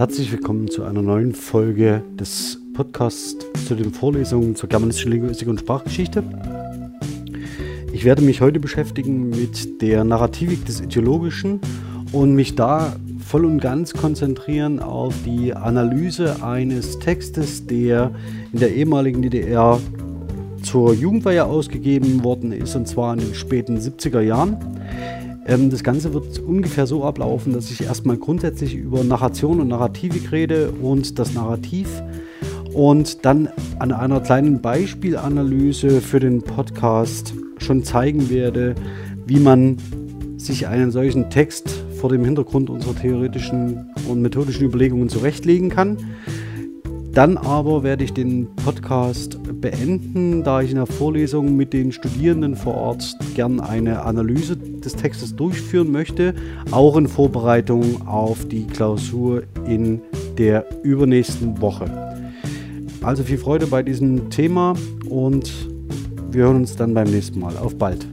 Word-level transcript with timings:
Herzlich 0.00 0.32
willkommen 0.32 0.68
zu 0.68 0.84
einer 0.84 1.02
neuen 1.02 1.34
Folge 1.34 2.02
des 2.18 2.58
Podcasts 2.72 3.44
zu 3.66 3.74
den 3.74 3.92
Vorlesungen 3.92 4.56
zur 4.56 4.68
germanistischen 4.68 5.12
Linguistik 5.12 5.46
und 5.46 5.60
Sprachgeschichte. 5.60 6.24
Ich 7.92 8.04
werde 8.06 8.22
mich 8.22 8.40
heute 8.40 8.60
beschäftigen 8.60 9.28
mit 9.28 9.82
der 9.82 10.04
Narrativik 10.04 10.64
des 10.64 10.80
Ideologischen 10.80 11.60
und 12.12 12.34
mich 12.34 12.54
da 12.54 12.96
voll 13.18 13.44
und 13.44 13.60
ganz 13.60 13.92
konzentrieren 13.92 14.80
auf 14.80 15.14
die 15.26 15.54
Analyse 15.54 16.42
eines 16.42 16.98
Textes, 16.98 17.66
der 17.66 18.10
in 18.52 18.60
der 18.60 18.74
ehemaligen 18.74 19.20
DDR 19.20 19.78
zur 20.62 20.94
Jugendweihe 20.94 21.44
ausgegeben 21.44 22.24
worden 22.24 22.52
ist, 22.52 22.74
und 22.76 22.86
zwar 22.86 23.14
in 23.14 23.20
den 23.20 23.34
späten 23.34 23.78
70er 23.78 24.20
Jahren. 24.20 24.56
Ähm, 25.46 25.70
das 25.70 25.82
Ganze 25.82 26.14
wird 26.14 26.38
ungefähr 26.38 26.86
so 26.86 27.04
ablaufen, 27.04 27.52
dass 27.52 27.70
ich 27.70 27.82
erstmal 27.82 28.16
grundsätzlich 28.16 28.74
über 28.74 29.02
Narration 29.04 29.60
und 29.60 29.68
Narrativik 29.68 30.32
rede 30.32 30.70
und 30.70 31.18
das 31.18 31.34
Narrativ 31.34 31.88
und 32.74 33.24
dann 33.24 33.48
an 33.78 33.92
einer 33.92 34.20
kleinen 34.20 34.60
Beispielanalyse 34.60 36.00
für 36.00 36.20
den 36.20 36.42
Podcast 36.42 37.34
schon 37.58 37.82
zeigen 37.82 38.30
werde, 38.30 38.74
wie 39.26 39.40
man 39.40 39.76
sich 40.36 40.66
einen 40.66 40.90
solchen 40.90 41.30
Text 41.30 41.84
vor 42.00 42.10
dem 42.10 42.24
Hintergrund 42.24 42.70
unserer 42.70 42.94
theoretischen 42.94 43.90
und 44.08 44.22
methodischen 44.22 44.64
Überlegungen 44.64 45.08
zurechtlegen 45.08 45.68
kann. 45.68 45.98
Dann 47.12 47.36
aber 47.36 47.82
werde 47.82 48.04
ich 48.04 48.12
den 48.12 48.48
Podcast 48.54 49.38
beenden, 49.60 50.42
da 50.42 50.62
ich 50.62 50.70
in 50.70 50.76
der 50.76 50.86
Vorlesung 50.86 51.56
mit 51.56 51.72
den 51.72 51.92
Studierenden 51.92 52.56
vor 52.56 52.74
Ort 52.74 53.16
gern 53.34 53.60
eine 53.60 54.02
Analyse 54.02 54.56
des 54.56 54.96
Textes 54.96 55.36
durchführen 55.36 55.92
möchte, 55.92 56.34
auch 56.70 56.96
in 56.96 57.06
Vorbereitung 57.06 58.06
auf 58.06 58.48
die 58.48 58.66
Klausur 58.66 59.42
in 59.66 60.00
der 60.38 60.66
übernächsten 60.82 61.60
Woche. 61.60 61.84
Also 63.02 63.22
viel 63.22 63.38
Freude 63.38 63.66
bei 63.66 63.82
diesem 63.82 64.30
Thema 64.30 64.74
und 65.08 65.50
wir 66.30 66.44
hören 66.44 66.56
uns 66.56 66.76
dann 66.76 66.94
beim 66.94 67.10
nächsten 67.10 67.40
Mal. 67.40 67.56
Auf 67.56 67.76
bald. 67.76 68.06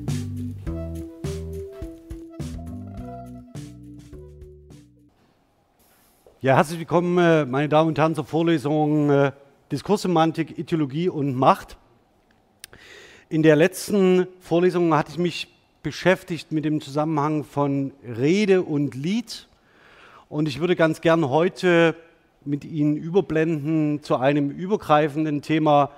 Ja, 6.39 6.55
herzlich 6.55 6.79
willkommen, 6.79 7.17
äh, 7.17 7.45
meine 7.45 7.67
Damen 7.67 7.89
und 7.89 7.97
Herren, 7.97 8.15
zur 8.15 8.23
Vorlesung 8.23 9.09
äh, 9.09 9.31
Diskurssemantik, 9.71 10.57
Ideologie 10.57 11.09
und 11.09 11.35
Macht. 11.35 11.75
In 13.27 13.43
der 13.43 13.57
letzten 13.57 14.27
Vorlesung 14.39 14.93
hatte 14.93 15.11
ich 15.11 15.17
mich 15.17 15.53
beschäftigt 15.83 16.53
mit 16.53 16.63
dem 16.63 16.79
Zusammenhang 16.79 17.43
von 17.43 17.91
Rede 18.01 18.61
und 18.61 18.95
Lied. 18.95 19.49
Und 20.29 20.47
ich 20.47 20.61
würde 20.61 20.77
ganz 20.77 21.01
gern 21.01 21.27
heute 21.27 21.95
mit 22.45 22.63
Ihnen 22.63 22.95
überblenden 22.95 24.01
zu 24.03 24.15
einem 24.15 24.51
übergreifenden 24.51 25.41
Thema, 25.41 25.91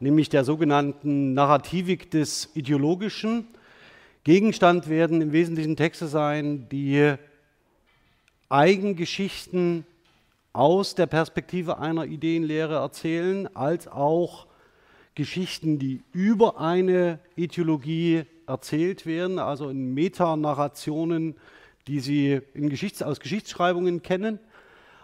nämlich 0.00 0.28
der 0.28 0.42
sogenannten 0.42 1.32
Narrativik 1.32 2.10
des 2.10 2.50
Ideologischen. 2.54 3.46
Gegenstand 4.24 4.88
werden 4.88 5.20
im 5.20 5.30
Wesentlichen 5.30 5.76
Texte 5.76 6.08
sein, 6.08 6.66
die 6.72 7.14
Eigengeschichten 8.48 9.86
aus 10.52 10.94
der 10.94 11.06
Perspektive 11.06 11.78
einer 11.78 12.04
Ideenlehre 12.04 12.74
erzählen, 12.74 13.54
als 13.56 13.88
auch 13.88 14.46
Geschichten, 15.14 15.78
die 15.78 16.02
über 16.12 16.60
eine 16.60 17.18
Ideologie 17.36 18.24
erzählt 18.46 19.06
werden, 19.06 19.38
also 19.38 19.68
in 19.68 19.94
Metanarrationen, 19.94 21.36
die 21.86 22.00
Sie 22.00 22.40
Geschichts 22.54 23.02
aus 23.02 23.20
Geschichtsschreibungen 23.20 24.02
kennen. 24.02 24.38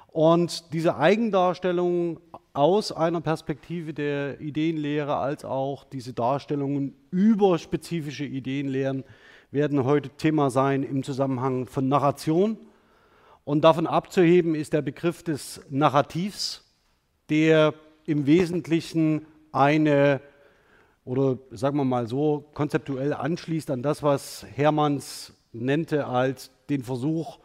Und 0.08 0.72
diese 0.72 0.96
Eigendarstellung 0.96 2.20
aus 2.53 2.92
einer 2.92 3.20
Perspektive 3.20 3.92
der 3.92 4.41
Ideenlehre 4.41 5.16
als 5.16 5.44
auch 5.44 5.84
diese 5.84 6.12
Darstellungen 6.12 6.94
über 7.10 7.58
spezifische 7.58 8.25
Ideenlehren 8.25 9.04
werden 9.50 9.84
heute 9.84 10.10
Thema 10.10 10.50
sein 10.50 10.82
im 10.82 11.03
Zusammenhang 11.03 11.66
von 11.66 11.88
Narration 11.88 12.58
und 13.48 13.62
davon 13.62 13.86
abzuheben 13.86 14.54
ist 14.54 14.75
der 14.75 14.82
Begriff 14.82 15.22
des 15.22 15.62
Narrativs, 15.70 16.70
der 17.31 17.72
im 18.04 18.26
Wesentlichen 18.26 19.25
eine, 19.53 20.20
oder 21.06 21.38
sagen 21.50 21.78
wir 21.78 21.87
mal 21.87 22.06
so, 22.06 22.44
konzeptuell 22.53 23.14
anschließt 23.14 23.70
an 23.70 23.82
das, 23.82 24.03
was 24.03 24.44
Hermanns 24.54 25.32
nennte 25.54 26.06
als 26.06 26.50
den 26.69 26.82
Versuch, 26.82 27.38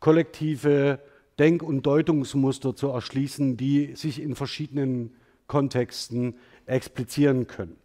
kollektive 0.00 0.98
Denk- 1.38 1.62
und 1.62 1.82
Deutungsmuster 1.82 2.74
zu 2.74 2.88
erschließen, 2.88 3.58
die 3.58 3.96
sich 3.96 4.22
in 4.22 4.36
verschiedenen 4.36 5.14
Kontexten 5.46 6.38
explizieren 6.64 7.46
können. 7.48 7.76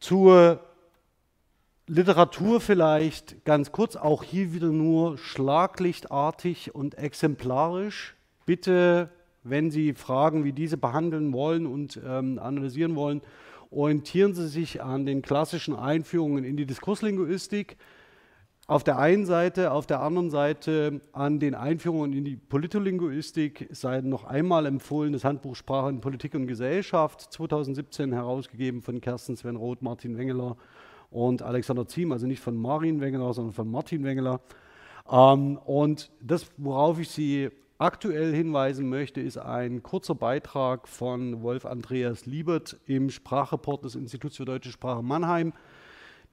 Zur 0.00 0.67
Literatur 1.90 2.60
vielleicht 2.60 3.46
ganz 3.46 3.72
kurz, 3.72 3.96
auch 3.96 4.22
hier 4.22 4.52
wieder 4.52 4.68
nur 4.68 5.16
schlaglichtartig 5.16 6.74
und 6.74 6.98
exemplarisch. 6.98 8.14
Bitte, 8.44 9.08
wenn 9.42 9.70
Sie 9.70 9.94
Fragen 9.94 10.44
wie 10.44 10.52
diese 10.52 10.76
behandeln 10.76 11.32
wollen 11.32 11.66
und 11.66 11.98
ähm, 12.06 12.38
analysieren 12.38 12.94
wollen, 12.94 13.22
orientieren 13.70 14.34
Sie 14.34 14.48
sich 14.48 14.82
an 14.82 15.06
den 15.06 15.22
klassischen 15.22 15.74
Einführungen 15.74 16.44
in 16.44 16.58
die 16.58 16.66
Diskurslinguistik. 16.66 17.78
Auf 18.66 18.84
der 18.84 18.98
einen 18.98 19.24
Seite, 19.24 19.72
auf 19.72 19.86
der 19.86 20.02
anderen 20.02 20.28
Seite 20.28 21.00
an 21.12 21.40
den 21.40 21.54
Einführungen 21.54 22.12
in 22.12 22.22
die 22.22 22.36
Politolinguistik 22.36 23.66
sei 23.70 24.02
noch 24.02 24.24
einmal 24.24 24.66
empfohlen 24.66 25.14
das 25.14 25.24
Handbuch 25.24 25.56
Sprache 25.56 25.88
in 25.88 26.02
Politik 26.02 26.34
und 26.34 26.48
Gesellschaft, 26.48 27.32
2017 27.32 28.12
herausgegeben 28.12 28.82
von 28.82 29.00
Kersten 29.00 29.38
Sven 29.38 29.56
Roth, 29.56 29.80
Martin 29.80 30.18
Wengeler 30.18 30.58
und 31.10 31.42
Alexander 31.42 31.86
Ziem, 31.86 32.12
also 32.12 32.26
nicht 32.26 32.40
von 32.40 32.56
Marin 32.56 33.00
Wengeler, 33.00 33.32
sondern 33.32 33.52
von 33.52 33.70
Martin 33.70 34.04
Wengeler. 34.04 34.40
Ähm, 35.10 35.58
und 35.58 36.10
das, 36.20 36.46
worauf 36.56 36.98
ich 36.98 37.08
Sie 37.10 37.50
aktuell 37.78 38.34
hinweisen 38.34 38.88
möchte, 38.88 39.20
ist 39.20 39.38
ein 39.38 39.82
kurzer 39.82 40.14
Beitrag 40.14 40.88
von 40.88 41.42
Wolf 41.42 41.64
Andreas 41.64 42.26
Liebert 42.26 42.76
im 42.86 43.08
Sprachreport 43.08 43.84
des 43.84 43.94
Instituts 43.94 44.36
für 44.36 44.44
deutsche 44.44 44.72
Sprache 44.72 45.02
Mannheim, 45.02 45.52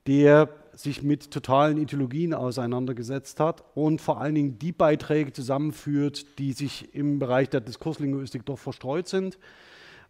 der 0.07 0.49
sich 0.73 1.03
mit 1.03 1.31
totalen 1.31 1.77
Ideologien 1.77 2.33
auseinandergesetzt 2.33 3.39
hat 3.39 3.63
und 3.75 4.01
vor 4.01 4.19
allen 4.19 4.35
Dingen 4.35 4.59
die 4.59 4.71
Beiträge 4.71 5.31
zusammenführt, 5.31 6.37
die 6.37 6.53
sich 6.53 6.93
im 6.93 7.19
Bereich 7.19 7.49
der 7.49 7.61
Diskurslinguistik 7.61 8.45
doch 8.45 8.59
verstreut 8.59 9.07
sind. 9.07 9.37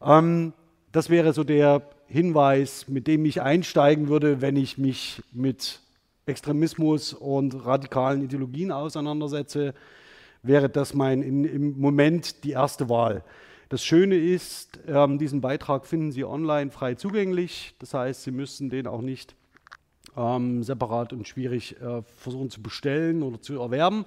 Ähm, 0.01 0.53
das 0.91 1.09
wäre 1.09 1.33
so 1.33 1.43
der 1.43 1.81
Hinweis, 2.07 2.87
mit 2.87 3.07
dem 3.07 3.25
ich 3.25 3.41
einsteigen 3.41 4.07
würde, 4.07 4.41
wenn 4.41 4.55
ich 4.55 4.77
mich 4.77 5.21
mit 5.31 5.79
Extremismus 6.25 7.13
und 7.13 7.65
radikalen 7.65 8.23
Ideologien 8.23 8.71
auseinandersetze, 8.71 9.73
wäre 10.43 10.69
das 10.69 10.93
mein 10.93 11.21
in, 11.21 11.45
im 11.45 11.79
Moment 11.79 12.43
die 12.43 12.51
erste 12.51 12.89
Wahl. 12.89 13.23
Das 13.69 13.83
Schöne 13.83 14.15
ist, 14.15 14.79
ähm, 14.87 15.17
diesen 15.17 15.41
Beitrag 15.41 15.87
finden 15.87 16.11
Sie 16.11 16.23
online 16.23 16.69
frei 16.69 16.95
zugänglich. 16.95 17.75
Das 17.79 17.93
heißt, 17.93 18.23
Sie 18.23 18.31
müssen 18.31 18.69
den 18.69 18.85
auch 18.85 19.01
nicht 19.01 19.35
ähm, 20.15 20.63
separat 20.63 21.13
und 21.13 21.27
schwierig 21.27 21.79
äh, 21.81 22.03
versuchen 22.17 22.51
zu 22.51 22.61
bestellen 22.61 23.23
oder 23.23 23.41
zu 23.41 23.59
erwerben, 23.59 24.05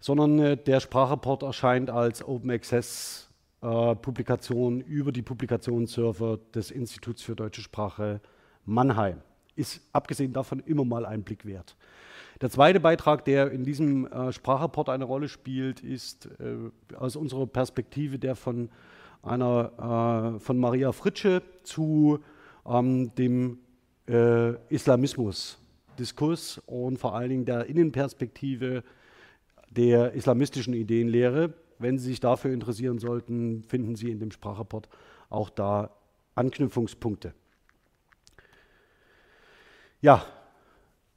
sondern 0.00 0.38
äh, 0.38 0.56
der 0.56 0.80
Sprachreport 0.80 1.42
erscheint 1.42 1.88
als 1.88 2.22
Open 2.26 2.50
Access 2.50 3.28
Publikation 3.60 4.80
über 4.80 5.12
die 5.12 5.22
Publikationsserver 5.22 6.38
des 6.54 6.70
Instituts 6.70 7.22
für 7.22 7.34
deutsche 7.34 7.62
Sprache 7.62 8.20
Mannheim. 8.64 9.22
Ist 9.54 9.80
abgesehen 9.92 10.32
davon 10.32 10.60
immer 10.60 10.84
mal 10.84 11.06
ein 11.06 11.22
Blick 11.22 11.46
wert. 11.46 11.76
Der 12.42 12.50
zweite 12.50 12.80
Beitrag, 12.80 13.24
der 13.24 13.50
in 13.50 13.64
diesem 13.64 14.06
äh, 14.06 14.30
Sprachreport 14.30 14.90
eine 14.90 15.04
Rolle 15.04 15.28
spielt, 15.28 15.80
ist 15.80 16.28
äh, 16.38 16.94
aus 16.94 17.16
unserer 17.16 17.46
Perspektive 17.46 18.18
der 18.18 18.36
von 18.36 18.68
einer 19.22 20.34
äh, 20.36 20.40
von 20.40 20.58
Maria 20.58 20.92
Fritsche 20.92 21.42
zu 21.62 22.20
ähm, 22.66 23.14
dem 23.14 23.58
äh, 24.06 24.52
Islamismus-Diskurs 24.68 26.60
und 26.66 26.98
vor 26.98 27.14
allen 27.14 27.30
Dingen 27.30 27.44
der 27.46 27.66
Innenperspektive 27.66 28.84
der 29.70 30.12
islamistischen 30.12 30.74
Ideenlehre. 30.74 31.54
Wenn 31.78 31.98
Sie 31.98 32.08
sich 32.08 32.20
dafür 32.20 32.52
interessieren 32.52 32.98
sollten, 32.98 33.62
finden 33.62 33.96
Sie 33.96 34.10
in 34.10 34.18
dem 34.18 34.30
Sprachreport 34.30 34.88
auch 35.28 35.50
da 35.50 35.90
Anknüpfungspunkte. 36.34 37.34
Ja, 40.00 40.24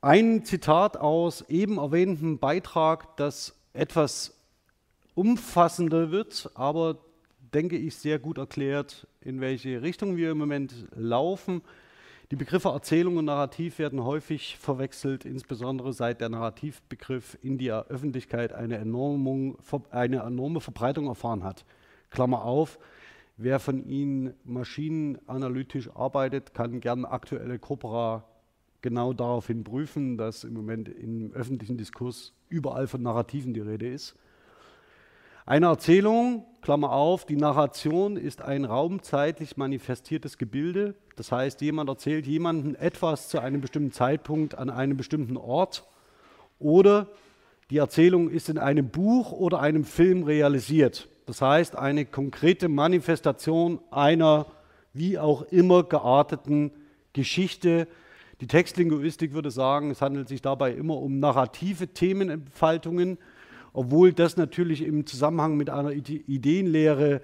ein 0.02 0.46
Zitat 0.46 0.98
aus 0.98 1.42
eben 1.50 1.78
erwähntem 1.78 2.40
Beitrag, 2.40 3.18
das 3.18 3.56
etwas 3.74 4.34
umfassender 5.14 6.12
wird, 6.12 6.50
aber 6.56 6.98
denke 7.54 7.78
ich 7.78 7.96
sehr 7.96 8.20
gut 8.20 8.38
erklärt, 8.38 9.08
in 9.22 9.42
welche 9.42 9.82
Richtung 9.82 10.16
wir 10.16 10.32
im 10.32 10.38
Moment 10.38 10.74
laufen. 10.96 11.62
Die 12.32 12.36
Begriffe 12.36 12.70
Erzählung 12.70 13.18
und 13.18 13.26
Narrativ 13.26 13.80
werden 13.80 14.04
häufig 14.04 14.56
verwechselt, 14.56 15.26
insbesondere 15.26 15.94
seit 15.94 16.22
der 16.22 16.30
Narrativbegriff 16.30 17.40
in 17.42 17.58
der 17.58 17.88
Öffentlichkeit 17.88 18.54
eine, 18.54 18.78
enorme, 18.78 19.56
eine 19.90 20.22
enorme 20.22 20.62
Verbreitung 20.62 21.08
erfahren 21.08 21.44
hat. 21.44 21.66
Klammer 22.12 22.44
auf, 22.44 22.78
wer 23.38 23.60
von 23.60 23.84
Ihnen 23.84 24.36
maschinenanalytisch 24.44 25.90
arbeitet, 25.96 26.54
kann 26.54 26.82
gern 26.82 27.04
aktuelle 27.04 27.58
Corpora 27.58 28.26
genau 28.84 29.12
daraufhin 29.14 29.64
prüfen, 29.64 30.16
dass 30.16 30.44
im 30.44 30.54
Moment 30.54 30.88
im 30.88 31.32
öffentlichen 31.32 31.78
Diskurs 31.78 32.36
überall 32.48 32.86
von 32.86 33.02
Narrativen 33.02 33.56
die 33.56 33.62
Rede 33.62 33.88
ist. 33.88 34.16
Eine 35.50 35.66
Erzählung, 35.66 36.46
Klammer 36.62 36.92
auf, 36.92 37.26
die 37.26 37.36
Narration 37.36 38.18
ist 38.18 38.44
ein 38.44 38.66
raumzeitlich 38.66 39.58
manifestiertes 39.58 40.38
Gebilde. 40.38 40.94
Das 41.16 41.32
heißt, 41.32 41.62
jemand 41.62 41.90
erzählt 41.90 42.28
jemandem 42.28 42.76
etwas 42.76 43.30
zu 43.30 43.40
einem 43.40 43.60
bestimmten 43.60 43.92
Zeitpunkt 43.92 44.56
an 44.56 44.70
einem 44.70 44.96
bestimmten 44.96 45.38
Ort 45.38 45.88
oder 46.60 47.08
die 47.72 47.78
Erzählung 47.78 48.30
ist 48.30 48.50
in 48.50 48.60
einem 48.60 48.90
Buch 48.90 49.32
oder 49.32 49.60
einem 49.60 49.86
Film 49.86 50.22
realisiert. 50.22 51.10
Das 51.26 51.42
heißt, 51.42 51.76
eine 51.76 52.06
konkrete 52.06 52.70
Manifestation 52.70 53.80
einer 53.90 54.46
wie 54.94 55.18
auch 55.18 55.42
immer 55.42 55.82
gearteten 55.82 56.70
Geschichte. 57.14 57.88
Die 58.40 58.46
Textlinguistik 58.46 59.34
würde 59.34 59.50
sagen, 59.50 59.90
es 59.90 60.04
handelt 60.04 60.28
sich 60.28 60.44
dabei 60.44 60.74
immer 60.74 60.98
um 60.98 61.20
narrative 61.20 61.88
Themenentfaltungen 61.88 63.18
obwohl 63.80 64.12
das 64.12 64.36
natürlich 64.36 64.82
im 64.82 65.06
Zusammenhang 65.06 65.56
mit 65.56 65.70
einer 65.70 65.92
Ideenlehre 65.94 67.22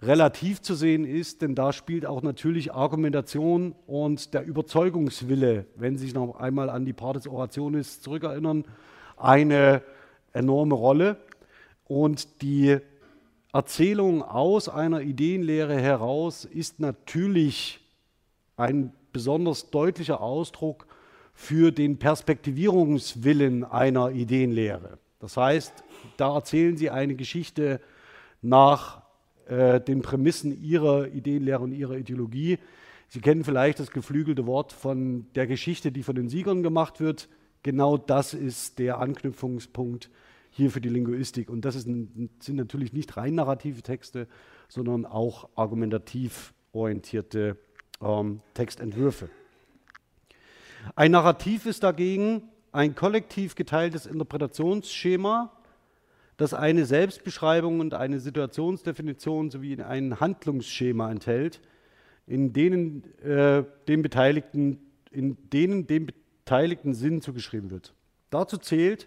relativ 0.00 0.62
zu 0.62 0.74
sehen 0.74 1.04
ist, 1.04 1.42
denn 1.42 1.54
da 1.54 1.74
spielt 1.74 2.06
auch 2.06 2.22
natürlich 2.22 2.72
Argumentation 2.72 3.74
und 3.86 4.32
der 4.32 4.46
Überzeugungswille, 4.46 5.66
wenn 5.76 5.98
Sie 5.98 6.06
sich 6.06 6.14
noch 6.14 6.36
einmal 6.36 6.70
an 6.70 6.86
die 6.86 6.94
Partes 6.94 7.26
Orationis 7.26 8.00
zurückerinnern, 8.00 8.64
eine 9.18 9.82
enorme 10.32 10.76
Rolle. 10.76 11.18
Und 11.84 12.40
die 12.40 12.78
Erzählung 13.52 14.22
aus 14.22 14.70
einer 14.70 15.02
Ideenlehre 15.02 15.78
heraus 15.78 16.46
ist 16.46 16.80
natürlich 16.80 17.80
ein 18.56 18.94
besonders 19.12 19.68
deutlicher 19.68 20.22
Ausdruck 20.22 20.86
für 21.34 21.70
den 21.70 21.98
Perspektivierungswillen 21.98 23.64
einer 23.64 24.10
Ideenlehre. 24.12 24.98
Das 25.22 25.36
heißt, 25.36 25.84
da 26.16 26.34
erzählen 26.34 26.76
sie 26.76 26.90
eine 26.90 27.14
Geschichte 27.14 27.80
nach 28.42 29.02
äh, 29.46 29.80
den 29.80 30.02
Prämissen 30.02 30.60
ihrer 30.60 31.06
Ideenlehre 31.06 31.60
und 31.60 31.70
ihrer 31.70 31.96
Ideologie. 31.96 32.58
Sie 33.06 33.20
kennen 33.20 33.44
vielleicht 33.44 33.78
das 33.78 33.92
geflügelte 33.92 34.46
Wort 34.46 34.72
von 34.72 35.26
der 35.36 35.46
Geschichte, 35.46 35.92
die 35.92 36.02
von 36.02 36.16
den 36.16 36.28
Siegern 36.28 36.64
gemacht 36.64 36.98
wird. 36.98 37.28
Genau 37.62 37.96
das 37.96 38.34
ist 38.34 38.80
der 38.80 38.98
Anknüpfungspunkt 38.98 40.10
hier 40.50 40.72
für 40.72 40.80
die 40.80 40.88
Linguistik. 40.88 41.50
Und 41.50 41.64
das 41.64 41.76
ist, 41.76 41.84
sind 41.84 42.56
natürlich 42.56 42.92
nicht 42.92 43.16
rein 43.16 43.36
narrative 43.36 43.80
Texte, 43.82 44.26
sondern 44.68 45.06
auch 45.06 45.48
argumentativ 45.54 46.52
orientierte 46.72 47.56
ähm, 48.00 48.40
Textentwürfe. 48.54 49.30
Ein 50.96 51.12
Narrativ 51.12 51.66
ist 51.66 51.84
dagegen 51.84 52.42
ein 52.72 52.94
kollektiv 52.94 53.54
geteiltes 53.54 54.06
Interpretationsschema, 54.06 55.52
das 56.38 56.54
eine 56.54 56.86
Selbstbeschreibung 56.86 57.80
und 57.80 57.94
eine 57.94 58.18
Situationsdefinition 58.18 59.50
sowie 59.50 59.80
ein 59.82 60.18
Handlungsschema 60.18 61.10
enthält, 61.10 61.60
in 62.26 62.52
denen, 62.52 63.04
äh, 63.20 63.64
dem 63.86 64.02
Beteiligten, 64.02 64.80
in 65.10 65.36
denen 65.50 65.86
dem 65.86 66.06
Beteiligten 66.06 66.94
Sinn 66.94 67.20
zugeschrieben 67.20 67.70
wird. 67.70 67.94
Dazu 68.30 68.56
zählt, 68.56 69.06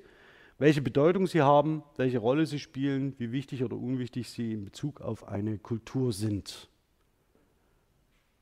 welche 0.58 0.82
Bedeutung 0.82 1.28
sie 1.28 1.42
haben, 1.42 1.84
welche 1.98 2.20
Rolle 2.20 2.46
sie 2.46 2.60
spielen, 2.60 3.16
wie 3.18 3.32
wichtig 3.32 3.64
oder 3.64 3.76
unwichtig 3.76 4.30
sie 4.30 4.54
in 4.54 4.64
Bezug 4.64 5.02
auf 5.02 5.28
eine 5.28 5.58
Kultur 5.58 6.14
sind. 6.14 6.70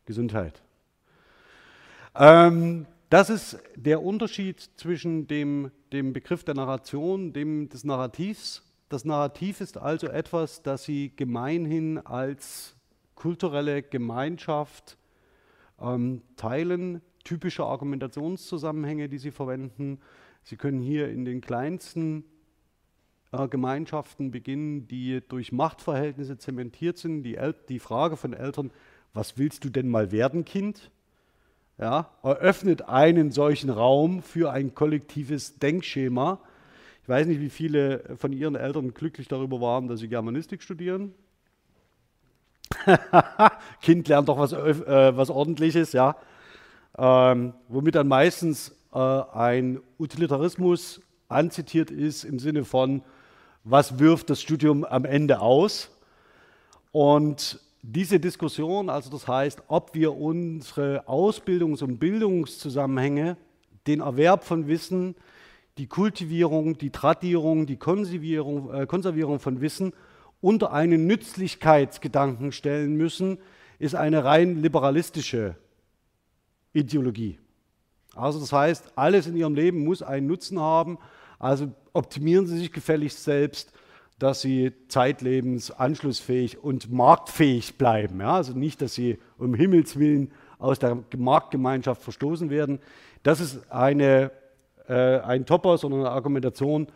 Gesundheit. 0.06 0.62
Ähm, 2.16 2.86
das 3.14 3.30
ist 3.30 3.60
der 3.76 4.02
Unterschied 4.02 4.60
zwischen 4.76 5.28
dem, 5.28 5.70
dem 5.92 6.14
Begriff 6.14 6.44
der 6.44 6.56
Narration, 6.56 7.32
dem 7.32 7.70
des 7.70 7.84
Narrativs. 7.84 8.64
Das 8.90 9.06
Narrativ 9.06 9.62
ist 9.62 9.78
also 9.78 10.08
etwas, 10.08 10.64
das 10.64 10.86
Sie 10.86 11.16
gemeinhin 11.16 12.00
als 12.00 12.76
kulturelle 13.14 13.84
Gemeinschaft 13.84 14.98
ähm, 15.80 16.24
teilen, 16.38 17.04
typische 17.24 17.64
Argumentationszusammenhänge, 17.66 19.10
die 19.10 19.20
Sie 19.20 19.30
verwenden. 19.30 20.00
Sie 20.42 20.56
können 20.56 20.82
hier 20.82 21.10
in 21.10 21.24
den 21.24 21.40
kleinsten 21.40 22.24
äh, 23.32 23.48
Gemeinschaften 23.48 24.32
beginnen, 24.32 24.88
die 24.88 25.22
durch 25.22 25.52
Machtverhältnisse 25.52 26.40
zementiert 26.40 26.98
sind. 26.98 27.22
Die, 27.22 27.36
El 27.36 27.54
die 27.70 27.78
Frage 27.78 28.18
von 28.18 28.34
Eltern, 28.34 28.72
was 29.14 29.38
willst 29.38 29.64
du 29.66 29.70
denn 29.70 29.88
mal 29.88 30.12
werden, 30.12 30.46
Kind? 30.46 30.90
Ja, 31.78 32.10
eröffnet 32.22 32.88
einen 32.88 33.32
solchen 33.32 33.70
Raum 33.70 34.22
für 34.22 34.52
ein 34.52 34.76
kollektives 34.76 35.60
Denkschema. 35.60 36.40
Ich 37.02 37.10
weiß 37.10 37.28
nicht, 37.28 37.42
wie 37.42 37.50
viele 37.50 38.16
von 38.18 38.32
Ihren 38.32 38.56
Eltern 38.56 38.94
glücklich 38.94 39.28
darüber 39.28 39.60
waren, 39.60 39.88
dass 39.88 40.00
sie 40.00 40.08
Germanistik 40.08 40.62
studieren. 40.62 41.14
kind 43.82 44.08
lernt 44.08 44.30
doch 44.30 44.38
was, 44.38 44.54
äh, 44.54 45.18
was 45.18 45.30
Ordentliches, 45.30 45.94
ja. 45.94 46.16
Ähm, 46.98 47.54
womit 47.68 47.96
dann 47.96 48.08
meistens 48.08 48.76
äh, 48.94 49.00
ein 49.00 49.82
Utilitarismus 49.98 51.02
anzitiert 51.28 51.92
ist 51.92 52.24
im 52.24 52.40
Sinne 52.40 52.64
von, 52.66 53.02
was 53.64 54.00
wirft 54.00 54.30
das 54.30 54.42
Studium 54.42 54.86
am 54.86 55.06
Ende 55.06 55.40
aus? 55.40 55.90
Und 56.92 57.60
diese 57.86 58.18
Diskussion, 58.18 58.90
also 58.90 59.10
das 59.10 59.28
heißt, 59.28 59.64
ob 59.68 59.94
wir 59.94 60.16
unsere 60.16 61.06
Ausbildungs- 61.06 61.84
und 61.84 62.00
Bildungszusammenhänge, 62.00 63.36
den 63.86 64.00
Erwerb 64.00 64.46
von 64.46 64.68
Wissen, 64.68 65.16
die 65.78 65.88
Kultivierung, 65.88 66.78
die 66.78 66.92
Tradierung, 66.92 67.66
die 67.66 67.76
Konservierung, 67.76 68.74
äh, 68.74 68.86
Konservierung 68.86 69.40
von 69.40 69.60
Wissen 69.60 69.92
unter 70.40 70.72
einen 70.72 71.08
Nützlichkeitsgedanken 71.08 72.54
stellen 72.54 72.96
müssen, 72.96 73.38
ist 73.80 73.96
eine 73.96 74.24
rein 74.24 74.62
liberalistische 74.62 75.58
Ideologie. 76.72 77.38
Also 78.16 78.40
das 78.40 78.54
heißt, 78.54 78.94
alles 78.96 79.28
in 79.28 79.36
Ihrem 79.36 79.56
Leben 79.56 79.84
muss 79.84 80.02
einen 80.02 80.28
Nutzen 80.28 80.58
haben, 80.58 81.00
also 81.38 81.74
optimieren 81.92 82.48
Sie 82.48 82.58
sich 82.58 82.72
gefälligst 82.72 83.24
selbst 83.26 83.74
dass 84.20 84.42
sie 84.42 84.72
zeitlebens 84.88 85.72
anschlussfähig 85.72 86.64
und 86.64 86.92
marktfähig 86.92 87.78
bleiben. 87.78 88.22
Ja? 88.22 88.36
Also 88.36 88.54
nicht, 88.54 88.82
dass 88.82 88.94
sie 88.94 89.20
um 89.38 89.54
Himmels 89.54 89.98
Willen 90.00 90.32
aus 90.60 90.80
der 90.80 90.98
Marktgemeinschaft 91.18 92.02
verstoßen 92.02 92.50
werden. 92.50 92.80
Das 93.24 93.40
ist 93.40 93.70
eine, 93.72 94.32
äh, 94.88 95.20
ein 95.20 95.46
Topper, 95.46 95.78
sondern 95.78 96.02
eine 96.02 96.12
Argumentation, 96.12 96.88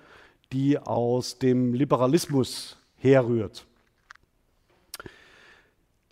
die 0.53 0.77
aus 0.77 1.39
dem 1.39 1.73
Liberalismus 1.73 2.77
herrührt. 2.95 3.65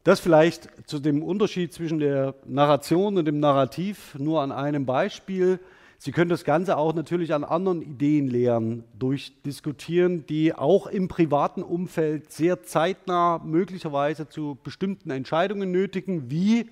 Das 0.04 0.20
vielleicht 0.20 0.70
zu 0.88 1.00
dem 1.00 1.24
Unterschied 1.24 1.74
zwischen 1.74 2.00
der 2.00 2.36
Narration 2.46 3.18
und 3.18 3.26
dem 3.26 3.40
Narrativ 3.40 4.16
nur 4.20 4.42
an 4.42 4.52
einem 4.52 4.86
Beispiel. 4.86 5.60
Sie 5.98 6.12
können 6.12 6.30
das 6.30 6.44
Ganze 6.44 6.78
auch 6.78 6.94
natürlich 6.94 7.34
an 7.34 7.44
anderen 7.44 7.82
Ideenlehren 7.82 8.84
durchdiskutieren, 9.00 10.26
die 10.26 10.54
auch 10.54 10.88
im 10.88 11.08
privaten 11.08 11.64
Umfeld 11.64 12.32
sehr 12.32 12.64
zeitnah 12.64 13.40
möglicherweise 13.44 14.28
zu 14.28 14.58
bestimmten 14.64 15.10
Entscheidungen 15.10 15.72
nötigen, 15.72 16.30
wie 16.30 16.70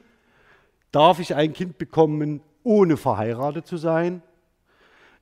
darf 0.91 1.19
ich 1.19 1.35
ein 1.35 1.53
Kind 1.53 1.77
bekommen, 1.77 2.41
ohne 2.63 2.97
verheiratet 2.97 3.65
zu 3.65 3.77
sein? 3.77 4.21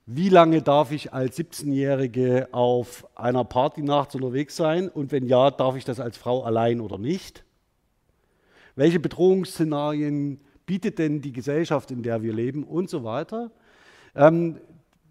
Wie 0.05 0.29
lange 0.29 0.61
darf 0.61 0.91
ich 0.91 1.13
als 1.13 1.37
17-Jährige 1.37 2.49
auf 2.51 3.07
einer 3.15 3.43
Party 3.43 3.81
nachts 3.81 4.15
unterwegs 4.15 4.55
sein? 4.55 4.89
Und 4.89 5.11
wenn 5.11 5.27
ja, 5.27 5.51
darf 5.51 5.75
ich 5.77 5.85
das 5.85 5.99
als 5.99 6.17
Frau 6.17 6.43
allein 6.43 6.81
oder 6.81 6.97
nicht? 6.97 7.43
Welche 8.75 8.99
Bedrohungsszenarien 8.99 10.41
bietet 10.65 10.97
denn 10.99 11.21
die 11.21 11.31
Gesellschaft, 11.31 11.91
in 11.91 12.03
der 12.03 12.23
wir 12.23 12.33
leben 12.33 12.63
und 12.63 12.89
so 12.89 13.03
weiter? 13.03 13.51
Ähm, 14.15 14.57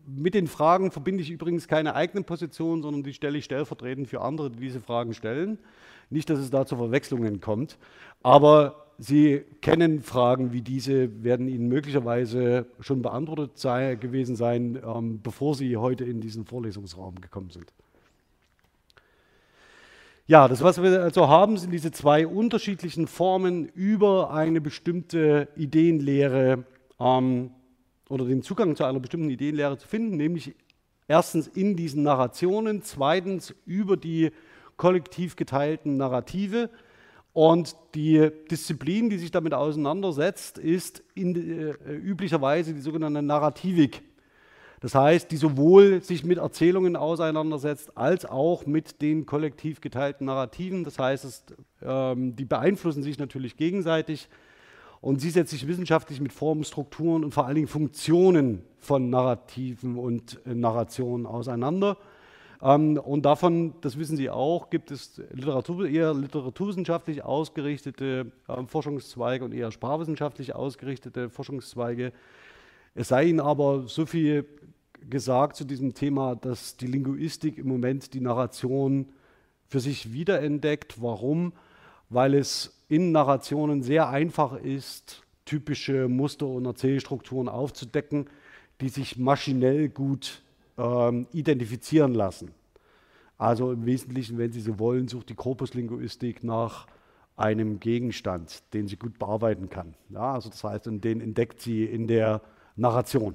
mit 0.06 0.34
den 0.34 0.46
Fragen 0.46 0.90
verbinde 0.90 1.22
ich 1.22 1.30
übrigens 1.30 1.68
keine 1.68 1.94
eigene 1.94 2.24
Position, 2.24 2.82
sondern 2.82 3.02
die 3.02 3.14
stelle 3.14 3.38
ich 3.38 3.44
stellvertretend 3.44 4.08
für 4.08 4.20
andere, 4.20 4.50
die 4.50 4.60
diese 4.60 4.80
Fragen 4.80 5.14
stellen. 5.14 5.58
Nicht, 6.08 6.28
dass 6.28 6.38
es 6.38 6.50
da 6.50 6.66
zu 6.66 6.76
Verwechslungen 6.76 7.40
kommt, 7.40 7.78
aber 8.22 8.86
Sie 9.02 9.38
kennen 9.62 10.02
Fragen 10.02 10.52
wie 10.52 10.60
diese, 10.60 11.24
werden 11.24 11.48
Ihnen 11.48 11.68
möglicherweise 11.68 12.66
schon 12.80 13.00
beantwortet 13.00 13.52
sei, 13.56 13.94
gewesen 13.94 14.36
sein, 14.36 14.78
ähm, 14.84 15.20
bevor 15.22 15.54
Sie 15.54 15.78
heute 15.78 16.04
in 16.04 16.20
diesen 16.20 16.44
Vorlesungsraum 16.44 17.18
gekommen 17.18 17.48
sind. 17.48 17.72
Ja, 20.26 20.48
das, 20.48 20.62
was 20.62 20.82
wir 20.82 21.02
also 21.02 21.28
haben, 21.28 21.56
sind 21.56 21.70
diese 21.70 21.92
zwei 21.92 22.26
unterschiedlichen 22.26 23.06
Formen 23.06 23.68
über 23.68 24.34
eine 24.34 24.60
bestimmte 24.60 25.48
Ideenlehre 25.56 26.64
ähm, 27.00 27.52
oder 28.10 28.24
den 28.24 28.42
Zugang 28.42 28.76
zu 28.76 28.84
einer 28.84 29.00
bestimmten 29.00 29.30
Ideenlehre 29.30 29.78
zu 29.78 29.86
finden, 29.86 30.16
nämlich 30.16 30.54
erstens 31.06 31.46
in 31.46 31.76
diesen 31.76 32.02
Narrationen, 32.02 32.82
zweitens 32.82 33.54
über 33.64 33.96
die 33.96 34.32
kollektiv 34.76 35.36
geteilten 35.36 35.96
Narrative. 35.96 36.70
Und 37.32 37.76
die 37.94 38.28
Disziplin, 38.50 39.08
die 39.08 39.18
sich 39.18 39.30
damit 39.30 39.54
auseinandersetzt, 39.54 40.58
ist 40.58 41.04
in, 41.14 41.36
äh, 41.36 41.92
üblicherweise 41.92 42.74
die 42.74 42.80
sogenannte 42.80 43.22
Narrativik. 43.22 44.02
Das 44.80 44.96
heißt, 44.96 45.30
die 45.30 45.36
sowohl 45.36 46.02
sich 46.02 46.24
mit 46.24 46.38
Erzählungen 46.38 46.96
auseinandersetzt, 46.96 47.96
als 47.96 48.24
auch 48.24 48.66
mit 48.66 49.02
den 49.02 49.26
kollektiv 49.26 49.80
geteilten 49.80 50.26
Narrativen. 50.26 50.82
Das 50.82 50.98
heißt, 50.98 51.24
es, 51.24 51.44
ähm, 51.82 52.34
die 52.34 52.46
beeinflussen 52.46 53.04
sich 53.04 53.18
natürlich 53.18 53.56
gegenseitig 53.56 54.28
und 55.00 55.20
sie 55.20 55.30
setzt 55.30 55.50
sich 55.50 55.66
wissenschaftlich 55.66 56.20
mit 56.20 56.32
Formen, 56.32 56.64
Strukturen 56.64 57.24
und 57.24 57.32
vor 57.32 57.46
allen 57.46 57.54
Dingen 57.54 57.68
Funktionen 57.68 58.62
von 58.78 59.08
Narrativen 59.10 59.96
und 59.96 60.40
äh, 60.46 60.54
Narrationen 60.54 61.26
auseinander. 61.26 61.96
Ähm, 62.62 62.98
und 62.98 63.22
davon, 63.24 63.74
das 63.80 63.98
wissen 63.98 64.16
Sie 64.16 64.28
auch, 64.28 64.68
gibt 64.68 64.90
es 64.90 65.20
Literatur, 65.32 65.88
eher 65.88 66.12
literaturwissenschaftlich 66.12 67.24
ausgerichtete 67.24 68.30
äh, 68.48 68.66
Forschungszweige 68.66 69.44
und 69.44 69.54
eher 69.54 69.70
sprachwissenschaftlich 69.72 70.54
ausgerichtete 70.54 71.30
Forschungszweige. 71.30 72.12
Es 72.94 73.08
sei 73.08 73.24
Ihnen 73.24 73.40
aber 73.40 73.86
so 73.86 74.04
viel 74.04 74.44
gesagt 75.08 75.56
zu 75.56 75.64
diesem 75.64 75.94
Thema, 75.94 76.36
dass 76.36 76.76
die 76.76 76.86
Linguistik 76.86 77.56
im 77.56 77.68
Moment 77.68 78.12
die 78.12 78.20
Narration 78.20 79.06
für 79.66 79.80
sich 79.80 80.12
wiederentdeckt. 80.12 81.00
Warum? 81.00 81.54
Weil 82.10 82.34
es 82.34 82.79
in 82.90 83.12
Narrationen 83.12 83.82
sehr 83.82 84.08
einfach 84.10 84.56
ist, 84.58 85.22
typische 85.46 86.08
Muster 86.08 86.46
und 86.46 86.66
Erzählstrukturen 86.66 87.48
aufzudecken, 87.48 88.28
die 88.80 88.88
sich 88.88 89.16
maschinell 89.16 89.88
gut 89.88 90.42
ähm, 90.76 91.26
identifizieren 91.32 92.14
lassen. 92.14 92.50
Also 93.38 93.72
im 93.72 93.86
Wesentlichen, 93.86 94.36
wenn 94.38 94.52
Sie 94.52 94.60
so 94.60 94.78
wollen, 94.78 95.08
sucht 95.08 95.30
die 95.30 95.34
Korpuslinguistik 95.34 96.44
nach 96.44 96.86
einem 97.36 97.80
Gegenstand, 97.80 98.62
den 98.74 98.86
sie 98.86 98.96
gut 98.96 99.18
bearbeiten 99.18 99.70
kann. 99.70 99.94
Ja, 100.10 100.34
also 100.34 100.50
das 100.50 100.62
heißt, 100.62 100.86
den 100.86 101.20
entdeckt 101.22 101.62
sie 101.62 101.84
in 101.84 102.06
der 102.06 102.42
Narration. 102.76 103.34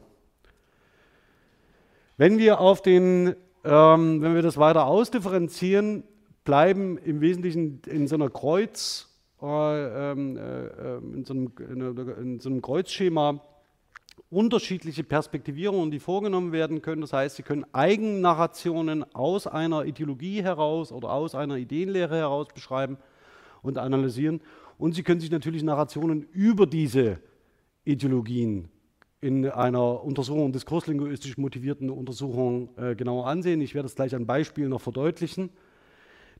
Wenn 2.17 2.37
wir 2.37 2.59
auf 2.59 2.83
den, 2.83 3.35
ähm, 3.63 4.21
wenn 4.21 4.35
wir 4.35 4.43
das 4.43 4.57
weiter 4.57 4.85
ausdifferenzieren, 4.85 6.03
bleiben 6.43 6.99
im 6.99 7.19
Wesentlichen 7.19 7.81
in 7.87 8.07
so 8.07 8.15
einer 8.15 8.29
Kreuz, 8.29 9.14
in, 9.41 11.23
so 11.25 11.33
einem, 11.33 11.51
in, 11.57 12.39
so 12.39 12.49
einem, 12.49 12.61
Kreuzschema 12.61 13.41
unterschiedliche 14.29 15.03
Perspektivierungen, 15.03 15.91
die 15.91 15.99
vorgenommen 15.99 16.51
werden 16.51 16.81
können. 16.81 17.01
Das 17.01 17.13
heißt, 17.13 17.35
Sie 17.35 17.43
können 17.43 17.65
Eigennarrationen 17.73 19.03
aus 19.13 19.45
einer 19.45 19.85
Ideologie 19.85 20.41
heraus 20.41 20.91
oder 20.91 21.11
aus 21.11 21.35
einer 21.35 21.57
Ideenlehre 21.57 22.15
heraus 22.15 22.47
beschreiben 22.53 22.97
und 23.61 23.77
analysieren. 23.77 24.41
Und 24.77 24.95
Sie 24.95 25.03
können 25.03 25.19
sich 25.19 25.31
natürlich 25.31 25.63
Narrationen 25.63 26.23
über 26.31 26.65
diese 26.65 27.19
Ideologien 27.83 28.69
in 29.21 29.49
einer 29.49 30.03
Untersuchung, 30.03 30.51
diskurslinguistisch 30.51 31.37
motivierten 31.37 31.89
Untersuchung 31.89 32.69
äh, 32.77 32.95
genauer 32.95 33.27
ansehen. 33.27 33.61
Ich 33.61 33.73
werde 33.73 33.85
das 33.85 33.95
gleich 33.95 34.13
an 34.15 34.25
Beispielen 34.25 34.69
noch 34.69 34.81
verdeutlichen. 34.81 35.49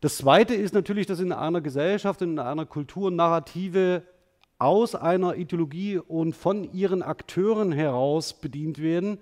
Das 0.02 0.18
Zweite 0.18 0.54
ist 0.54 0.74
natürlich, 0.74 1.08
dass 1.08 1.20
in 1.20 1.32
einer 1.32 1.62
Gesellschaft, 1.62 2.22
in 2.22 2.38
einer 2.38 2.66
Kultur 2.66 3.12
Narrative 3.12 4.04
aus 4.58 4.96
einer 4.96 5.36
Ideologie 5.36 5.98
und 5.98 6.36
von 6.36 6.72
ihren 6.74 7.02
Akteuren 7.02 7.72
heraus 7.72 8.34
bedient 8.34 8.82
werden. 8.82 9.20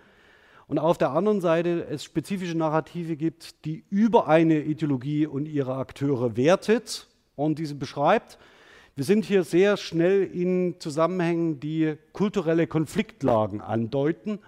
Und 0.68 0.80
auf 0.80 0.98
der 0.98 1.12
anderen 1.12 1.42
Seite 1.42 1.86
es 1.90 2.04
spezifische 2.04 2.58
Narrative 2.58 3.16
gibt, 3.16 3.66
die 3.66 3.84
über 3.90 4.28
eine 4.28 4.62
Ideologie 4.62 5.28
und 5.28 5.46
ihre 5.46 5.76
Akteure 5.76 6.38
wertet 6.38 7.08
und 7.36 7.60
diese 7.60 7.76
beschreibt. 7.76 8.38
Wir 8.96 9.04
sind 9.04 9.26
hier 9.26 9.44
sehr 9.44 9.78
schnell 9.78 10.24
in 10.24 10.76
Zusammenhängen, 10.80 11.60
die 11.60 11.96
kulturelle 12.14 12.68
Konfliktlagen 12.68 13.60
andeuten. 13.60 14.40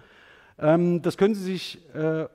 Ähm, 0.58 1.02
das 1.02 1.16
können 1.16 1.34
Sie 1.34 1.42
sich, 1.42 1.80
äh, 1.94 2.26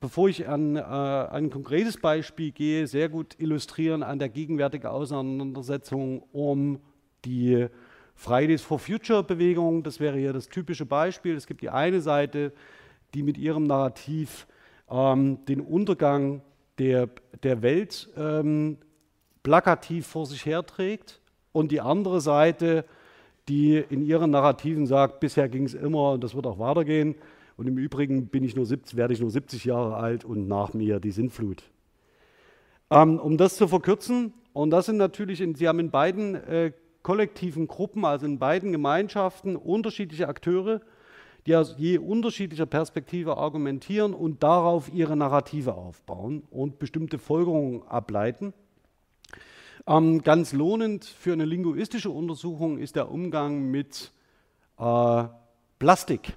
bevor 0.00 0.28
ich 0.28 0.48
an, 0.48 0.76
äh, 0.76 0.80
ein 0.80 1.50
konkretes 1.50 1.98
Beispiel 1.98 2.52
gehe, 2.52 2.86
sehr 2.86 3.08
gut 3.08 3.36
illustrieren 3.38 4.02
an 4.02 4.18
der 4.18 4.28
gegenwärtigen 4.28 4.86
Auseinandersetzung 4.86 6.22
um 6.32 6.80
die 7.24 7.66
Fridays 8.14 8.62
for 8.62 8.78
Future 8.78 9.22
Bewegung. 9.22 9.82
Das 9.82 10.00
wäre 10.00 10.16
hier 10.18 10.32
das 10.32 10.48
typische 10.48 10.86
Beispiel. 10.86 11.36
Es 11.36 11.46
gibt 11.46 11.62
die 11.62 11.70
eine 11.70 12.00
Seite, 12.00 12.52
die 13.14 13.22
mit 13.22 13.38
ihrem 13.38 13.64
Narrativ 13.64 14.46
ähm, 14.90 15.44
den 15.46 15.60
Untergang 15.60 16.42
der, 16.78 17.08
der 17.42 17.62
Welt 17.62 18.08
ähm, 18.16 18.78
plakativ 19.42 20.06
vor 20.06 20.26
sich 20.26 20.44
herträgt 20.44 21.20
und 21.52 21.72
die 21.72 21.80
andere 21.80 22.20
Seite, 22.20 22.84
die 23.48 23.76
in 23.76 24.04
ihren 24.04 24.30
Narrativen 24.30 24.86
sagt, 24.86 25.20
bisher 25.20 25.48
ging 25.48 25.64
es 25.64 25.74
immer 25.74 26.12
und 26.12 26.24
das 26.24 26.34
wird 26.34 26.46
auch 26.46 26.58
weitergehen. 26.58 27.14
Und 27.56 27.66
im 27.66 27.78
Übrigen 27.78 28.26
bin 28.26 28.44
ich 28.44 28.54
nur 28.54 28.66
70, 28.66 28.96
werde 28.96 29.14
ich 29.14 29.20
nur 29.20 29.30
70 29.30 29.64
Jahre 29.64 29.96
alt 29.96 30.24
und 30.24 30.46
nach 30.46 30.74
mir 30.74 31.00
die 31.00 31.10
Sintflut. 31.10 31.62
Ähm, 32.90 33.18
um 33.18 33.36
das 33.36 33.56
zu 33.56 33.66
verkürzen, 33.66 34.34
und 34.52 34.70
das 34.70 34.86
sind 34.86 34.96
natürlich, 34.96 35.40
in, 35.40 35.54
Sie 35.54 35.66
haben 35.66 35.80
in 35.80 35.90
beiden 35.90 36.34
äh, 36.34 36.72
kollektiven 37.02 37.66
Gruppen, 37.66 38.04
also 38.04 38.26
in 38.26 38.38
beiden 38.38 38.72
Gemeinschaften, 38.72 39.56
unterschiedliche 39.56 40.28
Akteure, 40.28 40.80
die 41.46 41.54
aus 41.56 41.76
je 41.78 41.98
unterschiedlicher 41.98 42.66
Perspektive 42.66 43.36
argumentieren 43.36 44.12
und 44.12 44.42
darauf 44.42 44.92
ihre 44.92 45.16
Narrative 45.16 45.74
aufbauen 45.74 46.42
und 46.50 46.78
bestimmte 46.78 47.18
Folgerungen 47.18 47.86
ableiten. 47.86 48.52
Ähm, 49.86 50.22
ganz 50.22 50.52
lohnend 50.52 51.04
für 51.04 51.32
eine 51.32 51.44
linguistische 51.44 52.10
Untersuchung 52.10 52.78
ist 52.78 52.96
der 52.96 53.10
Umgang 53.10 53.70
mit 53.70 54.12
äh, 54.78 55.24
Plastik. 55.78 56.36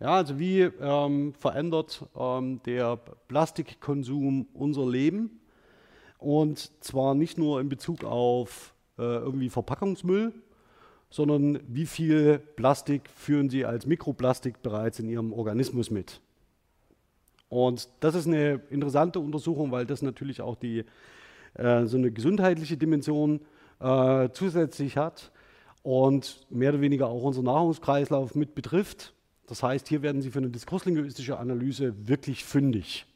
Ja, 0.00 0.14
also 0.14 0.38
wie 0.38 0.60
ähm, 0.60 1.34
verändert 1.34 2.04
ähm, 2.16 2.60
der 2.64 2.96
Plastikkonsum 3.26 4.46
unser 4.54 4.86
Leben? 4.88 5.40
Und 6.18 6.70
zwar 6.82 7.14
nicht 7.14 7.36
nur 7.36 7.60
in 7.60 7.68
Bezug 7.68 8.04
auf 8.04 8.74
äh, 8.96 9.02
irgendwie 9.02 9.48
Verpackungsmüll, 9.48 10.32
sondern 11.10 11.60
wie 11.66 11.86
viel 11.86 12.38
Plastik 12.38 13.08
führen 13.10 13.50
Sie 13.50 13.64
als 13.64 13.86
Mikroplastik 13.86 14.62
bereits 14.62 15.00
in 15.00 15.08
Ihrem 15.08 15.32
Organismus 15.32 15.90
mit? 15.90 16.20
Und 17.48 17.88
das 18.00 18.14
ist 18.14 18.26
eine 18.26 18.60
interessante 18.70 19.18
Untersuchung, 19.18 19.72
weil 19.72 19.86
das 19.86 20.02
natürlich 20.02 20.42
auch 20.42 20.56
die 20.56 20.84
äh, 21.54 21.86
so 21.86 21.96
eine 21.96 22.12
gesundheitliche 22.12 22.76
Dimension 22.76 23.40
äh, 23.80 24.28
zusätzlich 24.32 24.96
hat 24.96 25.32
und 25.82 26.46
mehr 26.50 26.70
oder 26.70 26.80
weniger 26.80 27.08
auch 27.08 27.22
unseren 27.22 27.46
Nahrungskreislauf 27.46 28.34
mit 28.34 28.54
betrifft. 28.54 29.14
Das 29.48 29.62
heißt, 29.62 29.88
hier 29.88 30.02
werden 30.02 30.22
Sie 30.22 30.30
für 30.30 30.38
eine 30.38 30.50
diskurslinguistische 30.50 31.38
Analyse 31.38 31.94
wirklich 32.06 32.44
fündig. 32.44 33.06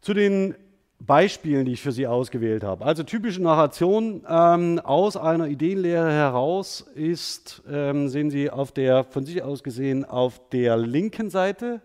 Zu 0.00 0.14
den 0.14 0.54
Beispielen, 1.00 1.64
die 1.64 1.72
ich 1.72 1.82
für 1.82 1.92
Sie 1.92 2.06
ausgewählt 2.06 2.62
habe. 2.62 2.84
Also 2.84 3.02
typische 3.02 3.42
Narration 3.42 4.24
ähm, 4.28 4.78
aus 4.80 5.16
einer 5.16 5.48
Ideenlehre 5.48 6.12
heraus 6.12 6.82
ist, 6.94 7.62
ähm, 7.68 8.08
sehen 8.08 8.30
Sie 8.30 8.50
auf 8.50 8.72
der, 8.72 9.04
von 9.04 9.24
sich 9.24 9.42
aus 9.42 9.62
gesehen, 9.62 10.04
auf 10.04 10.40
der 10.50 10.76
linken 10.76 11.30
Seite 11.30 11.80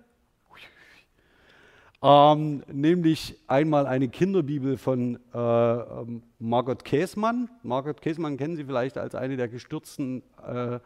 ähm, 2.06 2.62
nämlich 2.72 3.36
einmal 3.48 3.88
eine 3.88 4.08
Kinderbibel 4.10 4.78
von 4.78 5.18
äh, 5.34 5.38
ähm, 5.40 6.22
Margot 6.38 6.86
Käßmann. 6.86 7.50
Margot 7.64 8.00
Käßmann 8.00 8.38
kennen 8.38 8.56
Sie 8.56 8.66
vielleicht 8.66 9.00
als 9.00 9.16
eine 9.16 9.38
der 9.38 9.48
gestürzten 9.48 10.22
äh, 10.46 10.80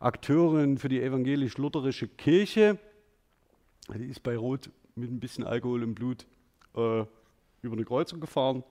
Akteurinnen 0.00 0.78
für 0.78 0.88
die 0.88 1.00
evangelisch-lutherische 1.00 2.08
Kirche. 2.08 2.78
Die 3.94 4.06
ist 4.06 4.22
bei 4.22 4.36
Rot 4.36 4.70
mit 4.94 5.10
ein 5.10 5.20
bisschen 5.20 5.44
Alkohol 5.44 5.82
im 5.82 5.94
Blut 5.94 6.26
äh, 6.74 7.04
über 7.62 7.74
eine 7.74 7.84
Kreuzung 7.84 8.20
gefahren. 8.20 8.64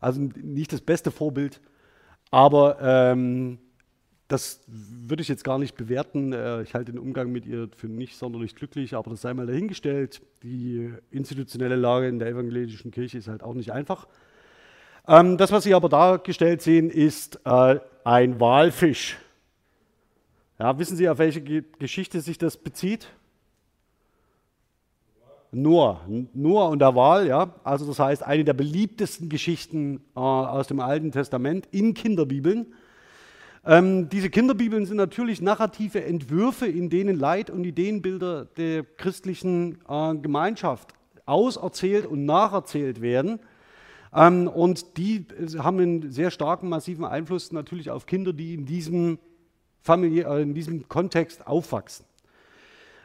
Also 0.00 0.20
nicht 0.20 0.72
das 0.72 0.80
beste 0.80 1.10
Vorbild, 1.10 1.60
aber 2.30 2.78
ähm, 2.80 3.58
das 4.28 4.60
würde 4.66 5.22
ich 5.22 5.28
jetzt 5.28 5.44
gar 5.44 5.58
nicht 5.58 5.76
bewerten. 5.76 6.32
Äh, 6.32 6.62
ich 6.62 6.74
halte 6.74 6.92
den 6.92 6.98
Umgang 6.98 7.30
mit 7.30 7.46
ihr 7.46 7.68
für 7.76 7.86
nicht 7.86 8.16
sonderlich 8.16 8.54
glücklich, 8.54 8.94
aber 8.94 9.10
das 9.10 9.22
sei 9.22 9.32
mal 9.32 9.46
dahingestellt. 9.46 10.22
Die 10.42 10.92
institutionelle 11.10 11.76
Lage 11.76 12.08
in 12.08 12.18
der 12.18 12.28
evangelischen 12.28 12.90
Kirche 12.90 13.18
ist 13.18 13.28
halt 13.28 13.42
auch 13.42 13.54
nicht 13.54 13.72
einfach. 13.72 14.08
Ähm, 15.06 15.36
das, 15.36 15.52
was 15.52 15.64
Sie 15.64 15.74
aber 15.74 15.88
dargestellt 15.88 16.62
sehen, 16.62 16.90
ist 16.90 17.40
äh, 17.44 17.78
ein 18.04 18.40
Walfisch. 18.40 19.16
Ja, 20.58 20.78
wissen 20.78 20.96
Sie, 20.96 21.08
auf 21.08 21.18
welche 21.18 21.42
Geschichte 21.42 22.20
sich 22.20 22.38
das 22.38 22.56
bezieht? 22.56 23.08
Noah, 25.54 26.00
Noah 26.32 26.70
und 26.70 26.78
der 26.78 26.94
Wahl, 26.94 27.26
ja, 27.26 27.54
also 27.62 27.86
das 27.86 27.98
heißt 27.98 28.22
eine 28.22 28.42
der 28.42 28.54
beliebtesten 28.54 29.28
Geschichten 29.28 30.00
äh, 30.16 30.20
aus 30.20 30.66
dem 30.66 30.80
Alten 30.80 31.12
Testament 31.12 31.68
in 31.72 31.92
Kinderbibeln. 31.92 32.72
Ähm, 33.64 34.08
diese 34.08 34.30
Kinderbibeln 34.30 34.86
sind 34.86 34.96
natürlich 34.96 35.42
narrative 35.42 36.02
Entwürfe, 36.04 36.66
in 36.66 36.88
denen 36.88 37.18
Leid- 37.18 37.50
und 37.50 37.64
Ideenbilder 37.64 38.46
der 38.56 38.82
christlichen 38.82 39.78
äh, 39.88 40.14
Gemeinschaft 40.16 40.94
auserzählt 41.26 42.06
und 42.06 42.24
nacherzählt 42.24 43.02
werden. 43.02 43.38
Ähm, 44.14 44.48
und 44.48 44.96
die 44.96 45.26
haben 45.58 45.78
einen 45.78 46.10
sehr 46.10 46.30
starken, 46.30 46.68
massiven 46.68 47.04
Einfluss 47.04 47.52
natürlich 47.52 47.90
auf 47.90 48.06
Kinder, 48.06 48.32
die 48.32 48.54
in 48.54 48.66
diesem, 48.66 49.18
Familie, 49.82 50.24
äh, 50.26 50.42
in 50.42 50.54
diesem 50.54 50.88
Kontext 50.88 51.46
aufwachsen. 51.46 52.06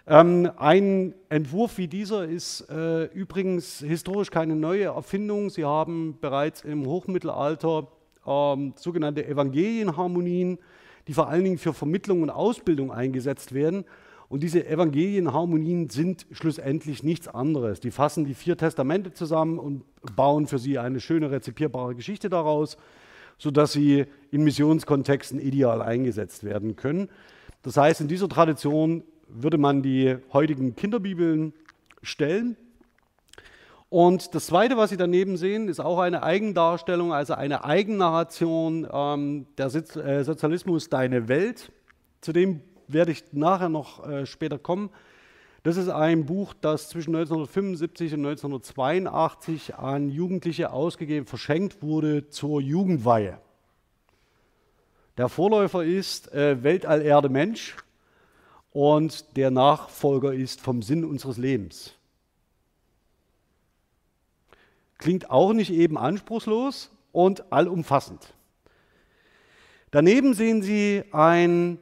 Ähm, 0.10 0.50
ein 0.55 1.13
Entwurf 1.27 1.77
wie 1.77 1.88
dieser 1.88 2.25
ist 2.25 2.69
äh, 2.69 3.05
übrigens 3.05 3.79
historisch 3.79 4.31
keine 4.31 4.55
neue 4.55 4.86
Erfindung. 4.86 5.50
Sie 5.50 5.65
haben 5.65 6.17
bereits 6.22 6.62
im 6.62 6.86
Hochmittelalter 6.86 7.88
ähm, 8.25 8.74
sogenannte 8.77 9.25
Evangelienharmonien, 9.25 10.60
die 11.07 11.13
vor 11.13 11.27
allen 11.27 11.43
Dingen 11.43 11.57
für 11.57 11.74
Vermittlung 11.74 12.22
und 12.22 12.29
Ausbildung 12.29 12.91
eingesetzt 12.91 13.53
werden. 13.53 13.84
Und 14.29 14.43
diese 14.43 14.65
Evangelienharmonien 14.65 15.89
sind 15.89 16.25
schlussendlich 16.31 17.03
nichts 17.03 17.27
anderes. 17.27 17.79
Die 17.79 17.91
fassen 17.91 18.25
die 18.25 18.34
vier 18.34 18.57
Testamente 18.57 19.13
zusammen 19.13 19.57
und 19.57 19.84
bauen 20.15 20.48
für 20.48 20.60
sie 20.60 20.77
eine 20.77 21.00
schöne 21.00 21.31
rezipierbare 21.31 21.96
Geschichte 21.96 22.29
daraus, 22.29 22.77
sodass 23.38 23.74
sie 23.74 24.06
in 24.32 24.44
Missionskontexten 24.44 25.39
ideal 25.39 25.82
eingesetzt 25.82 26.44
werden 26.44 26.75
können. 26.75 27.10
Das 27.62 27.77
heißt, 27.77 28.01
in 28.01 28.08
dieser 28.08 28.29
Tradition 28.29 29.03
würde 29.27 29.58
man 29.58 29.82
die 29.82 30.15
heutigen 30.32 30.75
Kinderbibeln 30.75 31.53
stellen 32.01 32.56
und 33.89 34.36
das 34.36 34.48
Zweite, 34.48 34.75
was 34.75 34.89
Sie 34.89 34.98
daneben 34.98 35.38
sehen, 35.38 35.70
ist 35.70 35.79
auch 35.79 36.00
eine 36.00 36.22
Eigendarstellung, 36.22 37.13
also 37.13 37.36
eine 37.36 37.63
Eigennarration 37.63 38.86
ähm, 38.91 39.46
der 39.58 39.70
Sozi 39.70 40.00
äh, 40.00 40.24
Sozialismus 40.25 40.89
Deine 40.89 41.29
Welt. 41.29 41.72
Zu 42.20 42.34
dem 42.34 42.60
werde 42.89 43.13
ich 43.13 43.24
nachher 43.32 43.70
noch 43.70 44.06
äh, 44.06 44.25
später 44.25 44.60
kommen. 44.60 44.89
Das 45.68 45.76
ist 45.76 45.90
ein 45.90 46.26
Buch, 46.26 46.54
das 46.54 46.88
zwischen 46.88 47.14
1975 47.14 48.14
und 48.14 48.26
1982 48.26 49.76
an 49.76 50.10
Jugendliche 50.10 50.72
ausgegeben, 50.72 51.26
verschenkt 51.26 51.84
wurde 51.84 52.30
zur 52.30 52.62
Jugendweihe. 52.62 53.38
Der 55.18 55.28
Vorläufer 55.28 55.84
ist 55.84 56.32
äh, 56.32 56.64
Weltall 56.64 57.02
Erde 57.02 57.28
Mensch 57.28 57.76
und 58.72 59.36
der 59.36 59.52
Nachfolger 59.52 60.34
ist 60.34 60.62
vom 60.62 60.82
Sinn 60.82 61.04
unseres 61.04 61.36
Lebens. 61.36 61.92
Klingt 65.00 65.30
auch 65.30 65.52
nicht 65.52 65.74
eben 65.74 65.98
anspruchslos 65.98 66.92
und 67.12 67.52
allumfassend. 67.52 68.34
Daneben 69.92 70.34
sehen 70.34 70.62
Sie 70.62 71.04
einen 71.12 71.80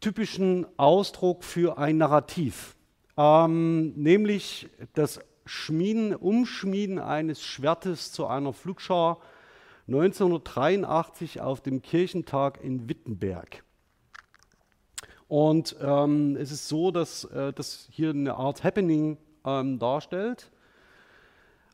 typischen 0.00 0.66
Ausdruck 0.78 1.44
für 1.44 1.78
ein 1.78 1.98
Narrativ, 1.98 2.76
ähm, 3.16 3.92
nämlich 3.94 4.68
das 4.94 5.20
Schmieden, 5.44 6.14
Umschmieden 6.14 6.98
eines 6.98 7.42
Schwertes 7.42 8.12
zu 8.12 8.26
einer 8.26 8.52
Flugschar 8.52 9.18
1983 9.88 11.40
auf 11.40 11.60
dem 11.60 11.82
Kirchentag 11.82 12.62
in 12.62 12.88
Wittenberg. 12.88 13.64
Und 15.26 15.76
ähm, 15.80 16.36
es 16.36 16.50
ist 16.50 16.68
so, 16.68 16.90
dass 16.90 17.24
äh, 17.24 17.52
das 17.52 17.88
hier 17.90 18.10
eine 18.10 18.34
Art 18.34 18.64
Happening 18.64 19.16
ähm, 19.44 19.78
darstellt. 19.78 20.50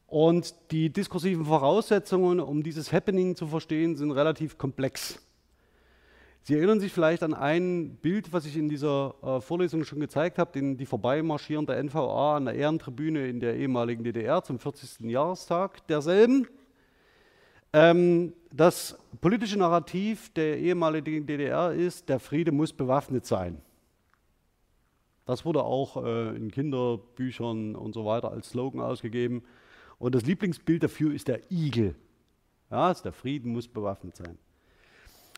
Und 0.07 0.55
die 0.71 0.91
diskursiven 0.91 1.47
Voraussetzungen, 1.47 2.41
um 2.41 2.63
dieses 2.63 2.93
Happening 2.93 3.35
zu 3.35 3.47
verstehen, 3.47 3.97
sind 3.97 4.13
relativ 4.13 4.57
komplex. 4.57 5.26
Sie 6.47 6.55
erinnern 6.55 6.79
sich 6.79 6.93
vielleicht 6.93 7.25
an 7.25 7.35
ein 7.35 7.97
Bild, 7.97 8.33
was 8.33 8.47
ich 8.47 8.57
in 8.57 8.69
dieser 8.69 9.17
äh, 9.21 9.41
Vorlesung 9.41 9.83
schon 9.83 9.99
gezeigt 9.99 10.39
habe, 10.39 10.53
den, 10.53 10.77
die 10.77 10.87
vorbeimarschierende 10.87 11.75
NVA 11.83 12.37
an 12.37 12.45
der 12.45 12.55
Ehrentribüne 12.55 13.27
in 13.27 13.41
der 13.41 13.57
ehemaligen 13.57 14.05
DDR 14.05 14.45
zum 14.45 14.61
40. 14.61 15.11
Jahrestag 15.11 15.85
derselben. 15.89 16.47
Ähm, 17.73 18.33
das 18.53 18.97
politische 19.21 19.59
Narrativ 19.59 20.33
der 20.35 20.59
ehemaligen 20.59 21.27
DDR 21.27 21.73
ist, 21.73 22.09
der 22.09 22.21
Friede 22.21 22.53
muss 22.53 22.73
bewaffnet 22.73 23.27
sein. 23.27 23.61
Das 25.25 25.45
wurde 25.45 25.65
auch 25.65 25.97
äh, 26.05 26.37
in 26.37 26.53
Kinderbüchern 26.53 27.75
und 27.75 27.93
so 27.93 28.07
weiter 28.07 28.31
als 28.31 28.51
Slogan 28.51 28.83
ausgegeben. 28.83 29.43
Und 29.99 30.15
das 30.15 30.25
Lieblingsbild 30.25 30.85
dafür 30.85 31.13
ist 31.13 31.27
der 31.27 31.41
Igel. 31.51 31.97
Ja, 32.71 32.87
also 32.87 33.03
der 33.03 33.13
Frieden 33.13 33.51
muss 33.51 33.67
bewaffnet 33.67 34.15
sein. 34.15 34.39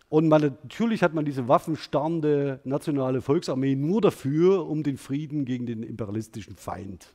Und 0.08 0.28
man, 0.28 0.40
natürlich 0.40 1.02
hat 1.02 1.12
man 1.12 1.24
diese 1.24 1.48
waffenstarrende 1.48 2.60
nationale 2.64 3.20
Volksarmee 3.20 3.74
nur 3.74 4.00
dafür, 4.00 4.66
um 4.66 4.82
den 4.82 4.96
Frieden 4.96 5.44
gegen 5.44 5.66
den 5.66 5.82
imperialistischen 5.82 6.56
Feind 6.56 7.14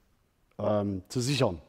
ähm, 0.60 1.02
zu 1.08 1.20
sichern. 1.20 1.60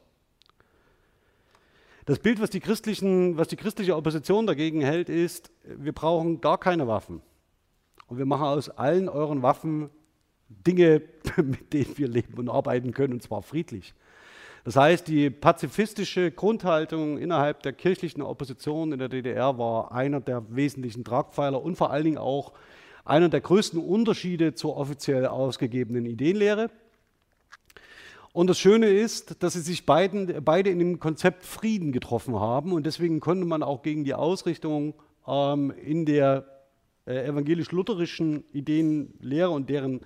Das 2.04 2.18
Bild, 2.18 2.40
was 2.40 2.50
die, 2.50 2.60
was 2.62 3.48
die 3.48 3.56
christliche 3.56 3.96
Opposition 3.96 4.46
dagegen 4.46 4.82
hält, 4.82 5.08
ist, 5.08 5.50
wir 5.64 5.92
brauchen 5.92 6.42
gar 6.42 6.58
keine 6.58 6.86
Waffen. 6.86 7.22
Und 8.06 8.18
wir 8.18 8.26
machen 8.26 8.44
aus 8.44 8.68
allen 8.68 9.08
euren 9.08 9.42
Waffen 9.42 9.88
Dinge, 10.48 11.00
mit 11.36 11.72
denen 11.72 11.96
wir 11.96 12.08
leben 12.08 12.34
und 12.34 12.50
arbeiten 12.50 12.92
können, 12.92 13.14
und 13.14 13.22
zwar 13.22 13.40
friedlich. 13.40 13.94
Das 14.64 14.76
heißt, 14.76 15.08
die 15.08 15.28
pazifistische 15.28 16.30
Grundhaltung 16.30 17.18
innerhalb 17.18 17.62
der 17.62 17.74
kirchlichen 17.74 18.22
Opposition 18.22 18.92
in 18.92 18.98
der 18.98 19.10
DDR 19.10 19.58
war 19.58 19.92
einer 19.92 20.20
der 20.20 20.42
wesentlichen 20.48 21.04
Tragpfeiler 21.04 21.62
und 21.62 21.76
vor 21.76 21.90
allen 21.90 22.04
Dingen 22.04 22.18
auch 22.18 22.54
einer 23.04 23.28
der 23.28 23.42
größten 23.42 23.78
Unterschiede 23.78 24.54
zur 24.54 24.78
offiziell 24.78 25.26
ausgegebenen 25.26 26.06
Ideenlehre. 26.06 26.70
Und 28.32 28.48
das 28.48 28.58
Schöne 28.58 28.88
ist, 28.88 29.42
dass 29.42 29.52
sie 29.52 29.60
sich 29.60 29.84
beiden, 29.84 30.42
beide 30.42 30.70
in 30.70 30.78
dem 30.78 30.98
Konzept 30.98 31.44
Frieden 31.44 31.92
getroffen 31.92 32.40
haben 32.40 32.72
und 32.72 32.86
deswegen 32.86 33.20
konnte 33.20 33.44
man 33.44 33.62
auch 33.62 33.82
gegen 33.82 34.02
die 34.02 34.14
Ausrichtung 34.14 34.94
ähm, 35.28 35.72
in 35.72 36.06
der 36.06 36.46
äh, 37.06 37.26
evangelisch-lutherischen 37.26 38.44
Ideenlehre 38.52 39.50
und 39.50 39.68
deren 39.68 40.00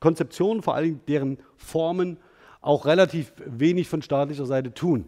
Konzeption, 0.00 0.62
vor 0.62 0.74
allem 0.74 1.00
deren 1.06 1.38
Formen, 1.56 2.18
auch 2.60 2.86
relativ 2.86 3.32
wenig 3.44 3.88
von 3.88 4.02
staatlicher 4.02 4.46
Seite 4.46 4.72
tun. 4.74 5.06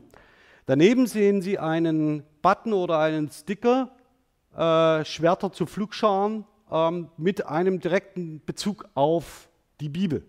Daneben 0.67 1.07
sehen 1.07 1.43
Sie 1.43 1.59
einen 1.59 2.23
Button 2.41 2.73
oder 2.73 2.99
einen 2.99 3.31
Sticker, 3.31 3.91
äh, 4.57 5.05
Schwerter 5.05 5.53
zu 5.53 5.67
Flugscharen, 5.67 6.45
ähm, 6.71 7.09
mit 7.17 7.47
einem 7.47 7.81
direkten 7.81 8.43
Bezug 8.45 8.89
auf 8.95 9.49
die 9.81 9.89
Bibel. 9.89 10.25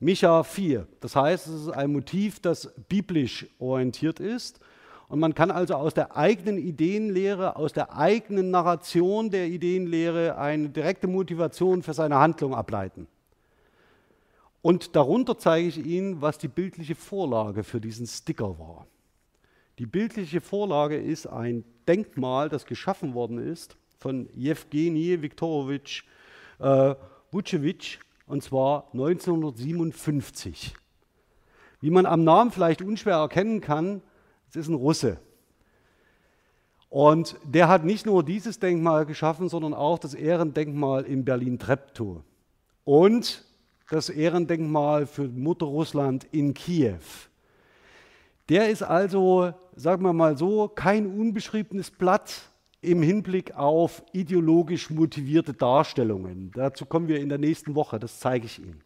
Micha 0.00 0.42
4. 0.42 0.86
Das 1.00 1.16
heißt, 1.16 1.48
es 1.48 1.62
ist 1.62 1.70
ein 1.70 1.92
Motiv, 1.92 2.40
das 2.40 2.72
biblisch 2.88 3.46
orientiert 3.58 4.20
ist. 4.20 4.60
Und 5.08 5.20
man 5.20 5.34
kann 5.34 5.50
also 5.50 5.74
aus 5.74 5.94
der 5.94 6.16
eigenen 6.16 6.58
Ideenlehre, 6.58 7.56
aus 7.56 7.72
der 7.72 7.96
eigenen 7.96 8.50
Narration 8.50 9.30
der 9.30 9.46
Ideenlehre 9.46 10.36
eine 10.36 10.68
direkte 10.68 11.06
Motivation 11.06 11.82
für 11.82 11.94
seine 11.94 12.16
Handlung 12.16 12.54
ableiten. 12.54 13.06
Und 14.60 14.96
darunter 14.96 15.38
zeige 15.38 15.68
ich 15.68 15.78
Ihnen, 15.78 16.20
was 16.20 16.38
die 16.38 16.48
bildliche 16.48 16.94
Vorlage 16.94 17.64
für 17.64 17.80
diesen 17.80 18.06
Sticker 18.06 18.58
war. 18.58 18.86
Die 19.78 19.86
bildliche 19.86 20.40
Vorlage 20.40 20.96
ist 20.96 21.26
ein 21.26 21.64
Denkmal, 21.86 22.48
das 22.48 22.66
geschaffen 22.66 23.14
worden 23.14 23.38
ist 23.38 23.76
von 23.98 24.28
Jewgeni 24.34 25.22
Viktorowitsch 25.22 26.04
äh, 26.58 26.94
und 28.26 28.42
zwar 28.42 28.88
1957. 28.92 30.74
Wie 31.80 31.90
man 31.90 32.06
am 32.06 32.24
Namen 32.24 32.50
vielleicht 32.50 32.82
unschwer 32.82 33.16
erkennen 33.16 33.60
kann, 33.60 34.02
es 34.50 34.56
ist 34.56 34.68
ein 34.68 34.74
Russe. 34.74 35.18
Und 36.88 37.36
der 37.44 37.68
hat 37.68 37.84
nicht 37.84 38.06
nur 38.06 38.24
dieses 38.24 38.58
Denkmal 38.58 39.06
geschaffen, 39.06 39.48
sondern 39.48 39.74
auch 39.74 39.98
das 39.98 40.14
Ehrendenkmal 40.14 41.04
in 41.04 41.24
Berlin-Treptow. 41.24 42.22
Und 42.84 43.44
das 43.88 44.10
Ehrendenkmal 44.10 45.06
für 45.06 45.28
Mutter 45.28 45.66
Russland 45.66 46.26
in 46.30 46.54
Kiew. 46.54 46.98
Der 48.48 48.70
ist 48.70 48.82
also, 48.82 49.52
sagen 49.76 50.02
wir 50.02 50.12
mal 50.12 50.36
so, 50.36 50.68
kein 50.68 51.06
unbeschriebenes 51.06 51.90
Blatt 51.90 52.42
im 52.80 53.02
Hinblick 53.02 53.54
auf 53.56 54.02
ideologisch 54.12 54.90
motivierte 54.90 55.52
Darstellungen. 55.52 56.52
Dazu 56.54 56.86
kommen 56.86 57.08
wir 57.08 57.20
in 57.20 57.28
der 57.28 57.38
nächsten 57.38 57.74
Woche, 57.74 57.98
das 57.98 58.20
zeige 58.20 58.46
ich 58.46 58.58
Ihnen. 58.58 58.82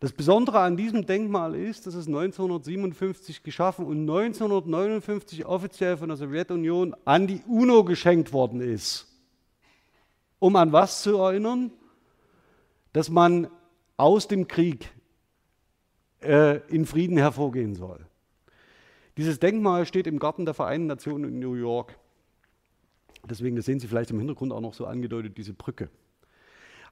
Das 0.00 0.12
Besondere 0.12 0.60
an 0.60 0.76
diesem 0.76 1.06
Denkmal 1.06 1.54
ist, 1.54 1.86
dass 1.86 1.94
es 1.94 2.06
1957 2.06 3.42
geschaffen 3.42 3.86
und 3.86 4.00
1959 4.00 5.46
offiziell 5.46 5.96
von 5.96 6.08
der 6.08 6.18
Sowjetunion 6.18 6.94
an 7.04 7.26
die 7.26 7.42
UNO 7.46 7.82
geschenkt 7.84 8.32
worden 8.32 8.60
ist. 8.60 9.06
Um 10.38 10.54
an 10.56 10.72
was 10.72 11.02
zu 11.02 11.16
erinnern? 11.16 11.70
Dass 12.92 13.08
man 13.08 13.48
aus 13.96 14.28
dem 14.28 14.48
Krieg 14.48 14.90
äh, 16.22 16.58
in 16.68 16.86
Frieden 16.86 17.16
hervorgehen 17.16 17.74
soll. 17.74 18.06
Dieses 19.16 19.38
Denkmal 19.38 19.86
steht 19.86 20.06
im 20.06 20.18
Garten 20.18 20.44
der 20.44 20.54
Vereinten 20.54 20.86
Nationen 20.86 21.24
in 21.24 21.38
New 21.38 21.54
York. 21.54 21.98
Deswegen, 23.28 23.56
das 23.56 23.64
sehen 23.64 23.80
Sie 23.80 23.88
vielleicht 23.88 24.10
im 24.10 24.18
Hintergrund 24.18 24.52
auch 24.52 24.60
noch 24.60 24.74
so 24.74 24.86
angedeutet, 24.86 25.36
diese 25.38 25.54
Brücke. 25.54 25.88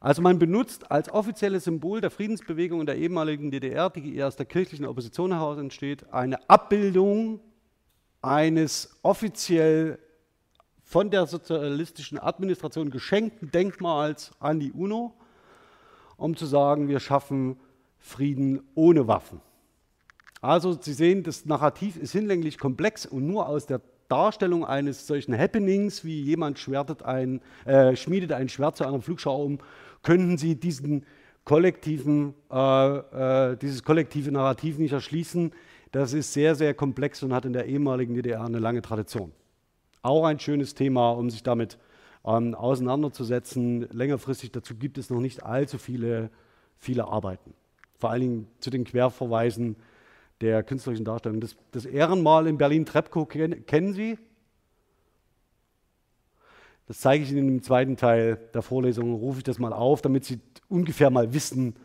Also 0.00 0.20
man 0.20 0.38
benutzt 0.38 0.90
als 0.90 1.10
offizielles 1.10 1.64
Symbol 1.64 2.00
der 2.00 2.10
Friedensbewegung 2.10 2.80
in 2.80 2.86
der 2.86 2.96
ehemaligen 2.96 3.50
DDR, 3.50 3.88
die 3.90 4.22
aus 4.22 4.36
der 4.36 4.46
kirchlichen 4.46 4.84
Opposition 4.84 5.32
heraus 5.32 5.58
entsteht, 5.58 6.12
eine 6.12 6.48
Abbildung 6.50 7.40
eines 8.20 8.98
offiziell 9.02 9.98
von 10.82 11.10
der 11.10 11.26
sozialistischen 11.26 12.18
Administration 12.18 12.90
geschenkten 12.90 13.50
Denkmals 13.50 14.32
an 14.40 14.60
die 14.60 14.72
UNO, 14.72 15.14
um 16.16 16.36
zu 16.36 16.46
sagen, 16.46 16.88
wir 16.88 17.00
schaffen 17.00 17.56
Frieden 17.98 18.60
ohne 18.74 19.08
Waffen. 19.08 19.40
Also 20.40 20.76
Sie 20.78 20.92
sehen, 20.92 21.22
das 21.22 21.46
Narrativ 21.46 21.96
ist 21.96 22.12
hinlänglich 22.12 22.58
komplex 22.58 23.06
und 23.06 23.26
nur 23.26 23.48
aus 23.48 23.66
der 23.66 23.80
Darstellung 24.08 24.64
eines 24.64 25.06
solchen 25.06 25.36
Happenings, 25.36 26.04
wie 26.04 26.20
jemand 26.20 26.58
ein, 27.02 27.40
äh, 27.64 27.96
schmiedet 27.96 28.32
ein 28.32 28.48
Schwert 28.48 28.76
zu 28.76 28.86
einer 28.86 29.00
Flugschau 29.00 29.42
um, 29.42 29.58
könnten 30.02 30.36
Sie 30.36 30.56
diesen 30.56 31.06
kollektiven, 31.44 32.34
äh, 32.50 32.96
äh, 33.52 33.56
dieses 33.56 33.82
kollektive 33.82 34.32
Narrativ 34.32 34.78
nicht 34.78 34.92
erschließen. 34.92 35.52
Das 35.92 36.12
ist 36.12 36.32
sehr, 36.32 36.54
sehr 36.54 36.74
komplex 36.74 37.22
und 37.22 37.32
hat 37.32 37.44
in 37.44 37.52
der 37.52 37.66
ehemaligen 37.66 38.14
DDR 38.14 38.44
eine 38.44 38.58
lange 38.58 38.82
Tradition. 38.82 39.32
Auch 40.02 40.24
ein 40.24 40.38
schönes 40.38 40.74
Thema, 40.74 41.12
um 41.12 41.30
sich 41.30 41.42
damit 41.42 41.78
ähm, 42.24 42.54
auseinanderzusetzen. 42.54 43.88
Längerfristig 43.90 44.52
dazu 44.52 44.74
gibt 44.74 44.98
es 44.98 45.10
noch 45.10 45.20
nicht 45.20 45.42
allzu 45.42 45.78
viele, 45.78 46.30
viele 46.78 47.06
Arbeiten. 47.06 47.54
Vor 47.98 48.10
allen 48.10 48.20
Dingen 48.20 48.48
zu 48.60 48.70
den 48.70 48.84
Querverweisen 48.84 49.76
der 50.40 50.62
künstlerischen 50.62 51.04
Darstellung. 51.04 51.40
Das, 51.40 51.56
das 51.70 51.84
Ehrenmal 51.84 52.46
in 52.46 52.58
Berlin-Trepkow 52.58 53.28
kennen 53.28 53.92
Sie? 53.92 54.18
Das 56.86 57.00
zeige 57.00 57.24
ich 57.24 57.30
Ihnen 57.30 57.48
im 57.48 57.62
zweiten 57.62 57.96
Teil 57.96 58.38
der 58.52 58.60
Vorlesung, 58.60 59.14
rufe 59.14 59.38
ich 59.38 59.44
das 59.44 59.58
mal 59.58 59.72
auf, 59.72 60.02
damit 60.02 60.24
Sie 60.24 60.40
ungefähr 60.68 61.08
mal 61.08 61.32
wissen, 61.32 61.76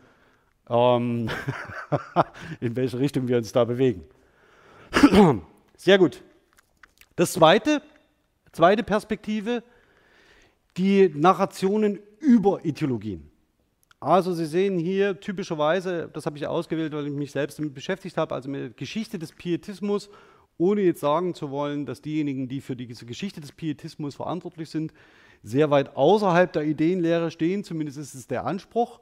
ähm, 0.68 1.30
in 2.60 2.76
welche 2.76 2.98
Richtung 2.98 3.26
wir 3.28 3.38
uns 3.38 3.52
da 3.52 3.64
bewegen. 3.64 4.04
Sehr 5.76 5.96
gut. 5.96 6.22
Das 7.16 7.32
zweite, 7.32 7.80
zweite 8.52 8.82
Perspektive, 8.82 9.62
die 10.80 11.12
Narrationen 11.14 11.98
über 12.20 12.64
Ideologien. 12.64 13.30
Also 14.00 14.32
Sie 14.32 14.46
sehen 14.46 14.78
hier 14.78 15.20
typischerweise, 15.20 16.08
das 16.10 16.24
habe 16.24 16.38
ich 16.38 16.46
ausgewählt, 16.46 16.94
weil 16.94 17.06
ich 17.06 17.12
mich 17.12 17.32
selbst 17.32 17.58
damit 17.58 17.74
beschäftigt 17.74 18.16
habe, 18.16 18.34
also 18.34 18.48
mit 18.48 18.60
der 18.62 18.70
Geschichte 18.70 19.18
des 19.18 19.32
Pietismus, 19.32 20.08
ohne 20.56 20.80
jetzt 20.80 21.00
sagen 21.00 21.34
zu 21.34 21.50
wollen, 21.50 21.84
dass 21.84 22.00
diejenigen, 22.00 22.48
die 22.48 22.62
für 22.62 22.76
diese 22.76 23.04
Geschichte 23.04 23.42
des 23.42 23.52
Pietismus 23.52 24.14
verantwortlich 24.14 24.70
sind, 24.70 24.94
sehr 25.42 25.70
weit 25.70 25.96
außerhalb 25.96 26.50
der 26.50 26.64
Ideenlehre 26.64 27.30
stehen, 27.30 27.62
zumindest 27.62 27.98
ist 27.98 28.14
es 28.14 28.26
der 28.26 28.46
Anspruch. 28.46 29.00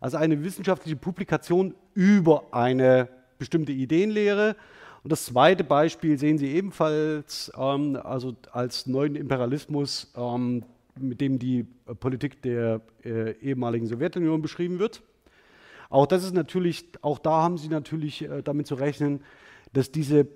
Also 0.00 0.16
eine 0.16 0.42
wissenschaftliche 0.42 0.96
Publikation 0.96 1.76
über 1.94 2.42
eine 2.50 3.08
bestimmte 3.38 3.70
Ideenlehre. 3.70 4.56
Und 5.04 5.12
das 5.12 5.26
zweite 5.26 5.62
Beispiel 5.62 6.18
sehen 6.18 6.38
Sie 6.38 6.48
ebenfalls 6.48 7.52
ähm, 7.56 7.96
also 8.02 8.34
als 8.50 8.88
neuen 8.88 9.14
Imperialismus 9.14 10.12
ähm, 10.16 10.64
mit 10.98 11.20
dem 11.20 11.38
die 11.38 11.66
äh, 11.86 11.94
Politik 11.94 12.42
der 12.42 12.80
äh, 13.04 13.32
ehemaligen 13.40 13.86
Sowjetunion 13.86 14.42
beschrieben 14.42 14.78
wird. 14.78 15.02
Auch 15.88 16.06
das 16.06 16.24
ist 16.24 16.34
natürlich, 16.34 16.86
auch 17.02 17.18
da 17.18 17.42
haben 17.42 17.58
Sie 17.58 17.68
natürlich 17.68 18.22
äh, 18.22 18.42
damit 18.42 18.66
zu 18.66 18.76
rechnen, 18.76 19.22
dass 19.72 19.90
diese 19.90 20.28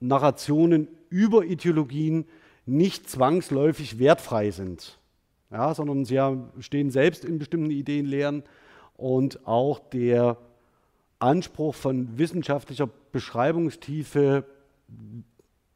Narrationen 0.00 0.88
über 1.10 1.44
Ideologien 1.44 2.26
nicht 2.66 3.08
zwangsläufig 3.08 3.98
wertfrei 3.98 4.50
sind, 4.50 4.98
ja, 5.50 5.74
sondern 5.74 6.04
sie 6.04 6.20
haben, 6.20 6.50
stehen 6.60 6.90
selbst 6.90 7.24
in 7.24 7.38
bestimmten 7.38 7.70
Ideenlehren 7.70 8.44
und 8.96 9.46
auch 9.46 9.78
der 9.78 10.36
Anspruch 11.18 11.74
von 11.74 12.16
wissenschaftlicher 12.18 12.88
Beschreibungstiefe 13.12 14.44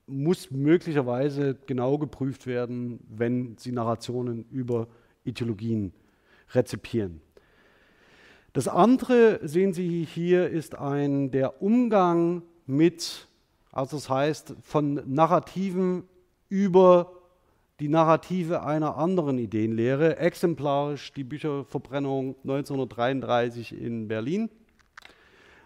muss 0.07 0.51
möglicherweise 0.51 1.57
genau 1.67 1.99
geprüft 1.99 2.47
werden, 2.47 3.01
wenn 3.09 3.57
Sie 3.59 3.73
Narrationen 3.73 4.45
über 4.51 4.89
Ideologien 5.25 5.93
rezipieren. 6.53 7.21
Das 8.53 8.69
andere, 8.69 9.41
sehen 9.43 9.73
Sie 9.73 10.05
hier, 10.05 10.49
ist 10.49 10.77
ein, 10.77 11.31
der 11.31 11.63
Umgang 11.63 12.43
mit, 12.67 13.29
also 13.73 13.97
das 13.97 14.09
heißt, 14.09 14.55
von 14.63 15.03
Narrativen 15.07 16.05
über 16.49 17.13
die 17.81 17.89
Narrative 17.89 18.63
einer 18.63 18.97
anderen 18.97 19.39
Ideenlehre, 19.39 20.19
exemplarisch 20.19 21.13
die 21.13 21.25
Bücherverbrennung 21.25 22.37
1933 22.45 23.77
in 23.77 24.07
Berlin 24.07 24.49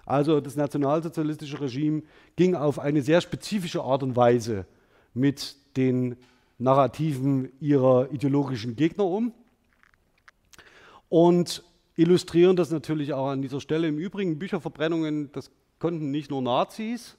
also 0.09 0.41
das 0.41 0.57
nationalsozialistische 0.57 1.61
Regime 1.61 2.03
ging 2.35 2.55
auf 2.55 2.79
eine 2.79 3.03
sehr 3.03 3.21
spezifische 3.21 3.83
Art 3.83 4.03
und 4.03 4.17
Weise 4.17 4.65
mit 5.13 5.57
den 5.77 6.17
Narrativen 6.57 7.53
ihrer 7.61 8.11
ideologischen 8.11 8.75
Gegner 8.75 9.05
um 9.05 9.35
und 11.11 11.63
illustrieren 11.97 12.57
das 12.57 12.71
natürlich 12.71 13.13
auch 13.13 13.29
an 13.29 13.43
dieser 13.43 13.61
Stelle. 13.61 13.87
Im 13.87 13.99
Übrigen 13.99 14.39
Bücherverbrennungen, 14.39 15.31
das 15.33 15.51
konnten 15.79 16.11
nicht 16.11 16.31
nur 16.31 16.41
Nazis, 16.41 17.19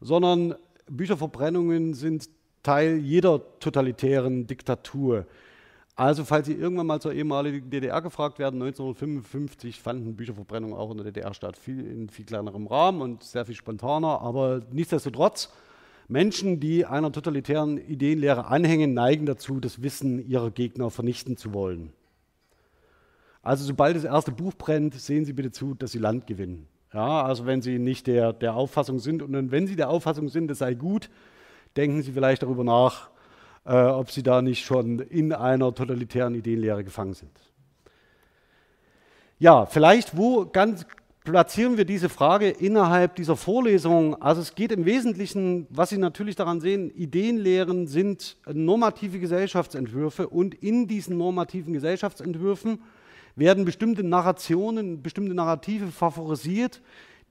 sondern 0.00 0.54
Bücherverbrennungen 0.88 1.94
sind 1.94 2.28
Teil 2.62 2.98
jeder 2.98 3.58
totalitären 3.58 4.46
Diktatur. 4.46 5.26
Also, 5.94 6.24
falls 6.24 6.46
Sie 6.46 6.54
irgendwann 6.54 6.86
mal 6.86 7.00
zur 7.00 7.12
ehemaligen 7.12 7.68
DDR 7.68 8.00
gefragt 8.00 8.38
werden, 8.38 8.62
1955 8.62 9.80
fanden 9.82 10.16
Bücherverbrennungen 10.16 10.74
auch 10.74 10.90
in 10.90 10.96
der 10.96 11.04
DDR 11.04 11.34
statt, 11.34 11.58
viel, 11.58 11.86
in 11.86 12.08
viel 12.08 12.24
kleinerem 12.24 12.66
Rahmen 12.66 13.02
und 13.02 13.22
sehr 13.22 13.44
viel 13.44 13.54
spontaner, 13.54 14.22
aber 14.22 14.62
nichtsdestotrotz, 14.70 15.52
Menschen, 16.08 16.60
die 16.60 16.86
einer 16.86 17.12
totalitären 17.12 17.76
Ideenlehre 17.76 18.46
anhängen, 18.46 18.94
neigen 18.94 19.26
dazu, 19.26 19.60
das 19.60 19.82
Wissen 19.82 20.26
ihrer 20.26 20.50
Gegner 20.50 20.90
vernichten 20.90 21.36
zu 21.36 21.52
wollen. 21.52 21.92
Also, 23.42 23.64
sobald 23.64 23.94
das 23.94 24.04
erste 24.04 24.32
Buch 24.32 24.54
brennt, 24.54 24.94
sehen 24.94 25.26
Sie 25.26 25.34
bitte 25.34 25.50
zu, 25.50 25.74
dass 25.74 25.92
Sie 25.92 25.98
Land 25.98 26.26
gewinnen. 26.26 26.68
Ja, 26.94 27.22
also, 27.22 27.44
wenn 27.44 27.60
Sie 27.60 27.78
nicht 27.78 28.06
der, 28.06 28.32
der 28.32 28.54
Auffassung 28.54 28.98
sind 28.98 29.22
und 29.22 29.50
wenn 29.50 29.66
Sie 29.66 29.76
der 29.76 29.90
Auffassung 29.90 30.30
sind, 30.30 30.50
es 30.50 30.58
sei 30.58 30.72
gut, 30.72 31.10
denken 31.76 32.02
Sie 32.02 32.12
vielleicht 32.12 32.42
darüber 32.42 32.64
nach, 32.64 33.11
äh, 33.64 33.74
ob 33.74 34.10
sie 34.10 34.22
da 34.22 34.42
nicht 34.42 34.64
schon 34.64 34.98
in 34.98 35.32
einer 35.32 35.74
totalitären 35.74 36.34
Ideenlehre 36.34 36.84
gefangen 36.84 37.14
sind. 37.14 37.30
Ja, 39.38 39.66
vielleicht, 39.66 40.16
wo 40.16 40.46
ganz 40.46 40.86
platzieren 41.24 41.76
wir 41.76 41.84
diese 41.84 42.08
Frage 42.08 42.48
innerhalb 42.48 43.14
dieser 43.16 43.36
Vorlesung? 43.36 44.20
Also 44.20 44.40
es 44.40 44.54
geht 44.54 44.72
im 44.72 44.84
Wesentlichen, 44.84 45.66
was 45.70 45.90
Sie 45.90 45.98
natürlich 45.98 46.36
daran 46.36 46.60
sehen, 46.60 46.90
Ideenlehren 46.94 47.86
sind 47.86 48.36
normative 48.52 49.18
Gesellschaftsentwürfe 49.18 50.28
und 50.28 50.54
in 50.54 50.88
diesen 50.88 51.16
normativen 51.16 51.72
Gesellschaftsentwürfen 51.72 52.82
werden 53.36 53.64
bestimmte 53.64 54.02
Narrationen, 54.02 55.02
bestimmte 55.02 55.34
Narrative 55.34 55.86
favorisiert, 55.86 56.82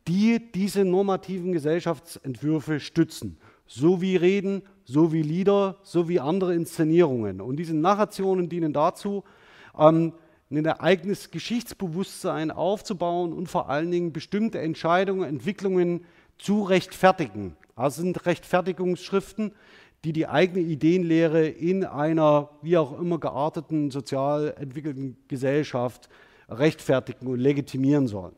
die 0.08 0.52
diese 0.54 0.84
normativen 0.84 1.52
Gesellschaftsentwürfe 1.52 2.80
stützen 2.80 3.38
so 3.71 4.01
wie 4.01 4.17
Reden, 4.17 4.63
so 4.84 5.13
wie 5.13 5.21
Lieder, 5.21 5.77
so 5.84 6.10
wie 6.10 6.19
andere 6.19 6.53
Inszenierungen. 6.53 7.39
Und 7.39 7.55
diese 7.55 7.73
Narrationen 7.73 8.49
dienen 8.49 8.73
dazu, 8.73 9.23
ähm, 9.77 10.12
ein 10.49 10.67
eigenes 10.67 11.31
Geschichtsbewusstsein 11.31 12.51
aufzubauen 12.51 13.31
und 13.31 13.47
vor 13.47 13.69
allen 13.69 13.89
Dingen 13.89 14.12
bestimmte 14.12 14.60
Entscheidungen, 14.60 15.23
Entwicklungen 15.23 16.03
zu 16.38 16.63
rechtfertigen. 16.63 17.55
Also 17.73 18.01
sind 18.01 18.25
Rechtfertigungsschriften, 18.25 19.53
die 20.03 20.12
die 20.12 20.27
eigene 20.27 20.65
Ideenlehre 20.65 21.47
in 21.47 21.86
einer 21.86 22.49
wie 22.62 22.77
auch 22.77 22.99
immer 22.99 23.19
gearteten, 23.19 23.89
sozial 23.89 24.53
entwickelten 24.60 25.15
Gesellschaft 25.29 26.10
rechtfertigen 26.49 27.27
und 27.27 27.39
legitimieren 27.39 28.10
sollen. 28.10 28.36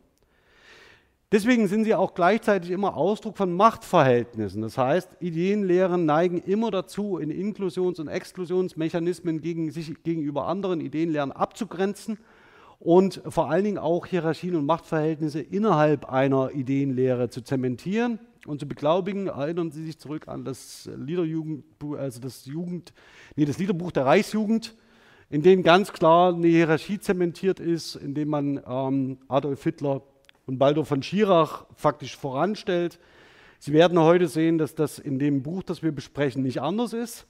Deswegen 1.33 1.67
sind 1.67 1.85
sie 1.85 1.95
auch 1.95 2.13
gleichzeitig 2.13 2.69
immer 2.69 2.95
Ausdruck 2.95 3.37
von 3.37 3.51
Machtverhältnissen. 3.53 4.61
Das 4.61 4.77
heißt, 4.77 5.09
Ideenlehren 5.19 6.05
neigen 6.05 6.37
immer 6.37 6.69
dazu, 6.69 7.17
in 7.17 7.31
Inklusions- 7.31 7.99
und 7.99 8.07
Exklusionsmechanismen 8.07 9.41
gegen 9.41 9.71
sich 9.71 10.03
gegenüber 10.03 10.45
anderen 10.45 10.79
Ideenlehren 10.79 11.31
abzugrenzen 11.31 12.19
und 12.77 13.23
vor 13.27 13.49
allen 13.49 13.63
Dingen 13.63 13.77
auch 13.79 14.05
Hierarchien 14.05 14.55
und 14.55 14.67
Machtverhältnisse 14.67 15.41
innerhalb 15.41 16.05
einer 16.05 16.51
Ideenlehre 16.51 17.29
zu 17.29 17.41
zementieren 17.41 18.19
und 18.45 18.59
zu 18.59 18.67
beglaubigen. 18.67 19.25
Erinnern 19.25 19.71
Sie 19.71 19.83
sich 19.83 19.97
zurück 19.97 20.27
an 20.27 20.45
das 20.45 20.87
also 20.87 22.19
das 22.19 22.45
Jugend, 22.45 22.93
nee, 23.35 23.45
das 23.45 23.57
Liederbuch 23.57 23.91
der 23.91 24.05
Reichsjugend, 24.05 24.75
in 25.31 25.41
dem 25.41 25.63
ganz 25.63 25.93
klar 25.93 26.35
eine 26.35 26.45
Hierarchie 26.45 26.99
zementiert 26.99 27.59
ist, 27.59 27.95
in 27.95 28.13
dem 28.13 28.29
man 28.29 28.61
ähm, 28.67 29.17
Adolf 29.27 29.63
Hitler 29.63 30.03
und 30.45 30.57
Baldur 30.57 30.85
von 30.85 31.03
Schirach 31.03 31.65
faktisch 31.75 32.17
voranstellt. 32.17 32.99
Sie 33.59 33.73
werden 33.73 33.99
heute 33.99 34.27
sehen, 34.27 34.57
dass 34.57 34.75
das 34.75 34.99
in 34.99 35.19
dem 35.19 35.41
Buch, 35.43 35.63
das 35.63 35.83
wir 35.83 35.91
besprechen, 35.91 36.43
nicht 36.43 36.61
anders 36.61 36.93
ist. 36.93 37.25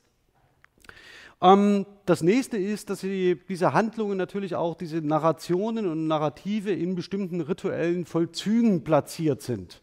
Ähm, 1.41 1.85
das 2.05 2.23
nächste 2.23 2.57
ist, 2.57 2.89
dass 2.89 3.01
sie 3.01 3.39
diese 3.47 3.73
Handlungen 3.73 4.17
natürlich 4.17 4.55
auch, 4.55 4.75
diese 4.75 5.01
Narrationen 5.01 5.87
und 5.87 6.07
Narrative 6.07 6.71
in 6.71 6.95
bestimmten 6.95 7.41
rituellen 7.41 8.05
Vollzügen 8.05 8.83
platziert 8.83 9.41
sind, 9.41 9.81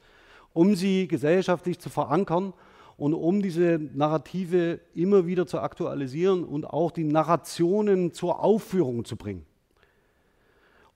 um 0.53 0.75
sie 0.75 1.07
gesellschaftlich 1.07 1.79
zu 1.79 1.91
verankern 1.91 2.55
und 2.97 3.15
um 3.15 3.43
diese 3.43 3.79
Narrative 3.95 4.81
immer 4.95 5.27
wieder 5.27 5.47
zu 5.47 5.61
aktualisieren 5.61 6.45
und 6.45 6.65
auch 6.65 6.91
die 6.91 7.05
Narrationen 7.05 8.13
zur 8.13 8.43
Aufführung 8.43 9.05
zu 9.05 9.17
bringen. 9.17 9.47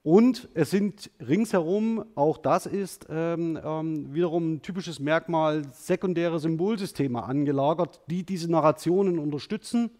Und 0.04 0.50
es 0.52 0.70
sind 0.70 1.10
ringsherum, 1.18 2.04
auch 2.14 2.36
das 2.36 2.66
ist 2.66 3.06
ähm, 3.08 3.58
ähm, 3.64 4.12
wiederum 4.12 4.52
ein 4.52 4.62
typisches 4.62 5.00
Merkmal, 5.00 5.62
sekundäre 5.72 6.38
Symbolsysteme 6.38 7.24
angelagert, 7.24 8.02
die 8.10 8.22
diese 8.22 8.50
Narrationen 8.50 9.18
unterstützen, 9.18 9.90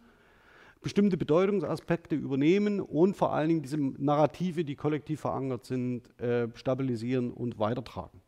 bestimmte 0.83 1.17
Bedeutungsaspekte 1.17 2.17
übernehmen 2.17 2.83
und 2.83 3.17
vor 3.17 3.33
allen 3.33 3.49
Dingen 3.49 3.63
diese 3.63 3.79
Narrative, 3.79 4.63
die 4.63 4.77
kollektiv 4.77 5.23
verankert 5.23 5.65
sind, 5.65 6.03
äh, 6.21 6.49
stabilisieren 6.55 7.33
und 7.33 7.59
weitertragen. 7.59 8.21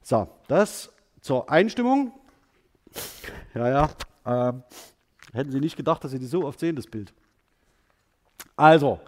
So, 0.00 0.28
das 0.46 0.92
zur 1.22 1.50
Einstimmung. 1.50 2.12
Ja, 3.54 3.68
ja, 4.24 4.50
äh, 4.50 4.52
hätten 5.32 5.50
Sie 5.50 5.58
nicht 5.58 5.76
gedacht, 5.76 6.04
dass 6.04 6.12
Sie 6.12 6.20
das 6.20 6.30
so 6.30 6.44
oft 6.44 6.60
sehen, 6.60 6.76
das 6.76 6.86
Bild. 6.86 7.12
Also, 8.54 9.00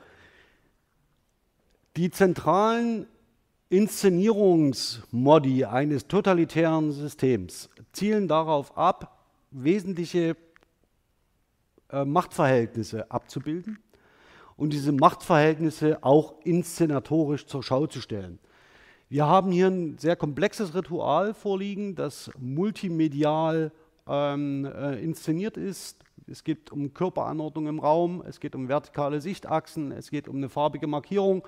die 1.97 2.11
zentralen 2.11 3.07
Inszenierungsmodi 3.69 5.65
eines 5.65 6.07
totalitären 6.07 6.93
Systems 6.93 7.71
zielen 7.93 8.29
darauf 8.29 8.77
ab, 8.77 9.27
wesentliche 9.51 10.37
äh, 11.91 12.05
Machtverhältnisse 12.05 13.11
abzubilden 13.11 13.79
und 14.57 14.73
diese 14.73 14.93
Machtverhältnisse 14.93 16.03
auch 16.03 16.35
inszenatorisch 16.45 17.47
zur 17.47 17.63
Schau 17.63 17.87
zu 17.87 18.01
stellen. 18.01 18.39
Wir 19.09 19.27
haben 19.27 19.53
hier 19.53 19.69
ein 19.69 19.99
sehr 19.99 20.17
komplexes 20.17 20.75
Ritual 20.75 21.35
vorliegen, 21.35 21.95
das 21.95 22.31
multimedial 22.39 23.73
ähm, 24.07 24.65
äh, 24.65 25.03
inszeniert 25.03 25.59
ist. 25.59 26.03
Es 26.27 26.45
geht 26.45 26.73
um 26.73 26.95
Körperanordnung 26.95 27.67
im 27.67 27.79
Raum, 27.79 28.23
es 28.27 28.41
geht 28.41 28.55
um 28.55 28.69
vertikale 28.69 29.21
Sichtachsen, 29.21 29.93
es 29.93 30.11
geht 30.11 30.29
um 30.29 30.37
eine 30.37 30.49
farbige 30.49 30.87
Markierung, 30.87 31.47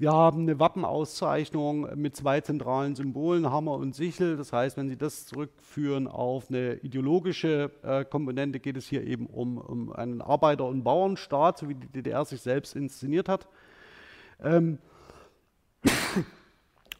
wir 0.00 0.12
haben 0.12 0.42
eine 0.42 0.60
Wappenauszeichnung 0.60 1.88
mit 1.96 2.14
zwei 2.14 2.40
zentralen 2.40 2.94
Symbolen, 2.94 3.50
Hammer 3.50 3.72
und 3.72 3.96
Sichel. 3.96 4.36
Das 4.36 4.52
heißt, 4.52 4.76
wenn 4.76 4.88
Sie 4.88 4.96
das 4.96 5.26
zurückführen 5.26 6.06
auf 6.06 6.50
eine 6.50 6.74
ideologische 6.74 7.72
äh, 7.82 8.04
Komponente, 8.04 8.60
geht 8.60 8.76
es 8.76 8.86
hier 8.86 9.02
eben 9.02 9.26
um, 9.26 9.58
um, 9.58 9.92
einen 9.92 10.22
Arbeiter- 10.22 10.66
und 10.66 10.84
Bauernstaat, 10.84 11.58
so 11.58 11.68
wie 11.68 11.74
die 11.74 11.88
DDR 11.88 12.24
sich 12.24 12.40
selbst 12.40 12.76
inszeniert 12.76 13.28
hat. 13.28 13.48
Ähm 14.40 14.78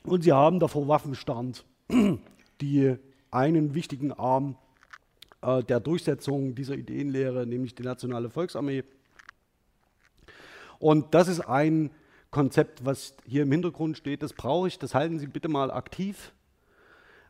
und 0.03 0.25
Sie 0.25 0.33
haben 0.33 0.59
davor 0.59 0.89
Waffenstand, 0.89 1.65
die 2.61 2.97
einen 3.31 3.75
wichtigen 3.75 4.13
Arm 4.13 4.57
äh, 5.41 5.63
der 5.63 5.79
Durchsetzung 5.79 6.57
dieser 6.57 6.75
Ideenlehre, 6.75 7.47
nämlich 7.47 7.77
die 7.77 7.85
Nationale 7.85 8.29
Volksarmee. 8.29 8.83
Und 10.81 11.15
das 11.15 11.29
ist 11.29 11.43
ein 11.43 11.93
Konzept, 12.31 12.85
was 12.85 13.17
hier 13.25 13.43
im 13.43 13.53
Hintergrund 13.53 13.97
steht, 13.97 14.23
das 14.23 14.33
brauche 14.33 14.69
ich, 14.69 14.79
das 14.79 14.95
halten 14.95 15.19
Sie 15.19 15.27
bitte 15.27 15.49
mal 15.49 15.71
aktiv. 15.71 16.33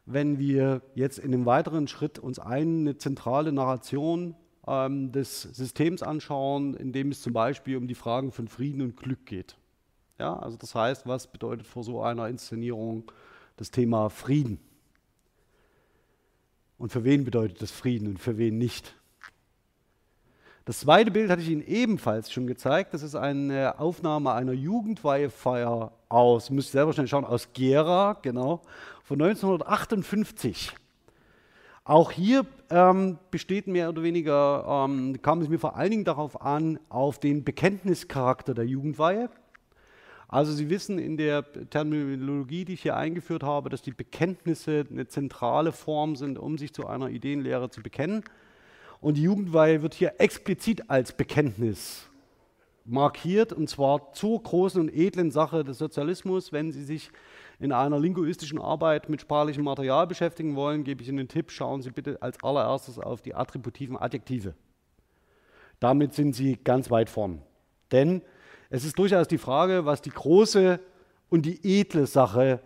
Wenn 0.06 0.38
wir 0.38 0.82
jetzt 0.94 1.18
in 1.18 1.32
einem 1.32 1.46
weiteren 1.46 1.86
Schritt 1.86 2.18
uns 2.18 2.38
eine 2.38 2.96
zentrale 2.96 3.52
Narration 3.52 4.34
ähm, 4.66 5.12
des 5.12 5.42
Systems 5.42 6.02
anschauen, 6.02 6.74
in 6.74 6.92
dem 6.92 7.10
es 7.10 7.22
zum 7.22 7.32
Beispiel 7.32 7.76
um 7.76 7.86
die 7.86 7.94
Fragen 7.94 8.32
von 8.32 8.48
Frieden 8.48 8.82
und 8.82 8.96
Glück 8.96 9.26
geht. 9.26 9.56
Ja, 10.18 10.36
also 10.36 10.56
das 10.56 10.74
heißt, 10.74 11.06
was 11.06 11.30
bedeutet 11.30 11.66
vor 11.66 11.84
so 11.84 12.02
einer 12.02 12.26
Inszenierung 12.28 13.12
das 13.56 13.70
Thema 13.70 14.08
Frieden? 14.10 14.58
Und 16.76 16.90
für 16.90 17.04
wen 17.04 17.24
bedeutet 17.24 17.62
das 17.62 17.70
Frieden 17.70 18.08
und 18.08 18.18
für 18.18 18.38
wen 18.38 18.58
nicht? 18.58 18.97
Das 20.68 20.80
zweite 20.80 21.10
Bild 21.10 21.30
hatte 21.30 21.40
ich 21.40 21.48
Ihnen 21.48 21.66
ebenfalls 21.66 22.30
schon 22.30 22.46
gezeigt. 22.46 22.92
Das 22.92 23.02
ist 23.02 23.14
eine 23.14 23.80
Aufnahme 23.80 24.34
einer 24.34 24.52
Jugendweihefeier 24.52 25.92
aus, 26.10 26.50
müsst 26.50 26.68
ihr 26.68 26.72
selber 26.72 26.92
schnell 26.92 27.08
schauen, 27.08 27.24
aus 27.24 27.54
Gera, 27.54 28.18
genau, 28.20 28.60
von 29.02 29.18
1958. 29.18 30.76
Auch 31.84 32.10
hier 32.10 32.44
ähm, 32.68 33.16
besteht 33.30 33.66
mehr 33.66 33.88
oder 33.88 34.02
weniger, 34.02 34.84
ähm, 34.86 35.22
kam 35.22 35.40
es 35.40 35.48
mir 35.48 35.58
vor 35.58 35.74
allen 35.74 35.90
Dingen 35.90 36.04
darauf 36.04 36.42
an, 36.42 36.78
auf 36.90 37.18
den 37.18 37.44
Bekenntnischarakter 37.44 38.52
der 38.52 38.66
Jugendweihe. 38.66 39.30
Also 40.28 40.52
Sie 40.52 40.68
wissen 40.68 40.98
in 40.98 41.16
der 41.16 41.50
Terminologie, 41.70 42.66
die 42.66 42.74
ich 42.74 42.82
hier 42.82 42.98
eingeführt 42.98 43.42
habe, 43.42 43.70
dass 43.70 43.80
die 43.80 43.92
Bekenntnisse 43.92 44.84
eine 44.90 45.08
zentrale 45.08 45.72
Form 45.72 46.14
sind, 46.14 46.38
um 46.38 46.58
sich 46.58 46.74
zu 46.74 46.86
einer 46.86 47.08
Ideenlehre 47.08 47.70
zu 47.70 47.82
bekennen. 47.82 48.22
Und 49.00 49.16
die 49.16 49.22
Jugendweihe 49.22 49.82
wird 49.82 49.94
hier 49.94 50.14
explizit 50.18 50.90
als 50.90 51.12
Bekenntnis 51.12 52.08
markiert, 52.88 53.52
und 53.52 53.68
zwar 53.68 54.12
zur 54.14 54.42
großen 54.42 54.80
und 54.80 54.88
edlen 54.94 55.30
Sache 55.30 55.62
des 55.62 55.78
Sozialismus. 55.78 56.52
Wenn 56.52 56.72
Sie 56.72 56.84
sich 56.84 57.10
in 57.60 57.72
einer 57.72 57.98
linguistischen 57.98 58.58
Arbeit 58.58 59.08
mit 59.08 59.20
sprachlichem 59.20 59.64
Material 59.64 60.06
beschäftigen 60.06 60.56
wollen, 60.56 60.84
gebe 60.84 61.02
ich 61.02 61.08
Ihnen 61.08 61.18
den 61.18 61.28
Tipp, 61.28 61.50
schauen 61.50 61.82
Sie 61.82 61.90
bitte 61.90 62.20
als 62.22 62.42
allererstes 62.42 62.98
auf 62.98 63.20
die 63.20 63.34
attributiven 63.34 63.96
Adjektive. 63.96 64.54
Damit 65.80 66.14
sind 66.14 66.34
Sie 66.34 66.56
ganz 66.56 66.90
weit 66.90 67.10
vorn. 67.10 67.42
Denn 67.92 68.22
es 68.70 68.84
ist 68.84 68.98
durchaus 68.98 69.28
die 69.28 69.38
Frage, 69.38 69.84
was 69.84 70.02
die 70.02 70.10
große 70.10 70.80
und 71.30 71.46
die 71.46 71.80
edle 71.80 72.06
Sache 72.06 72.60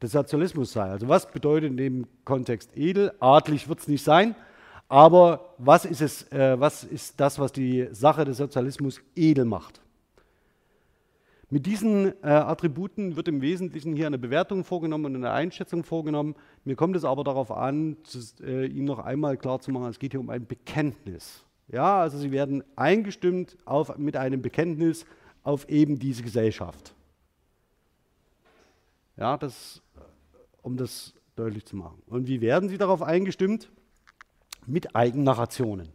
des 0.00 0.12
Sozialismus 0.12 0.72
sei. 0.72 0.84
Also 0.84 1.08
was 1.08 1.30
bedeutet 1.30 1.70
in 1.70 1.76
dem 1.76 2.06
Kontext 2.24 2.76
edel? 2.76 3.12
Adlig 3.20 3.68
wird 3.68 3.80
es 3.80 3.88
nicht 3.88 4.04
sein, 4.04 4.34
aber 4.94 5.56
was 5.58 5.86
ist, 5.86 6.00
es, 6.00 6.30
äh, 6.30 6.54
was 6.60 6.84
ist 6.84 7.18
das, 7.18 7.40
was 7.40 7.50
die 7.50 7.88
Sache 7.90 8.24
des 8.24 8.36
Sozialismus 8.36 9.00
edel 9.16 9.44
macht? 9.44 9.80
Mit 11.50 11.66
diesen 11.66 12.12
äh, 12.22 12.28
Attributen 12.28 13.16
wird 13.16 13.26
im 13.26 13.40
Wesentlichen 13.40 13.96
hier 13.96 14.06
eine 14.06 14.18
Bewertung 14.18 14.62
vorgenommen 14.62 15.06
und 15.06 15.16
eine 15.16 15.32
Einschätzung 15.32 15.82
vorgenommen. 15.82 16.36
Mir 16.64 16.76
kommt 16.76 16.94
es 16.94 17.04
aber 17.04 17.24
darauf 17.24 17.50
an, 17.50 17.96
zu, 18.04 18.20
äh, 18.44 18.66
Ihnen 18.66 18.84
noch 18.84 19.00
einmal 19.00 19.36
klarzumachen, 19.36 19.88
es 19.88 19.98
geht 19.98 20.12
hier 20.12 20.20
um 20.20 20.30
ein 20.30 20.46
Bekenntnis. 20.46 21.44
Ja, 21.66 21.98
also 21.98 22.16
Sie 22.16 22.30
werden 22.30 22.62
eingestimmt 22.76 23.56
auf, 23.64 23.98
mit 23.98 24.16
einem 24.16 24.42
Bekenntnis 24.42 25.06
auf 25.42 25.68
eben 25.68 25.98
diese 25.98 26.22
Gesellschaft. 26.22 26.94
Ja, 29.16 29.38
das, 29.38 29.82
um 30.62 30.76
das 30.76 31.14
deutlich 31.34 31.64
zu 31.64 31.74
machen. 31.74 32.00
Und 32.06 32.28
wie 32.28 32.40
werden 32.40 32.68
Sie 32.68 32.78
darauf 32.78 33.02
eingestimmt? 33.02 33.72
Mit 34.66 34.94
Eigennarrationen. 34.94 35.88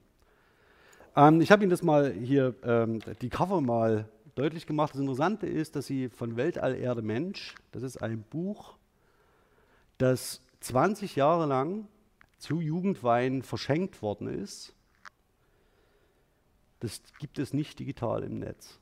Ähm, 1.16 1.42
ich 1.42 1.52
habe 1.52 1.64
Ihnen 1.64 1.70
das 1.70 1.84
mal 1.84 2.12
hier, 2.12 2.56
ähm, 2.64 3.00
die 3.22 3.30
Cover 3.30 3.62
mal 3.62 4.10
deutlich 4.36 4.66
gemacht. 4.66 4.94
Das 4.94 5.02
Interessante 5.02 5.48
ist, 5.48 5.76
dass 5.76 5.88
Sie 5.88 6.10
von 6.10 6.36
Weltall 6.36 6.76
Erde 6.76 7.02
Mensch, 7.02 7.56
das 7.72 7.84
ist 7.84 7.98
ein 7.98 8.24
Buch, 8.24 8.78
das 9.98 10.42
20 10.62 11.16
Jahre 11.16 11.46
lang 11.46 11.88
zu 12.38 12.62
Jugendwein 12.62 13.44
verschenkt 13.44 14.02
worden 14.02 14.28
ist. 14.28 14.74
Das 16.80 17.02
gibt 17.20 17.40
es 17.40 17.54
nicht 17.54 17.80
digital 17.80 18.24
im 18.24 18.40
Netz. 18.40 18.80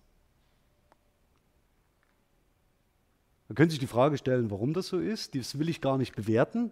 Man 3.48 3.56
könnte 3.56 3.72
sich 3.72 3.80
die 3.80 3.88
Frage 3.88 4.18
stellen, 4.18 4.52
warum 4.52 4.74
das 4.74 4.88
so 4.88 5.00
ist. 5.00 5.34
Das 5.34 5.58
will 5.58 5.70
ich 5.70 5.82
gar 5.82 5.98
nicht 5.98 6.16
bewerten. 6.16 6.72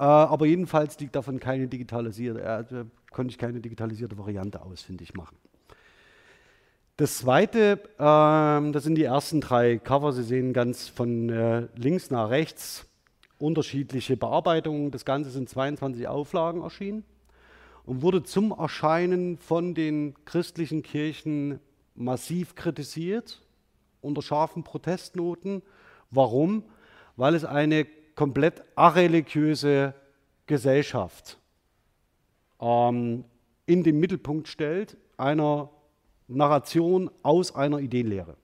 Äh, 0.00 0.04
aber 0.04 0.46
jedenfalls 0.46 0.98
liegt 0.98 1.14
davon 1.14 1.38
keine 1.40 1.68
digitalisierte, 1.68 2.40
äh, 2.40 2.84
konnte 3.12 3.32
ich 3.32 3.36
keine 3.36 3.60
digitalisierte 3.60 4.16
Variante 4.16 4.62
ausfindig 4.62 5.12
machen. 5.12 5.36
Das 6.96 7.18
zweite, 7.18 7.78
äh, 7.98 8.72
das 8.72 8.82
sind 8.82 8.94
die 8.94 9.04
ersten 9.04 9.42
drei 9.42 9.76
Cover. 9.76 10.14
Sie 10.14 10.22
sehen 10.22 10.54
ganz 10.54 10.88
von 10.88 11.28
äh, 11.28 11.68
links 11.76 12.10
nach 12.10 12.30
rechts 12.30 12.86
unterschiedliche 13.36 14.16
Bearbeitungen. 14.16 14.90
Das 14.90 15.04
Ganze 15.04 15.28
sind 15.28 15.50
22 15.50 16.08
Auflagen 16.08 16.62
erschienen 16.62 17.04
und 17.84 18.00
wurde 18.00 18.22
zum 18.22 18.52
Erscheinen 18.52 19.36
von 19.36 19.74
den 19.74 20.14
christlichen 20.24 20.82
Kirchen 20.82 21.60
massiv 21.94 22.54
kritisiert, 22.54 23.42
unter 24.00 24.22
scharfen 24.22 24.64
Protestnoten. 24.64 25.60
Warum? 26.10 26.64
Weil 27.16 27.34
es 27.34 27.44
eine 27.44 27.86
komplett 28.14 28.62
areligiöse 28.74 29.94
Gesellschaft 30.46 31.38
ähm, 32.60 33.24
in 33.66 33.82
den 33.82 34.00
Mittelpunkt 34.00 34.48
stellt, 34.48 34.96
einer 35.16 35.70
Narration 36.28 37.10
aus 37.22 37.54
einer 37.54 37.78
Ideenlehre. 37.78 38.36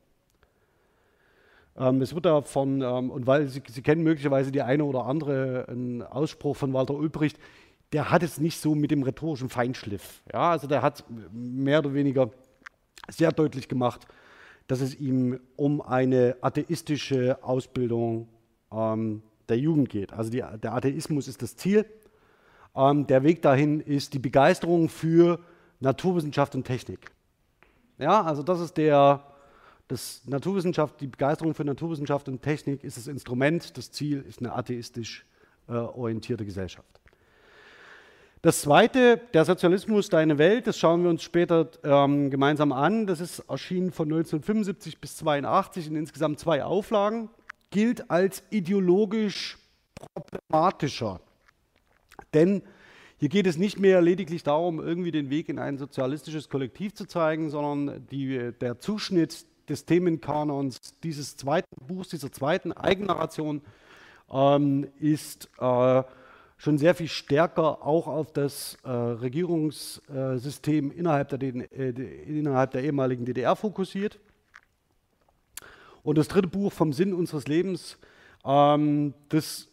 Ähm, 1.76 2.00
es 2.00 2.14
wird 2.14 2.26
da 2.26 2.42
von, 2.42 2.80
ähm, 2.80 3.10
und 3.10 3.26
weil 3.26 3.48
Sie, 3.48 3.62
Sie 3.68 3.82
kennen 3.82 4.02
möglicherweise 4.02 4.50
die 4.50 4.62
eine 4.62 4.84
oder 4.84 5.06
andere, 5.06 5.66
einen 5.68 6.02
Ausspruch 6.02 6.56
von 6.56 6.72
Walter 6.72 6.94
Ulbricht, 6.94 7.38
der 7.92 8.10
hat 8.10 8.22
es 8.22 8.38
nicht 8.38 8.60
so 8.60 8.74
mit 8.74 8.90
dem 8.90 9.02
rhetorischen 9.02 9.48
Feinschliff. 9.48 10.22
Ja, 10.32 10.50
also 10.50 10.66
der 10.66 10.82
hat 10.82 11.04
mehr 11.32 11.80
oder 11.80 11.94
weniger 11.94 12.30
sehr 13.08 13.30
deutlich 13.30 13.68
gemacht, 13.68 14.06
dass 14.66 14.80
es 14.80 14.98
ihm 14.98 15.38
um 15.54 15.80
eine 15.80 16.36
atheistische 16.40 17.38
Ausbildung 17.42 18.28
ähm, 18.72 19.22
der 19.48 19.58
Jugend 19.58 19.88
geht. 19.88 20.12
Also 20.12 20.30
die, 20.30 20.42
der 20.62 20.74
Atheismus 20.74 21.28
ist 21.28 21.42
das 21.42 21.56
Ziel. 21.56 21.86
Ähm, 22.74 23.06
der 23.06 23.22
Weg 23.22 23.42
dahin 23.42 23.80
ist 23.80 24.14
die 24.14 24.18
Begeisterung 24.18 24.88
für 24.88 25.40
Naturwissenschaft 25.80 26.54
und 26.54 26.64
Technik. 26.64 27.10
Ja, 27.98 28.22
also 28.22 28.42
das 28.42 28.60
ist 28.60 28.76
der, 28.76 29.22
das 29.88 30.22
Naturwissenschaft, 30.26 31.00
die 31.00 31.06
Begeisterung 31.06 31.54
für 31.54 31.64
Naturwissenschaft 31.64 32.28
und 32.28 32.42
Technik 32.42 32.84
ist 32.84 32.96
das 32.96 33.06
Instrument, 33.06 33.76
das 33.76 33.90
Ziel 33.90 34.22
ist 34.28 34.40
eine 34.40 34.52
atheistisch 34.52 35.24
äh, 35.68 35.72
orientierte 35.72 36.44
Gesellschaft. 36.44 37.00
Das 38.42 38.60
zweite, 38.60 39.20
der 39.34 39.44
Sozialismus, 39.44 40.08
deine 40.08 40.38
Welt, 40.38 40.66
das 40.66 40.78
schauen 40.78 41.02
wir 41.02 41.10
uns 41.10 41.22
später 41.22 41.68
ähm, 41.82 42.30
gemeinsam 42.30 42.70
an. 42.70 43.06
Das 43.06 43.18
ist 43.18 43.40
erschienen 43.48 43.90
von 43.90 44.06
1975 44.06 45.00
bis 45.00 45.20
1982 45.20 45.88
in 45.88 45.96
insgesamt 45.96 46.38
zwei 46.38 46.62
Auflagen, 46.62 47.28
gilt 47.70 48.10
als 48.10 48.42
ideologisch 48.50 49.58
problematischer. 50.14 51.20
Denn 52.34 52.62
hier 53.18 53.28
geht 53.28 53.46
es 53.46 53.56
nicht 53.56 53.78
mehr 53.78 54.02
lediglich 54.02 54.42
darum, 54.42 54.78
irgendwie 54.78 55.10
den 55.10 55.30
Weg 55.30 55.48
in 55.48 55.58
ein 55.58 55.78
sozialistisches 55.78 56.48
Kollektiv 56.48 56.94
zu 56.94 57.06
zeigen, 57.06 57.48
sondern 57.48 58.06
die, 58.08 58.52
der 58.60 58.78
Zuschnitt 58.78 59.46
des 59.68 59.86
Themenkanons 59.86 60.78
dieses 61.02 61.36
zweiten 61.36 61.86
Buchs, 61.86 62.10
dieser 62.10 62.30
zweiten 62.30 62.72
Eigennarration, 62.72 63.62
ähm, 64.30 64.86
ist 65.00 65.48
äh, 65.58 66.02
schon 66.58 66.78
sehr 66.78 66.94
viel 66.94 67.08
stärker 67.08 67.86
auch 67.86 68.06
auf 68.06 68.32
das 68.32 68.78
äh, 68.84 68.90
Regierungssystem 68.90 70.90
innerhalb 70.90 71.28
der, 71.28 71.42
äh, 71.42 71.90
innerhalb 72.26 72.72
der 72.72 72.84
ehemaligen 72.84 73.24
DDR 73.24 73.56
fokussiert. 73.56 74.18
Und 76.06 76.18
das 76.18 76.28
dritte 76.28 76.46
Buch 76.46 76.72
vom 76.72 76.92
Sinn 76.92 77.12
unseres 77.12 77.48
Lebens, 77.48 77.98
ähm, 78.44 79.12
das 79.28 79.66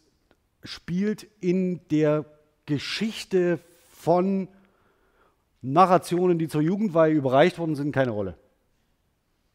spielt 0.64 1.28
in 1.40 1.80
der 1.92 2.24
Geschichte 2.66 3.60
von 3.92 4.48
Narrationen, 5.62 6.36
die 6.36 6.48
zur 6.48 6.60
Jugendweihe 6.60 7.14
überreicht 7.14 7.60
worden 7.60 7.76
sind, 7.76 7.92
keine 7.92 8.10
Rolle. 8.10 8.36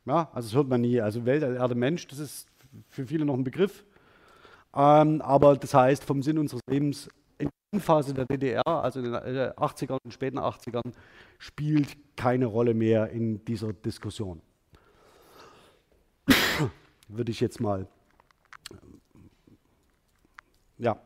Ja, 0.05 0.29
also 0.31 0.47
das 0.47 0.55
hört 0.55 0.69
man 0.69 0.79
nie. 0.79 1.01
Also 1.01 1.25
Welt, 1.25 1.43
Erde, 1.43 1.75
Mensch, 1.75 2.07
das 2.07 2.19
ist 2.19 2.47
für 2.87 3.05
viele 3.05 3.25
noch 3.25 3.33
ein 3.33 3.43
Begriff. 3.43 3.83
Ähm, 4.73 5.21
aber 5.21 5.57
das 5.57 5.73
heißt, 5.73 6.05
vom 6.05 6.23
Sinn 6.23 6.37
unseres 6.37 6.61
Lebens 6.69 7.09
in 7.39 7.49
der 7.73 7.81
Phase 7.81 8.13
der 8.13 8.23
DDR, 8.23 8.65
also 8.65 8.99
in 8.99 9.11
den 9.11 9.13
80ern 9.13 9.97
und 10.01 10.13
späten 10.13 10.39
80ern, 10.39 10.93
spielt 11.39 12.15
keine 12.15 12.45
Rolle 12.45 12.73
mehr 12.73 13.09
in 13.09 13.43
dieser 13.43 13.73
Diskussion. 13.73 14.41
Würde 17.09 17.31
ich 17.31 17.39
jetzt 17.39 17.59
mal. 17.59 17.87
Ja. 20.77 20.97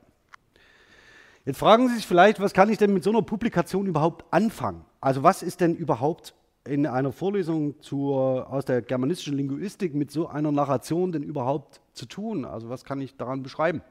Jetzt 1.46 1.58
fragen 1.58 1.88
Sie 1.88 1.96
sich 1.96 2.06
vielleicht, 2.06 2.40
was 2.40 2.54
kann 2.54 2.70
ich 2.70 2.78
denn 2.78 2.94
mit 2.94 3.04
so 3.04 3.10
einer 3.10 3.22
Publikation 3.22 3.88
überhaupt 3.88 4.26
anfangen? 4.32 4.86
Also 5.02 5.24
was 5.24 5.44
ist 5.44 5.62
denn 5.62 5.76
überhaupt 5.76 6.34
in 6.66 6.86
einer 6.86 7.12
Vorlesung 7.12 7.82
zur, 7.82 8.50
aus 8.50 8.66
der 8.66 8.82
germanistischen 8.82 9.36
Linguistik 9.36 9.94
mit 9.96 10.12
so 10.12 10.28
einer 10.28 10.52
Narration 10.52 11.12
denn 11.12 11.24
überhaupt 11.24 11.82
zu 11.94 12.06
tun? 12.06 12.46
Also 12.46 12.70
was 12.70 12.86
kann 12.86 13.02
ich 13.02 13.18
daran 13.18 13.44
beschreiben? 13.44 13.82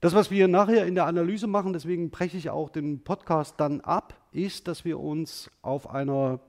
Das, 0.00 0.14
was 0.14 0.30
wir 0.30 0.48
nachher 0.48 0.86
in 0.86 0.94
der 0.94 1.06
Analyse 1.06 1.46
machen, 1.46 1.72
deswegen 1.72 2.10
breche 2.10 2.36
ich 2.36 2.50
auch 2.50 2.70
den 2.70 3.02
Podcast 3.02 3.54
dann 3.58 3.80
ab, 3.80 4.14
ist, 4.32 4.68
dass 4.68 4.84
wir 4.84 5.00
uns 5.00 5.50
auf 5.60 5.90
einer 5.90 6.40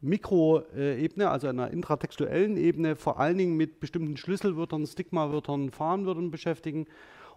Mikroebene, 0.00 1.30
also 1.30 1.48
einer 1.48 1.70
intratextuellen 1.70 2.56
Ebene, 2.56 2.96
vor 2.96 3.18
allen 3.18 3.38
Dingen 3.38 3.56
mit 3.56 3.80
bestimmten 3.80 4.16
Schlüsselwörtern, 4.16 4.86
Stigmawörtern, 4.86 5.70
Fahnenwörtern 5.70 6.30
beschäftigen 6.30 6.86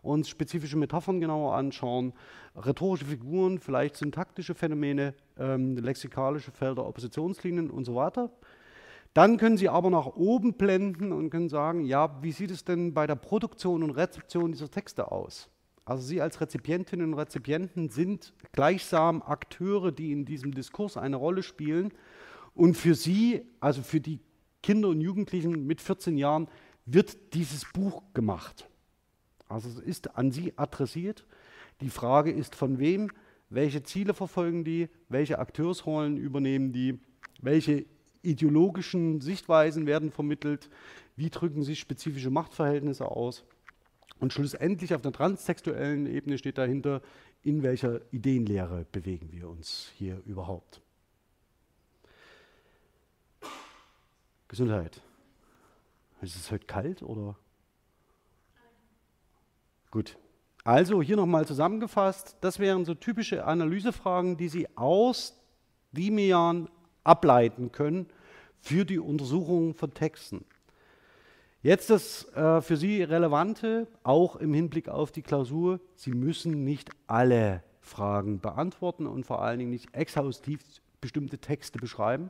uns 0.02 0.30
spezifische 0.30 0.78
Metaphern 0.78 1.20
genauer 1.20 1.56
anschauen, 1.56 2.14
rhetorische 2.56 3.06
Figuren, 3.06 3.60
vielleicht 3.60 3.96
syntaktische 3.98 4.56
Phänomene, 4.56 5.14
ähm, 5.38 5.78
lexikalische 5.78 6.52
Felder, 6.52 6.86
Oppositionslinien 6.86 7.70
und 7.70 7.86
so 7.86 7.96
weiter. 7.96 8.32
Dann 9.14 9.38
können 9.38 9.58
Sie 9.58 9.70
aber 9.70 9.90
nach 9.90 10.08
oben 10.08 10.54
blenden 10.54 11.12
und 11.12 11.30
können 11.30 11.50
sagen, 11.50 11.86
ja, 11.86 12.22
wie 12.22 12.32
sieht 12.32 12.52
es 12.52 12.64
denn 12.64 12.94
bei 12.94 13.08
der 13.08 13.16
Produktion 13.16 13.84
und 13.84 13.92
Rezeption 13.92 14.54
dieser 14.54 14.72
Texte 14.72 15.12
aus? 15.12 15.50
Also 15.84 16.04
Sie 16.04 16.22
als 16.22 16.40
Rezipientinnen 16.40 17.12
und 17.12 17.20
Rezipienten 17.20 17.90
sind 17.90 18.34
gleichsam 18.54 19.22
Akteure, 19.22 19.92
die 19.92 20.12
in 20.12 20.26
diesem 20.26 20.54
Diskurs 20.54 20.96
eine 20.96 21.18
Rolle 21.18 21.44
spielen. 21.44 21.92
Und 22.62 22.78
für 22.78 22.94
Sie, 22.94 23.42
also 23.60 23.82
für 23.82 24.00
die 24.00 24.20
Kinder 24.62 24.90
und 24.90 25.02
Jugendlichen 25.02 25.66
mit 25.66 25.82
14 25.82 26.16
Jahren, 26.16 26.48
wird 26.86 27.34
dieses 27.34 27.66
Buch 27.74 28.04
gemacht. 28.14 28.70
Also 29.48 29.68
es 29.68 29.80
ist 29.80 30.16
an 30.16 30.32
sie 30.32 30.56
adressiert. 30.60 31.26
Die 31.82 31.90
Frage 31.90 32.30
ist 32.30 32.54
von 32.54 32.78
wem, 32.78 33.10
welche 33.50 33.82
Ziele 33.82 34.14
verfolgen 34.14 34.64
die, 34.64 34.90
welche 35.10 35.40
Akteursrollen 35.40 36.18
übernehmen 36.18 36.72
die, 36.72 37.00
welche 37.42 37.88
ideologischen 38.22 39.22
Sichtweisen 39.22 39.88
werden 39.88 40.12
vermittelt, 40.12 40.70
wie 41.16 41.32
drücken 41.32 41.64
sich 41.64 41.80
spezifische 41.80 42.30
Machtverhältnisse 42.30 43.10
aus. 43.10 43.44
Und 44.20 44.34
schlussendlich 44.34 44.94
auf 44.94 45.02
der 45.02 45.14
transtextuellen 45.14 46.06
Ebene 46.06 46.38
steht 46.38 46.60
dahinter, 46.60 47.02
in 47.42 47.64
welcher 47.64 48.02
Ideenlehre 48.14 48.86
bewegen 48.92 49.32
wir 49.32 49.50
uns 49.50 49.92
hier 49.98 50.22
überhaupt. 50.28 50.84
Gesundheit. 54.52 55.02
Ist 56.22 56.36
es 56.36 56.52
heute 56.52 56.66
kalt 56.66 57.02
oder? 57.04 57.38
Gut. 59.90 60.18
Also 60.66 61.02
hier 61.02 61.16
nochmal 61.16 61.48
zusammengefasst, 61.48 62.36
das 62.42 62.60
wären 62.60 62.84
so 62.84 62.94
typische 62.94 63.46
Analysefragen, 63.46 64.36
die 64.36 64.50
Sie 64.50 64.68
aus 64.76 65.42
Dimian 65.94 66.70
ableiten 67.06 67.72
können 67.72 68.08
für 68.60 68.84
die 68.84 69.00
Untersuchung 69.00 69.74
von 69.74 69.94
Texten. 69.94 70.44
Jetzt 71.64 71.90
das 71.90 72.26
äh, 72.34 72.60
für 72.60 72.76
Sie 72.76 73.04
Relevante, 73.04 73.88
auch 74.04 74.36
im 74.36 74.54
Hinblick 74.54 74.90
auf 74.90 75.14
die 75.14 75.22
Klausur, 75.22 75.80
Sie 75.96 76.12
müssen 76.12 76.66
nicht 76.66 76.90
alle 77.08 77.64
Fragen 77.80 78.42
beantworten 78.42 79.08
und 79.08 79.26
vor 79.26 79.42
allen 79.42 79.60
Dingen 79.60 79.72
nicht 79.72 79.96
exhaustiv 79.96 80.62
bestimmte 81.00 81.38
Texte 81.38 81.80
beschreiben, 81.80 82.30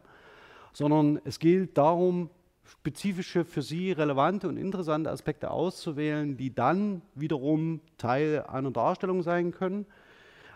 sondern 0.74 1.20
es 1.24 1.40
gilt 1.40 1.78
darum, 1.78 2.30
spezifische, 2.64 3.44
für 3.44 3.62
Sie 3.62 3.92
relevante 3.92 4.48
und 4.48 4.58
interessante 4.58 5.10
Aspekte 5.10 5.52
auszuwählen, 5.52 6.38
die 6.38 6.54
dann 6.54 7.02
wiederum 7.16 7.82
Teil 7.98 8.44
einer 8.48 8.72
Darstellung 8.72 9.24
sein 9.24 9.52
können. 9.52 9.86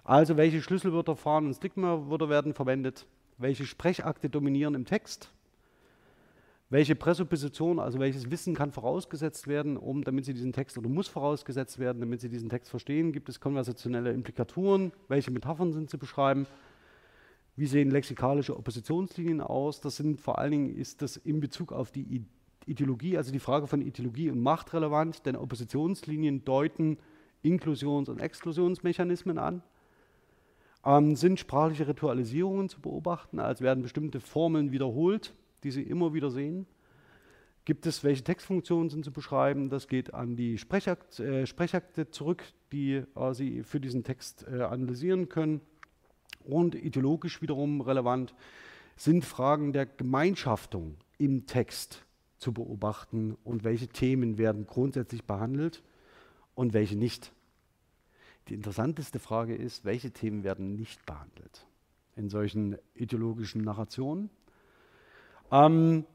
Also 0.03 0.37
welche 0.37 0.61
Schlüsselwörter, 0.61 1.15
Fahnen 1.15 1.47
und 1.47 1.55
Stigmawörter 1.55 2.29
werden 2.29 2.53
verwendet, 2.53 3.05
welche 3.37 3.65
Sprechakte 3.65 4.29
dominieren 4.29 4.75
im 4.75 4.85
Text, 4.85 5.31
welche 6.69 6.95
Präsupposition, 6.95 7.79
also 7.79 7.99
welches 7.99 8.31
Wissen 8.31 8.55
kann 8.55 8.71
vorausgesetzt 8.71 9.47
werden, 9.47 9.77
um, 9.77 10.03
damit 10.03 10.25
Sie 10.25 10.33
diesen 10.33 10.53
Text 10.53 10.77
oder 10.77 10.89
muss 10.89 11.07
vorausgesetzt 11.07 11.79
werden, 11.79 11.99
damit 11.99 12.21
Sie 12.21 12.29
diesen 12.29 12.49
Text 12.49 12.69
verstehen, 12.69 13.11
gibt 13.11 13.29
es 13.29 13.39
konversationelle 13.39 14.11
Implikaturen, 14.11 14.91
welche 15.07 15.31
Metaphern 15.31 15.73
sind 15.73 15.89
zu 15.89 15.97
beschreiben, 15.97 16.47
wie 17.55 17.67
sehen 17.67 17.89
lexikalische 17.89 18.57
Oppositionslinien 18.57 19.41
aus? 19.41 19.79
Das 19.81 19.95
sind 19.95 20.19
vor 20.19 20.39
allen 20.39 20.51
Dingen 20.51 20.75
ist 20.75 21.01
das 21.01 21.17
in 21.17 21.39
Bezug 21.39 21.71
auf 21.71 21.91
die 21.91 22.25
Ideologie, 22.65 23.17
also 23.17 23.31
die 23.31 23.39
Frage 23.39 23.67
von 23.67 23.81
Ideologie 23.81 24.29
und 24.29 24.41
Macht 24.41 24.73
relevant, 24.73 25.25
denn 25.25 25.35
Oppositionslinien 25.35 26.43
deuten 26.43 26.97
Inklusions- 27.43 28.09
und 28.09 28.19
Exklusionsmechanismen 28.19 29.37
an. 29.37 29.61
Ähm, 30.83 31.15
sind 31.15 31.39
sprachliche 31.39 31.87
Ritualisierungen 31.87 32.69
zu 32.69 32.81
beobachten, 32.81 33.39
als 33.39 33.61
werden 33.61 33.83
bestimmte 33.83 34.19
Formeln 34.19 34.71
wiederholt, 34.71 35.33
die 35.63 35.71
Sie 35.71 35.81
immer 35.81 36.13
wieder 36.13 36.29
sehen. 36.29 36.67
Gibt 37.65 37.87
es, 37.87 38.03
welche 38.03 38.23
Textfunktionen 38.23 38.91
sind 38.91 39.03
zu 39.03 39.11
beschreiben? 39.11 39.69
Das 39.69 39.87
geht 39.87 40.13
an 40.13 40.35
die 40.35 40.59
Sprechakt, 40.59 41.19
äh, 41.19 41.47
Sprechakte 41.47 42.11
zurück, 42.11 42.43
die 42.71 43.01
äh, 43.15 43.33
Sie 43.33 43.63
für 43.63 43.79
diesen 43.79 44.03
Text 44.03 44.45
äh, 44.47 44.61
analysieren 44.61 45.29
können. 45.29 45.61
Und 46.45 46.75
ideologisch 46.75 47.41
wiederum 47.41 47.81
relevant 47.81 48.33
sind 48.95 49.25
Fragen 49.25 49.73
der 49.73 49.85
Gemeinschaftung 49.85 50.95
im 51.17 51.45
Text 51.47 52.05
zu 52.37 52.53
beobachten 52.53 53.37
und 53.43 53.63
welche 53.63 53.87
Themen 53.87 54.37
werden 54.37 54.67
grundsätzlich 54.67 55.23
behandelt 55.25 55.83
und 56.53 56.73
welche 56.73 56.95
nicht. 56.95 57.31
Die 58.47 58.53
interessanteste 58.53 59.19
Frage 59.19 59.55
ist, 59.55 59.85
welche 59.85 60.11
Themen 60.11 60.43
werden 60.43 60.75
nicht 60.75 61.05
behandelt 61.05 61.65
in 62.15 62.29
solchen 62.29 62.77
ideologischen 62.93 63.63
Narrationen. 63.63 64.29
Ähm, 65.51 66.05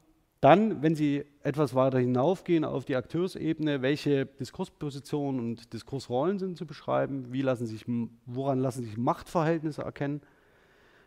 Dann, 0.41 0.81
wenn 0.81 0.95
Sie 0.95 1.23
etwas 1.43 1.75
weiter 1.75 1.99
hinaufgehen 1.99 2.65
auf 2.65 2.83
die 2.83 2.95
Akteursebene, 2.95 3.83
welche 3.83 4.25
Diskurspositionen 4.25 5.39
und 5.39 5.71
Diskursrollen 5.71 6.39
sind 6.39 6.57
zu 6.57 6.65
beschreiben, 6.65 7.31
wie 7.31 7.43
lassen 7.43 7.67
sich, 7.67 7.85
woran 8.25 8.59
lassen 8.59 8.83
sich 8.83 8.97
Machtverhältnisse 8.97 9.83
erkennen, 9.83 10.21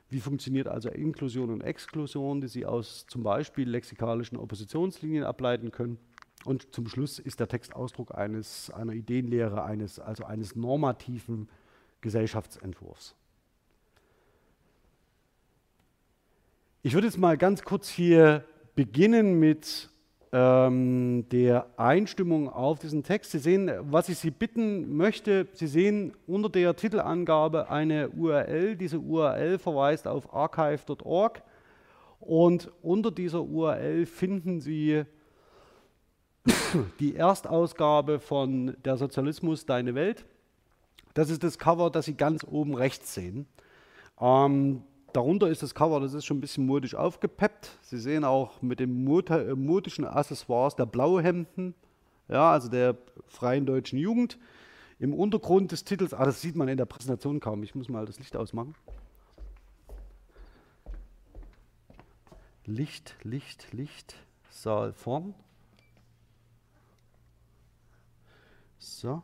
wie 0.08 0.20
funktioniert 0.20 0.68
also 0.68 0.88
Inklusion 0.88 1.50
und 1.50 1.62
Exklusion, 1.62 2.40
die 2.40 2.46
Sie 2.46 2.64
aus 2.64 3.06
zum 3.08 3.24
Beispiel 3.24 3.68
lexikalischen 3.68 4.38
Oppositionslinien 4.38 5.24
ableiten 5.24 5.72
können. 5.72 5.98
Und 6.44 6.72
zum 6.72 6.86
Schluss 6.86 7.18
ist 7.18 7.40
der 7.40 7.48
Text 7.48 7.74
Ausdruck 7.74 8.14
eines, 8.14 8.70
einer 8.70 8.92
Ideenlehre, 8.92 9.64
eines, 9.64 9.98
also 9.98 10.24
eines 10.24 10.54
normativen 10.54 11.48
Gesellschaftsentwurfs. 12.02 13.16
Ich 16.82 16.94
würde 16.94 17.08
jetzt 17.08 17.18
mal 17.18 17.36
ganz 17.36 17.62
kurz 17.62 17.88
hier 17.88 18.44
beginnen 18.74 19.38
mit 19.38 19.88
ähm, 20.32 21.28
der 21.30 21.66
Einstimmung 21.76 22.48
auf 22.48 22.80
diesen 22.80 23.04
Text. 23.04 23.30
Sie 23.30 23.38
sehen, 23.38 23.70
was 23.82 24.08
ich 24.08 24.18
Sie 24.18 24.32
bitten 24.32 24.96
möchte, 24.96 25.46
Sie 25.52 25.68
sehen 25.68 26.12
unter 26.26 26.48
der 26.48 26.74
Titelangabe 26.74 27.70
eine 27.70 28.10
URL. 28.10 28.76
Diese 28.76 28.98
URL 28.98 29.58
verweist 29.58 30.08
auf 30.08 30.34
archive.org 30.34 31.42
und 32.18 32.72
unter 32.82 33.10
dieser 33.10 33.42
URL 33.42 34.06
finden 34.06 34.60
Sie 34.60 35.04
die 37.00 37.14
Erstausgabe 37.14 38.18
von 38.18 38.76
Der 38.84 38.96
Sozialismus, 38.96 39.66
deine 39.66 39.94
Welt. 39.94 40.24
Das 41.14 41.30
ist 41.30 41.44
das 41.44 41.60
Cover, 41.60 41.90
das 41.90 42.06
Sie 42.06 42.16
ganz 42.16 42.44
oben 42.44 42.74
rechts 42.74 43.14
sehen. 43.14 43.46
Ähm, 44.20 44.82
darunter 45.14 45.48
ist 45.48 45.62
das 45.62 45.74
Cover, 45.74 46.00
das 46.00 46.12
ist 46.12 46.26
schon 46.26 46.38
ein 46.38 46.40
bisschen 46.40 46.66
modisch 46.66 46.94
aufgepeppt. 46.94 47.78
Sie 47.82 47.98
sehen 47.98 48.24
auch 48.24 48.60
mit 48.60 48.80
den 48.80 49.06
äh, 49.06 49.54
modischen 49.54 50.04
Accessoires 50.04 50.76
der 50.76 50.86
Blauhemden, 50.86 51.74
ja, 52.28 52.50
also 52.50 52.68
der 52.68 52.96
Freien 53.26 53.64
Deutschen 53.64 53.98
Jugend. 53.98 54.38
Im 54.98 55.14
Untergrund 55.14 55.72
des 55.72 55.84
Titels, 55.84 56.14
ah, 56.14 56.24
das 56.24 56.40
sieht 56.40 56.56
man 56.56 56.68
in 56.68 56.76
der 56.76 56.84
Präsentation 56.84 57.40
kaum, 57.40 57.62
ich 57.62 57.74
muss 57.74 57.88
mal 57.88 58.06
das 58.06 58.18
Licht 58.18 58.36
ausmachen. 58.36 58.74
Licht, 62.66 63.14
Licht, 63.22 63.72
Licht, 63.72 64.16
Saal 64.48 64.92
vorn. 64.92 65.34
So. 68.78 69.22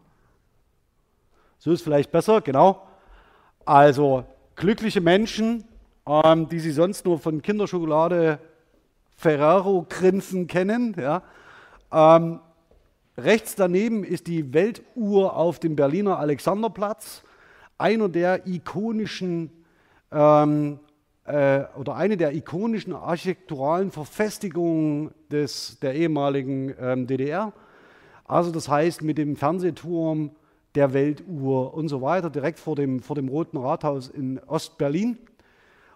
So 1.59 1.73
ist 1.73 1.83
vielleicht 1.83 2.13
besser, 2.13 2.41
genau. 2.41 2.87
Also 3.65 4.25
glückliche 4.57 5.01
Menschen, 5.01 5.65
ähm, 6.11 6.49
die 6.49 6.59
Sie 6.59 6.73
sonst 6.73 7.05
nur 7.05 7.19
von 7.19 7.41
Kinderschokolade 7.41 8.41
Ferraro-Grinsen 9.17 10.47
kennen. 10.47 10.97
Ja. 10.99 11.23
Ähm, 11.93 12.41
rechts 13.17 13.55
daneben 13.55 14.03
ist 14.03 14.27
die 14.27 14.53
Weltuhr 14.53 15.37
auf 15.37 15.61
dem 15.61 15.77
Berliner 15.77 16.19
Alexanderplatz, 16.19 17.23
einer 17.79 18.09
der 18.09 18.47
ikonischen 18.47 19.51
ähm, 20.11 20.81
äh, 21.25 21.65
oder 21.79 21.95
eine 21.95 22.17
der 22.17 22.35
ikonischen 22.35 22.93
architekturalen 22.93 23.91
Verfestigungen 23.91 25.13
des, 25.31 25.79
der 25.81 25.95
ehemaligen 25.95 26.75
ähm, 26.81 27.07
DDR. 27.07 27.53
Also 28.25 28.51
das 28.51 28.69
heißt 28.69 29.03
mit 29.03 29.19
dem 29.19 29.37
Fernsehturm 29.37 30.31
der 30.75 30.93
Weltuhr 30.93 31.75
und 31.75 31.89
so 31.89 32.01
weiter, 32.01 32.31
direkt 32.31 32.59
vor 32.59 32.77
dem, 32.77 33.01
vor 33.01 33.17
dem 33.17 33.29
Roten 33.29 33.57
Rathaus 33.57 34.09
in 34.09 34.39
Ostberlin. 34.47 35.19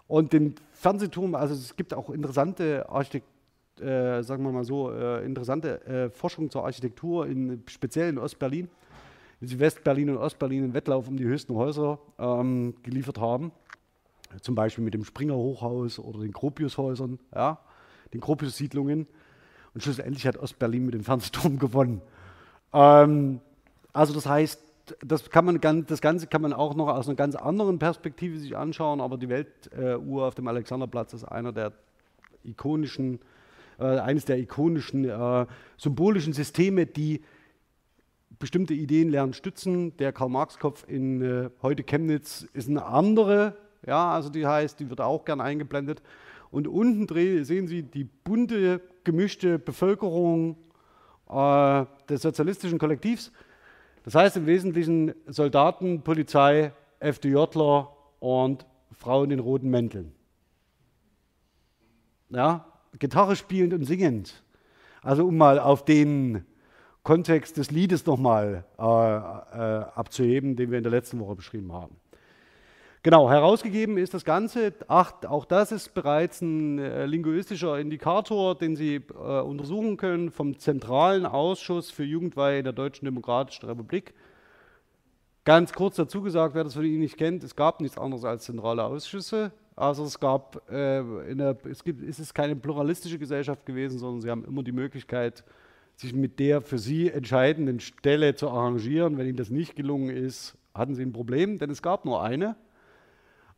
Und 0.07 0.33
den 0.33 0.55
Fernsehturm, 0.71 1.35
also 1.35 1.53
es 1.53 1.75
gibt 1.75 1.93
auch 1.93 2.09
interessante 2.09 2.87
Architektur, 2.89 3.33
äh, 3.81 4.23
sagen 4.23 4.43
wir 4.43 4.51
mal 4.51 4.63
so, 4.63 4.91
äh, 4.91 5.25
interessante 5.25 5.85
äh, 5.85 6.09
Forschung 6.09 6.49
zur 6.49 6.63
Architektur, 6.63 7.27
in, 7.27 7.63
speziell 7.67 8.09
in 8.09 8.17
Ostberlin, 8.17 8.69
Westberlin 9.41 10.09
und 10.11 10.17
Ostberlin 10.17 10.63
einen 10.63 10.73
Wettlauf 10.73 11.07
um 11.07 11.17
die 11.17 11.25
höchsten 11.25 11.55
Häuser 11.55 11.99
ähm, 12.17 12.75
geliefert 12.83 13.19
haben. 13.19 13.51
Zum 14.41 14.55
Beispiel 14.55 14.83
mit 14.83 14.93
dem 14.93 15.03
Springer 15.03 15.35
Hochhaus 15.35 15.99
oder 15.99 16.19
den 16.19 16.31
Gropiushäusern, 16.31 17.19
ja, 17.33 17.59
den 18.13 18.21
Gropius-Siedlungen. 18.21 19.07
Und 19.73 19.83
schlussendlich 19.83 20.25
hat 20.25 20.37
Ostberlin 20.37 20.85
mit 20.85 20.93
dem 20.93 21.03
Fernsehturm 21.03 21.59
gewonnen. 21.59 22.01
Ähm, 22.73 23.41
also 23.91 24.13
das 24.13 24.25
heißt, 24.25 24.61
das, 25.01 25.29
kann 25.29 25.45
man, 25.45 25.85
das 25.87 26.01
Ganze 26.01 26.27
kann 26.27 26.41
man 26.41 26.53
auch 26.53 26.75
noch 26.75 26.87
aus 26.87 27.07
einer 27.07 27.15
ganz 27.15 27.35
anderen 27.35 27.79
Perspektive 27.79 28.37
sich 28.37 28.55
anschauen, 28.55 29.01
aber 29.01 29.17
die 29.17 29.29
Weltuhr 29.29 30.25
auf 30.25 30.35
dem 30.35 30.47
Alexanderplatz 30.47 31.13
ist 31.13 31.23
einer 31.23 31.51
der 31.51 31.73
ikonischen, 32.43 33.19
äh, 33.79 33.83
eines 33.83 34.25
der 34.25 34.37
ikonischen 34.37 35.05
äh, 35.05 35.45
symbolischen 35.77 36.33
Systeme, 36.33 36.85
die 36.85 37.21
bestimmte 38.39 38.73
Ideen 38.73 39.09
lernen 39.09 39.33
stützen. 39.33 39.95
Der 39.97 40.11
Karl-Marx-Kopf 40.11 40.85
in 40.87 41.21
äh, 41.21 41.49
heute 41.61 41.83
Chemnitz 41.83 42.47
ist 42.53 42.69
eine 42.69 42.85
andere, 42.85 43.57
ja, 43.85 44.11
also 44.11 44.29
die 44.29 44.45
heißt, 44.45 44.79
die 44.79 44.89
wird 44.89 45.01
auch 45.01 45.25
gern 45.25 45.41
eingeblendet. 45.41 46.01
Und 46.51 46.67
unten 46.67 47.07
sehen 47.43 47.67
Sie 47.67 47.83
die 47.83 48.03
bunte, 48.03 48.81
gemischte 49.03 49.59
Bevölkerung 49.59 50.57
äh, 51.29 51.85
des 52.07 52.21
sozialistischen 52.21 52.79
Kollektivs. 52.79 53.31
Das 54.05 54.13
heißt 54.13 54.37
im 54.37 54.45
Wesentlichen 54.45 55.15
Soldaten, 55.25 56.03
Polizei, 56.03 56.73
FDJler 56.99 57.91
und 58.19 58.65
Frauen 58.91 59.31
in 59.31 59.39
roten 59.39 59.69
Mänteln. 59.71 60.13
Ja, 62.29 62.71
Gitarre 62.99 63.35
spielend 63.35 63.73
und 63.73 63.83
singend. 63.83 64.43
Also 65.01 65.25
um 65.25 65.37
mal 65.37 65.59
auf 65.59 65.85
den 65.85 66.45
Kontext 67.01 67.57
des 67.57 67.71
Liedes 67.71 68.05
nochmal 68.05 68.65
äh, 68.77 68.83
äh, 68.83 69.85
abzuheben, 69.95 70.55
den 70.55 70.69
wir 70.69 70.77
in 70.77 70.83
der 70.83 70.91
letzten 70.91 71.19
Woche 71.19 71.35
beschrieben 71.35 71.73
haben. 71.73 71.95
Genau, 73.05 73.29
herausgegeben 73.29 73.99
ist 73.99 74.15
das 74.15 74.25
Ganze. 74.25 74.73
Ach, 74.87 75.13
auch 75.27 75.45
das 75.45 75.71
ist 75.71 75.93
bereits 75.93 76.41
ein 76.41 76.79
äh, 76.79 77.05
linguistischer 77.05 77.77
Indikator, 77.77 78.57
den 78.57 78.75
Sie 78.75 78.95
äh, 78.95 79.41
untersuchen 79.41 79.97
können 79.97 80.31
vom 80.31 80.57
Zentralen 80.57 81.27
Ausschuss 81.27 81.91
für 81.91 82.03
Jugendweihe 82.03 82.63
der 82.63 82.73
Deutschen 82.73 83.05
Demokratischen 83.05 83.67
Republik. 83.67 84.15
Ganz 85.43 85.73
kurz 85.73 85.97
dazu 85.97 86.23
gesagt, 86.23 86.55
wer 86.55 86.63
das 86.63 86.73
von 86.73 86.83
Ihnen 86.83 87.01
nicht 87.01 87.15
kennt, 87.15 87.43
es 87.43 87.55
gab 87.55 87.79
nichts 87.79 87.99
anderes 87.99 88.25
als 88.25 88.45
zentrale 88.45 88.83
Ausschüsse. 88.83 89.51
Also 89.75 90.03
es 90.03 90.19
gab, 90.19 90.67
äh, 90.71 91.03
der, 91.35 91.57
es, 91.69 91.83
gibt, 91.83 92.01
es 92.01 92.19
ist 92.19 92.33
keine 92.33 92.55
pluralistische 92.55 93.19
Gesellschaft 93.19 93.67
gewesen, 93.67 93.99
sondern 93.99 94.21
Sie 94.21 94.31
haben 94.31 94.45
immer 94.45 94.63
die 94.63 94.71
Möglichkeit, 94.71 95.43
sich 95.95 96.15
mit 96.15 96.39
der 96.39 96.59
für 96.61 96.79
Sie 96.79 97.11
entscheidenden 97.11 97.79
Stelle 97.81 98.33
zu 98.33 98.49
arrangieren. 98.49 99.19
Wenn 99.19 99.27
Ihnen 99.27 99.37
das 99.37 99.51
nicht 99.51 99.75
gelungen 99.75 100.09
ist, 100.09 100.57
hatten 100.73 100.95
Sie 100.95 101.03
ein 101.03 101.13
Problem, 101.13 101.59
denn 101.59 101.69
es 101.69 101.83
gab 101.83 102.05
nur 102.05 102.23
eine. 102.23 102.55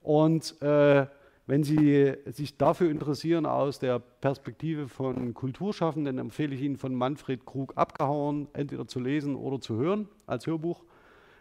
Und 0.07 0.61
äh, 0.61 1.05
wenn 1.47 1.63
Sie 1.63 2.15
sich 2.27 2.57
dafür 2.57 2.89
interessieren 2.89 3.45
aus 3.45 3.77
der 3.77 3.99
Perspektive 3.99 4.87
von 4.87 5.33
Kulturschaffenden, 5.33 6.17
empfehle 6.17 6.55
ich 6.55 6.61
Ihnen 6.61 6.77
von 6.77 6.95
Manfred 6.95 7.45
Krug 7.45 7.73
abgehauen, 7.75 8.47
entweder 8.53 8.87
zu 8.87 9.01
lesen 9.01 9.35
oder 9.35 9.59
zu 9.59 9.75
hören 9.75 10.07
als 10.25 10.47
Hörbuch. 10.47 10.85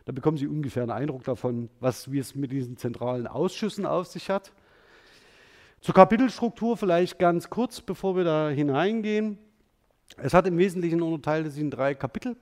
Da 0.04 0.10
bekommen 0.10 0.36
Sie 0.36 0.48
ungefähr 0.48 0.82
einen 0.82 0.90
Eindruck 0.90 1.22
davon, 1.22 1.70
was, 1.78 2.10
wie 2.10 2.18
es 2.18 2.34
mit 2.34 2.50
diesen 2.50 2.76
zentralen 2.76 3.28
Ausschüssen 3.28 3.86
auf 3.86 4.08
sich 4.08 4.30
hat. 4.30 4.50
Zur 5.80 5.94
Kapitelstruktur 5.94 6.76
vielleicht 6.76 7.20
ganz 7.20 7.48
kurz, 7.48 7.80
bevor 7.80 8.16
wir 8.16 8.24
da 8.24 8.48
hineingehen. 8.48 9.38
Es 10.16 10.34
hat 10.34 10.48
im 10.48 10.58
Wesentlichen 10.58 11.02
unterteilt 11.02 11.52
sich 11.52 11.62
in 11.62 11.70
drei 11.70 11.94
Kapitel. 11.94 12.36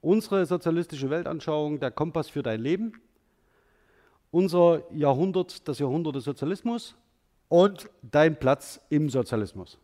Unsere 0.00 0.46
sozialistische 0.46 1.10
Weltanschauung, 1.10 1.80
der 1.80 1.90
Kompass 1.90 2.28
für 2.28 2.44
dein 2.44 2.60
Leben 2.60 2.92
unser 4.30 4.82
Jahrhundert, 4.92 5.66
das 5.66 5.78
Jahrhundert 5.78 6.16
des 6.16 6.24
Sozialismus 6.24 6.94
und 7.48 7.90
dein 8.02 8.38
Platz 8.38 8.80
im 8.88 9.10
Sozialismus. 9.10 9.78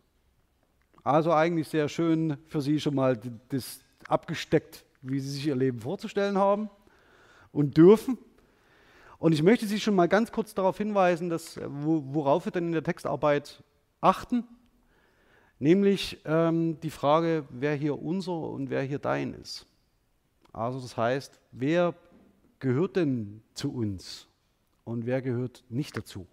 Also 1.03 1.33
eigentlich 1.33 1.67
sehr 1.67 1.87
schön 1.89 2.37
für 2.47 2.61
Sie 2.61 2.79
schon 2.79 2.95
mal 2.95 3.19
das 3.49 3.79
abgesteckt, 4.07 4.85
wie 5.01 5.19
Sie 5.19 5.29
sich 5.29 5.47
Ihr 5.47 5.55
Leben 5.55 5.79
vorzustellen 5.79 6.37
haben 6.37 6.69
und 7.51 7.77
dürfen. 7.77 8.17
Und 9.19 9.33
ich 9.33 9.41
möchte 9.41 9.65
Sie 9.65 9.79
schon 9.79 9.95
mal 9.95 10.07
ganz 10.07 10.31
kurz 10.31 10.53
darauf 10.53 10.77
hinweisen, 10.77 11.29
dass, 11.29 11.59
worauf 11.63 12.45
wir 12.45 12.51
denn 12.51 12.67
in 12.67 12.71
der 12.71 12.83
Textarbeit 12.83 13.63
achten, 13.99 14.43
nämlich 15.59 16.19
ähm, 16.25 16.79
die 16.81 16.89
Frage, 16.89 17.45
wer 17.49 17.75
hier 17.75 18.01
unser 18.01 18.37
und 18.37 18.69
wer 18.69 18.83
hier 18.83 18.99
dein 18.99 19.33
ist. 19.33 19.65
Also 20.53 20.79
das 20.79 20.95
heißt, 20.97 21.39
wer 21.51 21.95
gehört 22.59 22.95
denn 22.95 23.41
zu 23.53 23.73
uns? 23.73 24.27
Und 24.87 25.05
wer 25.05 25.21
gehört 25.21 25.63
nicht 25.69 25.97
dazu. 25.97 26.27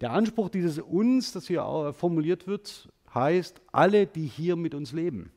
Der 0.00 0.12
Anspruch 0.12 0.48
dieses 0.48 0.78
uns, 0.78 1.32
das 1.32 1.46
hier 1.46 1.92
formuliert 1.96 2.46
wird, 2.46 2.88
heißt 3.14 3.60
alle, 3.72 4.06
die 4.06 4.26
hier 4.26 4.56
mit 4.56 4.74
uns 4.74 4.92
leben. 4.92 5.32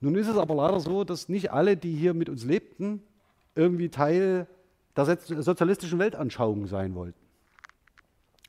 Nun 0.00 0.14
ist 0.14 0.28
es 0.28 0.36
aber 0.36 0.54
leider 0.54 0.80
so, 0.80 1.04
dass 1.04 1.28
nicht 1.28 1.52
alle, 1.52 1.76
die 1.76 1.94
hier 1.94 2.14
mit 2.14 2.28
uns 2.28 2.44
lebten, 2.44 3.02
irgendwie 3.54 3.88
Teil 3.88 4.46
der 4.96 5.04
sozialistischen 5.06 5.98
Weltanschauung 5.98 6.66
sein 6.66 6.94
wollten. 6.94 7.18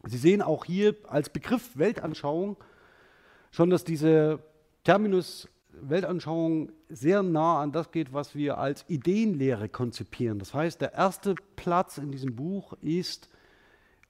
Sie 0.05 0.17
sehen 0.17 0.41
auch 0.41 0.65
hier 0.65 0.95
als 1.07 1.29
Begriff 1.29 1.77
Weltanschauung 1.77 2.57
schon, 3.51 3.69
dass 3.69 3.83
diese 3.83 4.39
Terminus 4.83 5.49
Weltanschauung 5.81 6.71
sehr 6.89 7.23
nah 7.23 7.61
an 7.61 7.71
das 7.71 7.91
geht, 7.91 8.13
was 8.13 8.35
wir 8.35 8.57
als 8.57 8.85
Ideenlehre 8.87 9.69
konzipieren. 9.69 10.39
Das 10.39 10.53
heißt, 10.53 10.81
der 10.81 10.93
erste 10.93 11.35
Platz 11.55 11.97
in 11.97 12.11
diesem 12.11 12.35
Buch 12.35 12.73
ist 12.81 13.29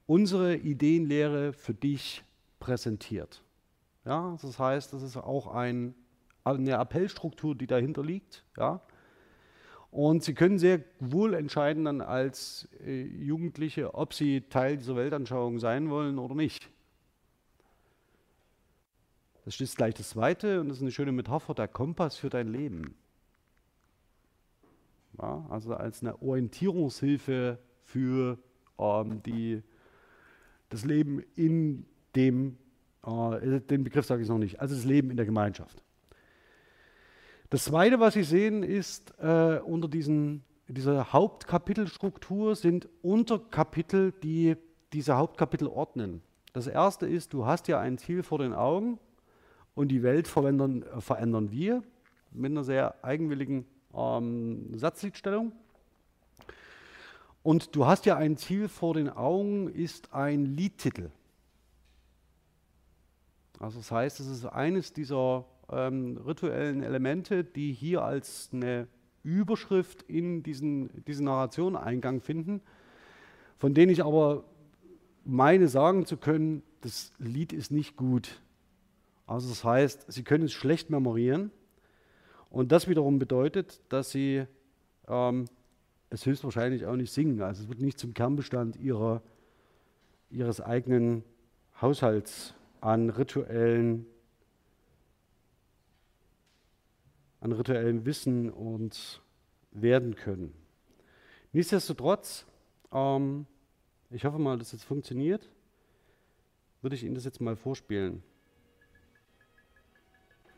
unsere 0.06 0.56
Ideenlehre 0.56 1.54
für 1.54 1.74
dich 1.74 2.24
präsentiert. 2.60 3.44
Ja, 4.06 4.38
das 4.42 4.58
heißt, 4.58 4.94
das 4.94 5.04
ist 5.04 5.18
auch 5.18 5.48
ein, 5.48 5.94
eine 6.44 6.80
Appellstruktur, 6.80 7.56
die 7.56 7.68
dahinter 7.68 8.04
liegt. 8.04 8.44
Ja. 8.58 8.82
Und 9.92 10.24
Sie 10.24 10.34
können 10.34 10.60
sehr 10.60 10.82
wohl 11.00 11.34
entscheiden 11.34 11.86
dann 11.86 12.02
als 12.02 12.68
äh, 12.86 13.04
Jugendliche, 13.04 13.96
ob 13.96 14.14
Sie 14.14 14.42
Teil 14.42 14.78
dieser 14.78 14.96
Weltanschauung 14.96 15.60
sein 15.60 15.90
wollen 15.90 16.20
oder 16.20 16.36
nicht. 16.36 16.70
Das 19.48 19.62
ist 19.62 19.78
gleich 19.78 19.94
das 19.94 20.10
Zweite 20.10 20.60
und 20.60 20.68
das 20.68 20.80
ist 20.80 20.84
eine 20.84 20.92
schöne 20.92 21.14
Metapher, 21.14 21.54
der 21.54 21.70
Kompass 21.70 22.18
für 22.18 22.30
dein 22.30 22.50
Leben. 22.50 22.96
Ja, 25.22 25.46
also 25.50 25.74
als 25.74 26.02
eine 26.02 26.22
Orientierungshilfe 26.22 27.58
für 27.86 28.38
ähm, 28.78 29.24
die, 29.24 29.64
das 30.68 30.84
Leben 30.84 31.24
in 31.38 31.86
dem, 32.14 32.58
äh, 33.06 33.62
den 33.62 33.86
Begriff 33.86 34.06
sage 34.06 34.22
ich 34.22 34.28
noch 34.28 34.38
nicht, 34.38 34.60
also 34.60 34.76
das 34.76 34.84
Leben 34.84 35.12
in 35.12 35.16
der 35.16 35.26
Gemeinschaft. 35.26 35.82
Das 37.50 37.64
Zweite, 37.64 38.02
was 38.02 38.16
Sie 38.16 38.24
sehen, 38.24 38.64
ist 38.64 39.14
äh, 39.18 39.60
unter 39.60 39.88
diesen, 39.88 40.44
dieser 40.68 41.14
Hauptkapitelstruktur 41.14 42.58
sind 42.58 42.90
Unterkapitel, 43.02 44.12
die 44.12 44.58
diese 44.92 45.16
Hauptkapitel 45.16 45.70
ordnen. 45.70 46.22
Das 46.52 46.68
erste 46.68 47.08
ist, 47.08 47.32
du 47.32 47.46
hast 47.46 47.70
ja 47.70 47.80
ein 47.80 47.98
Ziel 47.98 48.24
vor 48.24 48.40
den 48.40 48.52
Augen 48.54 49.00
und 49.78 49.90
die 49.90 50.02
Welt 50.02 50.28
verändern, 50.28 50.84
verändern 50.98 51.52
wir 51.52 51.84
mit 52.32 52.50
einer 52.50 52.64
sehr 52.64 52.96
eigenwilligen 53.06 53.68
ähm, 53.94 54.76
Satzliedstellung. 54.76 55.52
Und 57.44 57.76
du 57.76 57.86
hast 57.86 58.08
ja 58.08 58.18
ein 58.18 58.38
Ziel 58.38 58.70
vor 58.70 58.96
den 58.96 59.08
Augen, 59.08 59.68
ist 59.68 60.16
ein 60.16 60.46
Liedtitel. 60.46 61.12
Also 63.60 63.78
das 63.78 63.92
heißt, 63.92 64.20
es 64.20 64.26
ist 64.26 64.46
eines 64.48 64.94
dieser 64.94 65.46
ähm, 65.72 66.18
rituellen 66.26 66.82
Elemente, 66.82 67.44
die 67.44 67.72
hier 67.72 68.02
als 68.02 68.50
eine 68.52 68.88
Überschrift 69.24 70.02
in 70.02 70.42
diesen, 70.42 71.04
diese 71.06 71.24
Narration 71.24 71.76
Eingang 71.76 72.20
finden, 72.22 72.62
von 73.58 73.76
denen 73.76 73.92
ich 73.92 74.04
aber 74.04 74.44
meine 75.24 75.68
sagen 75.68 76.08
zu 76.08 76.18
können, 76.18 76.64
das 76.82 77.14
Lied 77.20 77.54
ist 77.54 77.70
nicht 77.70 77.96
gut. 77.96 78.42
Also 79.28 79.50
das 79.50 79.64
heißt, 79.64 80.12
sie 80.12 80.24
können 80.24 80.46
es 80.46 80.54
schlecht 80.54 80.90
memorieren 80.90 81.52
und 82.50 82.72
das 82.72 82.88
wiederum 82.88 83.20
bedeutet, 83.20 83.82
dass 83.90 84.10
sie 84.10 84.46
ähm, 85.08 85.46
es 86.10 86.26
höchstwahrscheinlich 86.26 86.86
auch 86.86 86.96
nicht 86.96 87.12
singen. 87.12 87.42
Also 87.42 87.64
es 87.64 87.70
wird 87.70 87.82
nicht 87.82 88.00
zum 88.00 88.14
Kernbestand 88.14 88.78
ihrer, 88.78 89.22
ihres 90.30 90.62
eigenen 90.62 91.24
Haushalts 91.82 92.54
an 92.80 93.10
rituellen, 93.10 94.06
an 97.42 97.52
rituellem 97.52 98.06
Wissen 98.06 98.50
und 98.50 99.22
werden 99.72 100.16
können. 100.16 100.54
Nichtsdestotrotz, 101.52 102.46
ähm, 102.94 103.46
ich 104.10 104.24
hoffe 104.24 104.40
mal, 104.40 104.58
dass 104.58 104.68
es 104.68 104.74
jetzt 104.74 104.86
funktioniert, 104.86 105.50
würde 106.82 106.96
ich 106.96 107.04
Ihnen 107.04 107.16
das 107.16 107.26
jetzt 107.26 107.42
mal 107.42 107.58
vorspielen. 107.58 108.24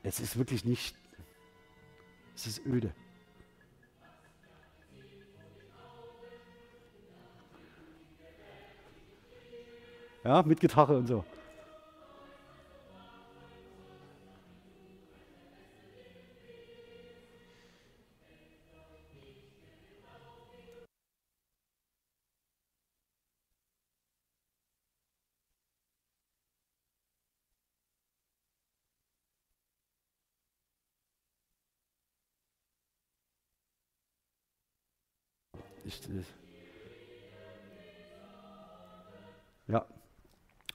Es 0.04 0.20
ist 0.20 0.38
wirklich 0.38 0.64
nicht, 0.64 0.96
es 2.36 2.48
ist 2.48 2.66
öde. 2.66 2.94
Ja, 10.24 10.44
mit 10.44 10.60
Gitarre 10.60 10.98
und 10.98 11.08
so. 11.08 11.24
Ich, 35.90 36.02
äh, 36.08 36.22
ja. 39.72 39.86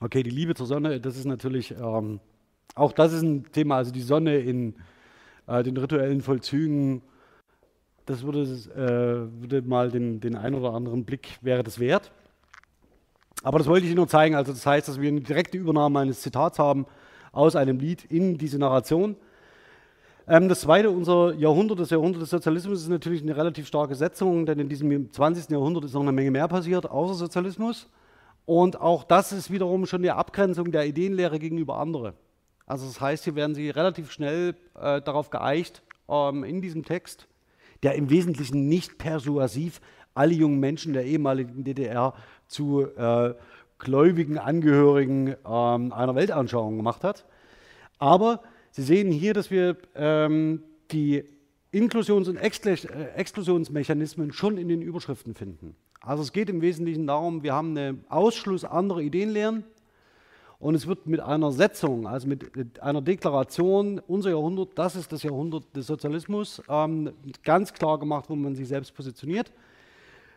Okay, 0.01 0.25
die 0.25 0.31
Liebe 0.31 0.57
zur 0.57 0.67
Sonne, 0.67 1.01
das 1.01 1.17
ist 1.17 1.25
natürlich, 1.25 1.71
ähm, 1.71 2.19
auch 2.75 2.91
das 2.91 3.13
ist 3.13 3.23
ein 3.23 3.45
Thema, 3.53 3.77
also 3.77 3.93
die 3.93 4.03
Sonne 4.03 4.39
in 4.39 4.75
äh, 5.47 5.63
den 5.63 5.77
rituellen 5.77 6.21
Vollzügen, 6.21 7.01
das 8.07 8.25
würde, 8.25 8.43
äh, 8.43 9.41
würde 9.41 9.63
mal 9.63 9.93
den, 9.93 10.19
den 10.19 10.35
einen 10.35 10.57
oder 10.57 10.75
anderen 10.75 11.05
Blick, 11.05 11.39
wäre 11.43 11.63
das 11.63 11.79
wert. 11.79 12.11
Aber 13.45 13.59
das 13.59 13.69
wollte 13.69 13.85
ich 13.85 13.91
Ihnen 13.91 13.99
nur 13.99 14.09
zeigen, 14.09 14.35
also 14.35 14.53
das 14.53 14.67
heißt, 14.67 14.89
dass 14.89 15.01
wir 15.01 15.09
eine 15.09 15.21
direkte 15.21 15.57
Übernahme 15.57 16.01
eines 16.01 16.23
Zitats 16.23 16.59
haben 16.59 16.87
aus 17.31 17.55
einem 17.55 17.79
Lied 17.79 18.05
in 18.05 18.37
diese 18.37 18.59
Narration. 18.59 19.15
Ähm, 20.27 20.49
das 20.49 20.63
zweite, 20.63 20.91
unser 20.91 21.35
Jahrhundert, 21.35 21.79
das 21.81 21.91
Jahrhundert 21.91 22.23
des 22.23 22.31
Sozialismus, 22.31 22.83
ist 22.83 22.89
natürlich 22.89 23.23
eine 23.23 23.37
relativ 23.37 23.67
starke 23.67 23.95
Setzung, 23.95 24.47
denn 24.47 24.59
in 24.59 24.69
diesem 24.69 25.13
20. 25.13 25.51
Jahrhundert 25.51 25.85
ist 25.85 25.93
noch 25.93 26.01
eine 26.01 26.13
Menge 26.13 26.31
mehr 26.31 26.49
passiert, 26.49 26.91
außer 26.91 27.15
Sozialismus. 27.15 27.89
Und 28.47 28.81
auch 28.81 29.05
das 29.05 29.33
ist 29.33 29.51
wiederum 29.51 29.87
schon 29.87 30.03
die 30.03 30.11
Abgrenzung 30.11 30.71
der 30.73 30.87
Ideenlehre 30.87 31.39
gegenüber 31.39 31.79
anderen. 31.79 32.15
Also 32.67 32.87
das 32.87 33.01
heißt, 33.01 33.25
hier 33.25 33.35
werden 33.35 33.55
Sie 33.55 33.69
relativ 33.69 34.11
schnell 34.11 34.57
äh, 34.75 35.03
darauf 35.03 35.29
geeicht, 35.29 35.83
ähm, 36.09 36.45
in 36.45 36.63
diesem 36.63 36.85
Text, 36.85 37.29
der 37.83 37.95
im 37.95 38.09
Wesentlichen 38.09 38.69
nicht 38.69 38.97
persuasiv 38.97 39.81
alle 40.15 40.33
jungen 40.33 40.61
Menschen 40.61 40.95
der 40.95 41.05
ehemaligen 41.05 41.65
DDR 41.65 42.15
zu 42.47 42.87
äh, 42.97 43.35
gläubigen 43.79 44.39
Angehörigen 44.39 45.35
ähm, 45.47 45.93
einer 45.93 46.15
Weltanschauung 46.15 46.77
gemacht 46.77 47.05
hat. 47.05 47.27
Aber 47.99 48.41
Sie 48.77 48.83
sehen 48.83 49.13
hier, 49.13 49.35
dass 49.35 49.53
wir 49.53 49.77
ähm, 49.95 50.61
die 50.91 51.23
Inklusions- 51.71 52.29
und 52.29 52.39
äh, 52.39 53.05
Exklusionsmechanismen 53.15 54.33
schon 54.33 54.59
in 54.59 54.67
den 54.67 54.83
Überschriften 54.83 55.37
finden. 55.37 55.77
Also 56.01 56.25
es 56.25 56.33
geht 56.33 56.51
im 56.51 56.61
Wesentlichen 56.61 57.07
darum, 57.07 57.45
wir 57.45 57.55
haben 57.55 57.79
einen 57.79 58.05
Ausschluss 58.09 58.65
anderer 58.65 58.99
Ideenlehren 58.99 59.63
und 60.59 60.75
es 60.75 60.89
wird 60.89 61.07
mit 61.07 61.21
einer 61.21 61.53
Setzung, 61.53 62.09
also 62.09 62.27
mit 62.27 62.81
einer 62.83 63.01
Deklaration, 63.01 64.01
unser 64.09 64.31
Jahrhundert, 64.31 64.71
das 64.75 64.97
ist 64.97 65.13
das 65.13 65.23
Jahrhundert 65.23 65.65
des 65.77 65.87
Sozialismus, 65.87 66.61
ähm, 66.69 67.13
ganz 67.45 67.75
klar 67.75 68.01
gemacht, 68.01 68.25
wo 68.29 68.35
man 68.35 68.57
sich 68.57 68.67
selbst 68.67 68.93
positioniert. 68.93 69.53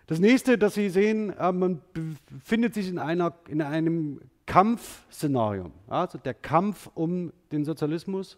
Das 0.07 0.19
nächste, 0.19 0.57
das 0.57 0.73
Sie 0.73 0.89
sehen, 0.89 1.31
äh, 1.31 1.51
man 1.51 1.81
befindet 1.93 2.73
sich 2.73 2.87
in, 2.87 2.97
einer, 2.97 3.33
in 3.49 3.61
einem 3.61 4.21
Kampfszenario, 4.45 5.69
also 5.87 6.17
der 6.17 6.33
Kampf 6.33 6.89
um 6.95 7.33
den 7.51 7.65
Sozialismus. 7.65 8.37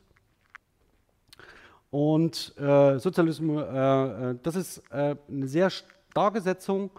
Und 1.92 2.56
äh, 2.58 2.98
Sozialismus, 2.98 3.64
äh, 3.64 4.32
äh, 4.32 4.36
das 4.42 4.56
ist 4.56 4.78
äh, 4.92 5.16
eine 5.28 5.48
sehr 5.48 5.70
starke 5.70 6.42
Setzung, 6.42 6.90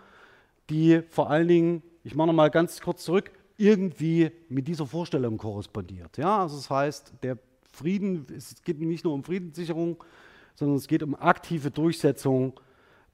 die 0.69 1.03
vor 1.11 1.31
allen 1.31 1.49
Dingen, 1.49 1.83
ich 2.05 2.15
mache 2.15 2.29
nochmal 2.29 2.51
ganz 2.51 2.81
kurz 2.81 3.05
zurück, 3.05 3.33
irgendwie 3.57 4.31
mit 4.49 4.69
dieser 4.69 4.87
Vorstellung 4.87 5.37
korrespondiert. 5.37 6.17
Ja, 6.17 6.43
also 6.43 6.57
das 6.57 6.71
heißt, 6.71 7.15
der 7.25 7.39
Frieden, 7.73 8.25
es 8.37 8.63
geht 8.63 8.81
nicht 8.81 9.05
nur 9.05 9.15
um 9.15 9.25
Friedenssicherung, 9.25 10.03
sondern 10.55 10.77
es 10.77 10.87
geht 10.87 11.03
um 11.03 11.17
aktive 11.17 11.73
Durchsetzung 11.73 12.59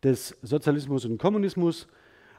des 0.03 0.36
Sozialismus 0.42 1.05
und 1.05 1.18
Kommunismus. 1.18 1.86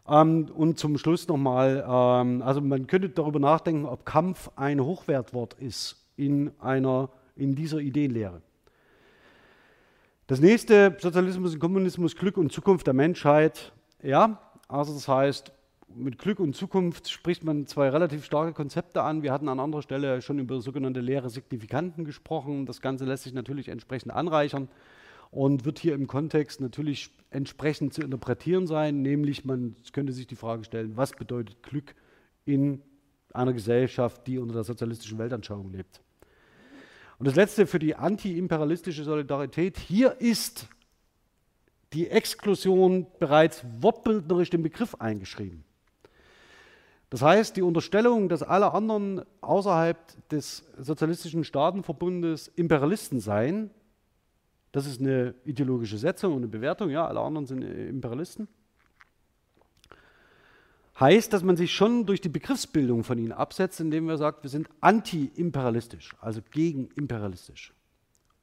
Ähm, 0.08 0.49
und 0.55 0.80
zum 0.80 0.97
Schluss 0.97 1.28
nochmal, 1.28 1.84
ähm, 1.88 2.41
also 2.41 2.62
man 2.62 2.88
könnte 2.88 3.10
darüber 3.10 3.39
nachdenken, 3.39 3.86
ob 3.86 4.05
Kampf 4.05 4.49
ein 4.55 4.80
Hochwertwort 4.80 5.55
ist 5.55 6.05
in, 6.16 6.51
einer, 6.60 7.10
in 7.36 7.55
dieser 7.55 7.80
Ideenlehre. 7.80 8.41
Das 10.28 10.41
nächste, 10.41 10.97
Sozialismus 10.99 11.53
und 11.53 11.60
Kommunismus, 11.60 12.16
Glück 12.16 12.38
und 12.38 12.51
Zukunft 12.51 12.88
der 12.88 12.93
Menschheit. 12.93 13.72
Ja, 14.03 14.41
also 14.68 14.93
das 14.93 15.08
heißt, 15.08 15.53
mit 15.95 16.18
Glück 16.18 16.39
und 16.39 16.53
Zukunft 16.53 17.10
spricht 17.10 17.43
man 17.43 17.66
zwei 17.66 17.89
relativ 17.89 18.26
starke 18.26 18.53
Konzepte 18.53 19.01
an. 19.01 19.24
Wir 19.24 19.32
hatten 19.32 19.47
an 19.47 19.60
anderer 19.60 19.82
Stelle 19.82 20.22
schon 20.22 20.38
über 20.39 20.60
sogenannte 20.60 20.99
leere 20.99 21.30
Signifikanten 21.30 22.03
gesprochen. 22.03 22.66
Das 22.66 22.82
Ganze 22.82 23.05
lässt 23.05 23.24
sich 23.24 23.34
natürlich 23.34 23.70
entsprechend 23.70 24.12
anreichern 24.12 24.68
und 25.32 25.65
wird 25.65 25.80
hier 25.80 25.93
im 25.93 26.07
Kontext 26.07 26.61
natürlich 26.61 27.11
entsprechend 27.30 27.93
zu 27.93 28.01
interpretieren 28.01 28.67
sein, 28.67 29.01
nämlich 29.01 29.45
man 29.45 29.75
könnte 29.91 30.13
sich 30.13 30.28
die 30.28 30.36
Frage 30.36 30.63
stellen, 30.63 30.95
was 30.95 31.11
bedeutet 31.11 31.61
Glück 31.63 31.95
in 32.45 32.82
einer 33.34 33.53
Gesellschaft, 33.53 34.25
die 34.28 34.39
unter 34.39 34.53
der 34.53 34.63
sozialistischen 34.63 35.17
Weltanschauung 35.17 35.71
lebt. 35.71 36.01
Und 37.19 37.28
das 37.28 37.36
letzte 37.36 37.67
für 37.67 37.80
die 37.80 37.95
antiimperialistische 37.95 39.03
Solidarität. 39.03 39.78
Hier 39.78 40.19
ist 40.19 40.67
die 41.93 42.09
Exklusion 42.09 43.07
bereits 43.19 43.65
wortbildnerisch 43.80 44.49
im 44.51 44.63
Begriff 44.63 44.95
eingeschrieben. 44.95 45.63
Das 47.09 47.21
heißt, 47.21 47.55
die 47.55 47.61
Unterstellung, 47.61 48.28
dass 48.28 48.43
alle 48.43 48.73
anderen 48.73 49.23
außerhalb 49.41 49.97
des 50.30 50.65
sozialistischen 50.78 51.45
Staatenverbundes 51.45 52.49
Imperialisten 52.49 53.21
seien, 53.21 53.71
das 54.78 54.86
ist 54.86 55.01
eine 55.01 55.34
ideologische 55.43 55.97
Setzung 55.97 56.34
und 56.34 56.41
eine 56.41 56.47
Bewertung, 56.47 56.91
ja, 56.91 57.07
alle 57.07 57.19
anderen 57.19 57.47
sind 57.47 57.63
Imperialisten. 57.63 58.47
Heißt, 60.99 61.34
dass 61.34 61.41
man 61.41 61.57
sich 61.57 61.73
schon 61.73 62.05
durch 62.05 62.21
die 62.21 62.30
Begriffsbildung 62.30 63.03
von 63.03 63.17
ihnen 63.17 63.32
absetzt, 63.32 63.80
indem 63.80 64.05
man 64.05 64.19
sagt, 64.19 64.43
wir 64.43 64.51
sind 64.51 64.69
anti-imperialistisch, 64.80 66.15
also 66.21 66.41
gegen 66.51 66.89
imperialistisch. 66.95 67.73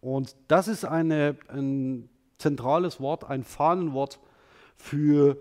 Und 0.00 0.34
das 0.48 0.66
ist 0.66 0.84
eine, 0.84 1.36
ein 1.46 2.08
zentrales 2.38 2.98
Wort, 2.98 3.22
ein 3.30 3.44
Fahnenwort 3.44 4.18
für 4.76 5.40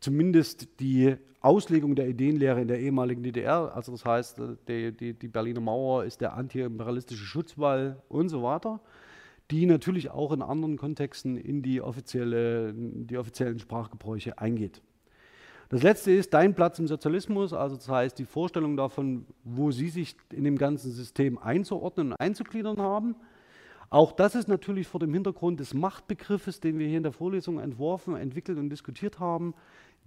zumindest 0.00 0.80
die 0.80 1.16
Auslegung 1.40 1.94
der 1.94 2.08
Ideenlehre 2.08 2.60
in 2.60 2.68
der 2.68 2.78
ehemaligen 2.78 3.22
DDR. 3.22 3.74
Also 3.74 3.92
das 3.92 4.04
heißt, 4.04 4.38
die, 4.68 4.92
die, 4.92 5.14
die 5.14 5.28
Berliner 5.28 5.60
Mauer 5.60 6.04
ist 6.04 6.20
der 6.20 6.34
antiimperialistische 6.34 7.24
Schutzwall 7.24 8.02
und 8.10 8.28
so 8.28 8.42
weiter, 8.42 8.80
die 9.50 9.66
natürlich 9.66 10.10
auch 10.10 10.32
in 10.32 10.42
anderen 10.42 10.76
Kontexten 10.76 11.36
in 11.36 11.62
die, 11.62 11.80
offizielle, 11.80 12.72
die 12.74 13.18
offiziellen 13.18 13.58
Sprachgebräuche 13.58 14.38
eingeht. 14.38 14.82
Das 15.68 15.82
letzte 15.82 16.12
ist 16.12 16.34
dein 16.34 16.54
Platz 16.54 16.78
im 16.78 16.86
Sozialismus, 16.86 17.52
also 17.52 17.76
das 17.76 17.88
heißt 17.88 18.18
die 18.18 18.26
Vorstellung 18.26 18.76
davon, 18.76 19.26
wo 19.44 19.70
Sie 19.70 19.88
sich 19.88 20.16
in 20.30 20.44
dem 20.44 20.56
ganzen 20.56 20.92
System 20.92 21.38
einzuordnen 21.38 22.12
und 22.12 22.20
einzugliedern 22.20 22.78
haben. 22.78 23.16
Auch 23.90 24.12
das 24.12 24.34
ist 24.34 24.48
natürlich 24.48 24.86
vor 24.86 25.00
dem 25.00 25.12
Hintergrund 25.12 25.60
des 25.60 25.74
Machtbegriffes, 25.74 26.60
den 26.60 26.78
wir 26.78 26.86
hier 26.86 26.98
in 26.98 27.02
der 27.02 27.12
Vorlesung 27.12 27.58
entworfen, 27.58 28.16
entwickelt 28.16 28.58
und 28.58 28.70
diskutiert 28.70 29.20
haben, 29.20 29.54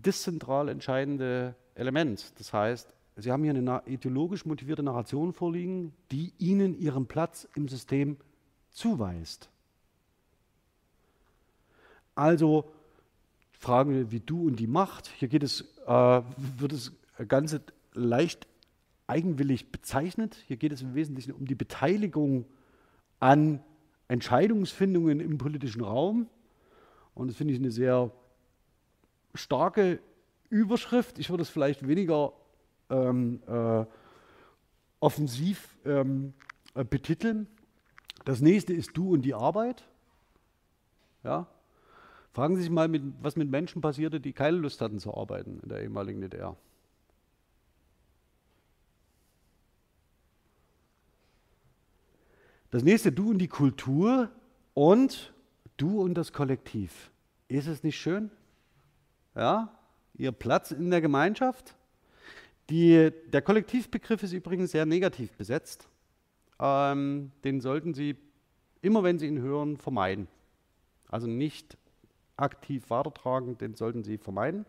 das 0.02 0.24
zentral 0.24 0.70
entscheidende 0.70 1.56
Element. 1.76 2.40
Das 2.40 2.54
heißt, 2.54 2.94
Sie 3.20 3.32
haben 3.32 3.44
hier 3.44 3.54
eine 3.54 3.82
ideologisch 3.88 4.46
motivierte 4.46 4.84
Narration 4.84 5.34
vorliegen, 5.34 5.94
die 6.12 6.34
Ihnen 6.38 6.78
Ihren 6.78 7.08
Platz 7.08 7.48
im 7.56 7.68
System 7.68 8.18
zuweist. 8.78 9.50
Also 12.14 12.72
Fragen 13.52 14.12
wie 14.12 14.20
du 14.20 14.48
und 14.48 14.58
die 14.58 14.68
Macht. 14.68 15.08
Hier 15.18 15.28
geht 15.28 15.42
es, 15.42 15.62
äh, 15.88 16.22
wird 16.38 16.72
das 16.72 16.92
Ganze 17.28 17.62
leicht 17.94 18.48
eigenwillig 19.08 19.72
bezeichnet. 19.72 20.36
Hier 20.48 20.58
geht 20.58 20.72
es 20.72 20.84
im 20.84 20.94
Wesentlichen 20.94 21.32
um 21.32 21.48
die 21.48 21.56
Beteiligung 21.56 22.46
an 23.20 23.64
Entscheidungsfindungen 24.10 25.20
im 25.22 25.40
politischen 25.40 25.84
Raum. 25.84 26.28
Und 27.16 27.30
das 27.30 27.36
finde 27.36 27.54
ich 27.54 27.60
eine 27.60 27.72
sehr 27.72 28.12
starke 29.34 30.00
Überschrift. 30.50 31.18
Ich 31.18 31.32
würde 31.32 31.42
es 31.42 31.50
vielleicht 31.50 31.88
weniger 31.88 32.32
ähm, 32.92 33.42
äh, 33.48 33.86
offensiv 35.00 35.78
ähm, 35.84 36.34
äh, 36.76 36.84
betiteln. 36.84 37.48
Das 38.28 38.42
nächste 38.42 38.74
ist 38.74 38.90
du 38.98 39.14
und 39.14 39.22
die 39.22 39.34
Arbeit. 39.34 39.88
Ja? 41.24 41.48
Fragen 42.34 42.58
Sie 42.58 42.64
sich 42.64 42.70
mal, 42.70 42.90
mit, 42.90 43.02
was 43.22 43.38
mit 43.38 43.50
Menschen 43.50 43.82
passierte, 43.82 44.20
die 44.20 44.34
keine 44.34 44.58
Lust 44.58 44.82
hatten 44.82 45.00
zu 45.00 45.16
arbeiten 45.16 45.62
in 45.64 45.70
der 45.70 45.82
ehemaligen 45.82 46.20
DDR. 46.20 46.58
Das 52.70 52.84
nächste, 52.84 53.14
du 53.14 53.30
und 53.30 53.38
die 53.38 53.48
Kultur 53.48 54.30
und 54.74 55.34
du 55.78 56.02
und 56.02 56.16
das 56.16 56.34
Kollektiv. 56.34 57.12
Ist 57.48 57.68
es 57.68 57.82
nicht 57.82 57.98
schön? 57.98 58.30
Ja, 59.36 59.74
ihr 60.16 60.34
Platz 60.34 60.72
in 60.72 60.92
der 60.92 61.00
Gemeinschaft. 61.00 61.78
Die, 62.70 63.10
der 63.32 63.42
Kollektivbegriff 63.42 64.22
ist 64.22 64.34
übrigens 64.34 64.72
sehr 64.72 64.86
negativ 64.86 65.32
besetzt. 65.38 65.88
Ähm, 66.60 67.32
den 67.44 67.62
sollten 67.62 67.94
Sie 67.94 68.16
immer, 68.82 69.04
wenn 69.04 69.20
Sie 69.20 69.28
ihn 69.28 69.40
hören, 69.40 69.78
vermeiden. 69.78 70.28
Also 71.10 71.28
nicht 71.28 71.78
aktiv 72.36 72.90
weitertragen, 72.90 73.58
den 73.58 73.76
sollten 73.76 74.04
Sie 74.04 74.18
vermeiden. 74.18 74.66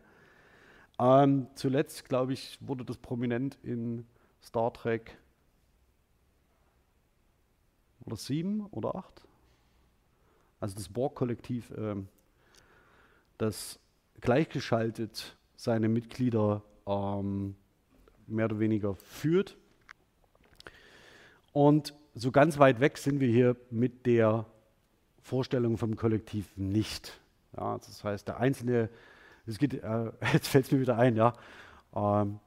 Ähm, 0.98 1.46
zuletzt, 1.54 2.08
glaube 2.08 2.32
ich, 2.32 2.58
wurde 2.60 2.84
das 2.84 2.96
prominent 2.96 3.58
in 3.62 4.06
Star 4.42 4.72
Trek 4.72 5.16
oder 8.04 8.16
sieben 8.16 8.66
oder 8.66 8.94
acht. 8.94 9.26
Also 10.60 10.74
das 10.74 10.88
Borg-Kollektiv, 10.88 11.70
äh, 11.70 11.96
das 13.36 13.78
gleichgeschaltet 14.20 15.36
seine 15.56 15.88
Mitglieder 15.88 16.62
ähm, 16.86 17.54
mehr 18.26 18.46
oder 18.46 18.58
weniger 18.58 18.94
führt. 18.96 19.56
Und 21.58 21.92
so 22.14 22.30
ganz 22.30 22.60
weit 22.60 22.78
weg 22.78 22.98
sind 22.98 23.18
wir 23.18 23.26
hier 23.26 23.56
mit 23.72 24.06
der 24.06 24.46
Vorstellung 25.20 25.76
vom 25.76 25.96
Kollektiv 25.96 26.56
nicht. 26.56 27.18
Ja, 27.56 27.76
das 27.78 28.04
heißt, 28.04 28.28
der 28.28 28.38
Einzelne, 28.38 28.90
es 29.44 29.58
geht, 29.58 29.74
äh, 29.74 30.12
jetzt 30.32 30.46
fällt 30.46 30.66
es 30.66 30.70
mir 30.70 30.80
wieder 30.80 30.96
ein, 30.96 31.16
ja, 31.16 31.32
ähm, 31.96 32.38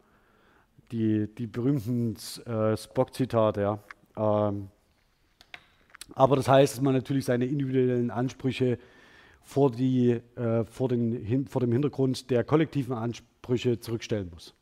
die, 0.93 1.28
die 1.28 1.45
berühmten 1.45 2.16
äh, 2.45 2.78
Spock-Zitate, 2.78 3.59
ja. 3.59 3.80
Ähm, 4.16 4.70
aber 6.16 6.38
das 6.38 6.47
heißt, 6.47 6.76
dass 6.76 6.82
man 6.82 6.93
natürlich 6.93 7.26
seine 7.26 7.47
individuellen 7.47 8.12
Ansprüche 8.12 8.80
vor, 9.41 9.72
die, 9.72 10.22
äh, 10.38 10.64
vor, 10.64 10.88
den, 10.88 11.47
vor 11.47 11.59
dem 11.59 11.74
Hintergrund 11.74 12.30
der 12.30 12.45
kollektiven 12.45 12.95
Ansprüche 12.95 13.78
zurückstellen 13.78 14.30
muss. 14.34 14.55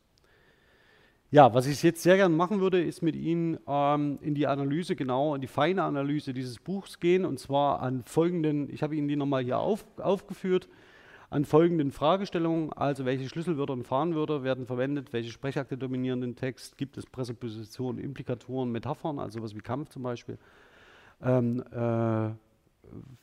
Ja, 1.32 1.54
was 1.54 1.68
ich 1.68 1.80
jetzt 1.84 2.02
sehr 2.02 2.16
gerne 2.16 2.34
machen 2.34 2.60
würde, 2.60 2.82
ist 2.82 3.02
mit 3.02 3.14
Ihnen 3.14 3.56
ähm, 3.68 4.18
in 4.20 4.34
die 4.34 4.48
Analyse, 4.48 4.96
genau 4.96 5.36
in 5.36 5.40
die 5.40 5.46
feine 5.46 5.84
Analyse 5.84 6.34
dieses 6.34 6.58
Buchs 6.58 6.98
gehen. 6.98 7.24
Und 7.24 7.38
zwar 7.38 7.80
an 7.82 8.02
folgenden, 8.02 8.68
ich 8.68 8.82
habe 8.82 8.96
Ihnen 8.96 9.06
die 9.06 9.14
nochmal 9.14 9.44
hier 9.44 9.60
auf, 9.60 9.84
aufgeführt, 9.98 10.68
an 11.30 11.44
folgenden 11.44 11.92
Fragestellungen, 11.92 12.72
also 12.72 13.04
welche 13.04 13.28
Schlüsselwörter 13.28 13.74
und 13.74 13.84
Fahnenwörter 13.84 14.42
werden 14.42 14.66
verwendet, 14.66 15.12
welche 15.12 15.30
Sprechakte 15.30 15.78
dominieren 15.78 16.20
den 16.20 16.34
Text, 16.34 16.76
gibt 16.76 16.98
es 16.98 17.06
Präsuppositionen, 17.06 18.02
Implikatoren, 18.02 18.72
Metaphern, 18.72 19.20
also 19.20 19.38
sowas 19.38 19.54
wie 19.54 19.60
Kampf 19.60 19.90
zum 19.90 20.02
Beispiel, 20.02 20.36
ähm, 21.22 21.62
äh, 21.70 22.30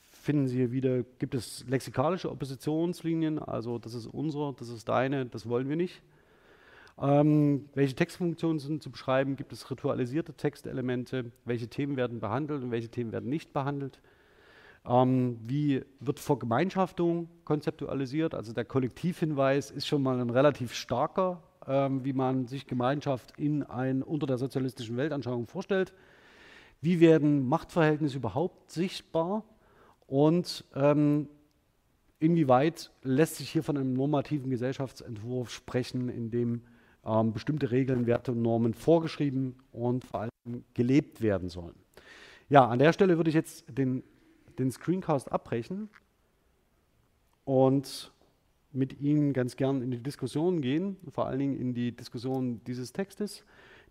finden 0.10 0.48
Sie 0.48 0.72
wieder, 0.72 1.04
gibt 1.20 1.36
es 1.36 1.66
lexikalische 1.68 2.32
Oppositionslinien, 2.32 3.40
also 3.40 3.78
das 3.78 3.94
ist 3.94 4.08
unser, 4.08 4.54
das 4.58 4.70
ist 4.70 4.88
deine, 4.88 5.26
das 5.26 5.50
wollen 5.50 5.68
wir 5.68 5.76
nicht. 5.76 6.02
Ähm, 7.00 7.70
welche 7.76 7.96
Textfunktionen 7.96 8.60
sind 8.60 8.82
zu 8.82 8.90
beschreiben? 8.90 9.36
Gibt 9.36 9.54
es 9.54 9.70
ritualisierte 9.70 10.34
Textelemente? 10.34 11.32
Welche 11.46 11.68
Themen 11.68 11.96
werden 11.96 12.20
behandelt 12.20 12.64
und 12.64 12.72
welche 12.72 12.90
Themen 12.90 13.12
werden 13.12 13.30
nicht 13.30 13.54
behandelt? 13.54 14.02
Ähm, 14.86 15.38
wie 15.46 15.84
wird 16.00 16.20
Vergemeinschaftung 16.20 17.30
konzeptualisiert? 17.44 18.34
Also 18.34 18.54
der 18.54 18.66
Kollektivhinweis 18.66 19.70
ist 19.70 19.86
schon 19.86 20.02
mal 20.02 20.20
ein 20.20 20.30
relativ 20.30 20.74
starker, 20.74 21.44
ähm, 21.68 22.04
wie 22.04 22.14
man 22.14 22.48
sich 22.48 22.66
Gemeinschaft 22.66 23.38
in 23.38 23.64
ein 23.64 24.02
unter 24.02 24.26
der 24.26 24.38
sozialistischen 24.38 24.98
Weltanschauung 24.98 25.46
vorstellt. 25.46 25.94
Wie 26.82 27.00
werden 27.00 27.48
Machtverhältnisse 27.48 28.18
überhaupt 28.18 28.72
sichtbar? 28.72 29.44
Und 30.08 30.64
ähm, 30.74 31.28
inwieweit 32.20 32.92
lässt 33.04 33.36
sich 33.36 33.50
hier 33.50 33.64
von 33.64 33.78
einem 33.78 33.94
normativen 33.94 34.50
Gesellschaftsentwurf 34.50 35.52
sprechen, 35.52 36.10
in 36.10 36.32
dem 36.32 36.62
ähm, 37.08 37.32
bestimmte 37.32 37.72
Regeln, 37.72 38.06
Werte 38.06 38.34
und 38.34 38.42
Normen 38.42 38.74
vorgeschrieben 38.74 39.56
und 39.72 40.04
vor 40.04 40.22
allem 40.22 40.64
gelebt 40.74 41.22
werden 41.22 41.50
sollen. 41.50 41.76
Ja, 42.50 42.68
an 42.68 42.80
der 42.80 42.94
Stelle 42.94 43.18
würde 43.18 43.30
ich 43.30 43.36
jetzt 43.36 43.66
den, 43.70 44.04
den 44.60 44.72
Screencast 44.72 45.32
abbrechen 45.32 45.90
und 47.46 48.12
mit 48.72 49.00
Ihnen 49.00 49.34
ganz 49.34 49.56
gern 49.56 49.82
in 49.82 49.92
die 49.92 50.04
Diskussion 50.04 50.62
gehen, 50.62 50.98
vor 51.10 51.28
allen 51.28 51.40
Dingen 51.40 51.60
in 51.60 51.74
die 51.74 51.96
Diskussion 51.96 52.62
dieses 52.66 52.94
Textes, 52.94 53.44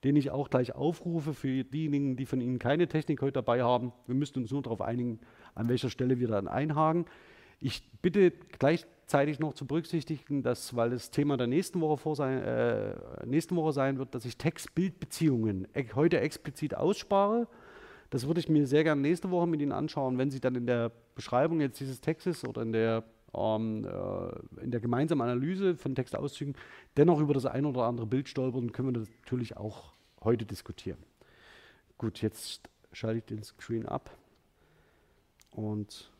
den 0.04 0.16
ich 0.16 0.30
auch 0.30 0.50
gleich 0.50 0.74
aufrufe 0.74 1.34
für 1.34 1.64
diejenigen, 1.64 2.16
die 2.16 2.26
von 2.26 2.40
Ihnen 2.40 2.58
keine 2.58 2.86
Technik 2.86 3.22
heute 3.22 3.32
dabei 3.32 3.62
haben. 3.62 3.92
Wir 4.06 4.14
müssten 4.14 4.40
uns 4.40 4.52
nur 4.52 4.62
darauf 4.62 4.82
einigen, 4.82 5.20
an 5.54 5.68
welcher 5.68 5.90
Stelle 5.90 6.18
wir 6.20 6.28
dann 6.28 6.48
einhaken. 6.48 7.06
Ich 7.60 7.82
bitte 8.02 8.30
gleichzeitig 9.06 9.38
noch 9.38 9.54
zu 9.54 9.66
berücksichtigen, 9.66 10.42
dass, 10.42 10.74
weil 10.74 10.90
das 10.90 11.12
Thema 11.12 11.36
der 11.36 11.46
nächsten 11.46 11.80
Woche, 11.80 11.96
vor 11.96 12.16
sein, 12.16 12.42
äh, 12.42 12.96
nächsten 13.24 13.54
Woche 13.54 13.72
sein 13.72 13.98
wird, 13.98 14.14
dass 14.16 14.24
ich 14.24 14.36
Text-Bild-Beziehungen 14.36 15.68
heute 15.94 16.18
explizit 16.18 16.76
ausspare. 16.76 17.46
Das 18.10 18.26
würde 18.26 18.40
ich 18.40 18.48
mir 18.48 18.66
sehr 18.66 18.82
gerne 18.82 19.00
nächste 19.00 19.30
Woche 19.30 19.46
mit 19.46 19.60
Ihnen 19.60 19.70
anschauen, 19.70 20.18
wenn 20.18 20.30
Sie 20.30 20.40
dann 20.40 20.56
in 20.56 20.66
der 20.66 20.90
Beschreibung 21.14 21.60
jetzt 21.60 21.78
dieses 21.78 22.00
Textes 22.00 22.44
oder 22.44 22.62
in 22.62 22.72
der, 22.72 23.04
ähm, 23.32 23.84
äh, 23.84 24.62
in 24.64 24.72
der 24.72 24.80
gemeinsamen 24.80 25.22
Analyse 25.22 25.76
von 25.76 25.94
Textauszügen 25.94 26.56
dennoch 26.96 27.20
über 27.20 27.34
das 27.34 27.46
ein 27.46 27.64
oder 27.64 27.84
andere 27.84 28.06
Bild 28.06 28.28
stolpern, 28.28 28.72
können 28.72 28.88
wir 28.88 29.00
das 29.00 29.08
natürlich 29.22 29.56
auch 29.56 29.92
heute 30.24 30.44
diskutieren. 30.44 30.98
Gut, 31.96 32.22
jetzt 32.22 32.68
schalte 32.90 33.18
ich 33.18 33.24
den 33.24 33.44
Screen 33.44 33.86
ab 33.86 34.10
und 35.52 36.10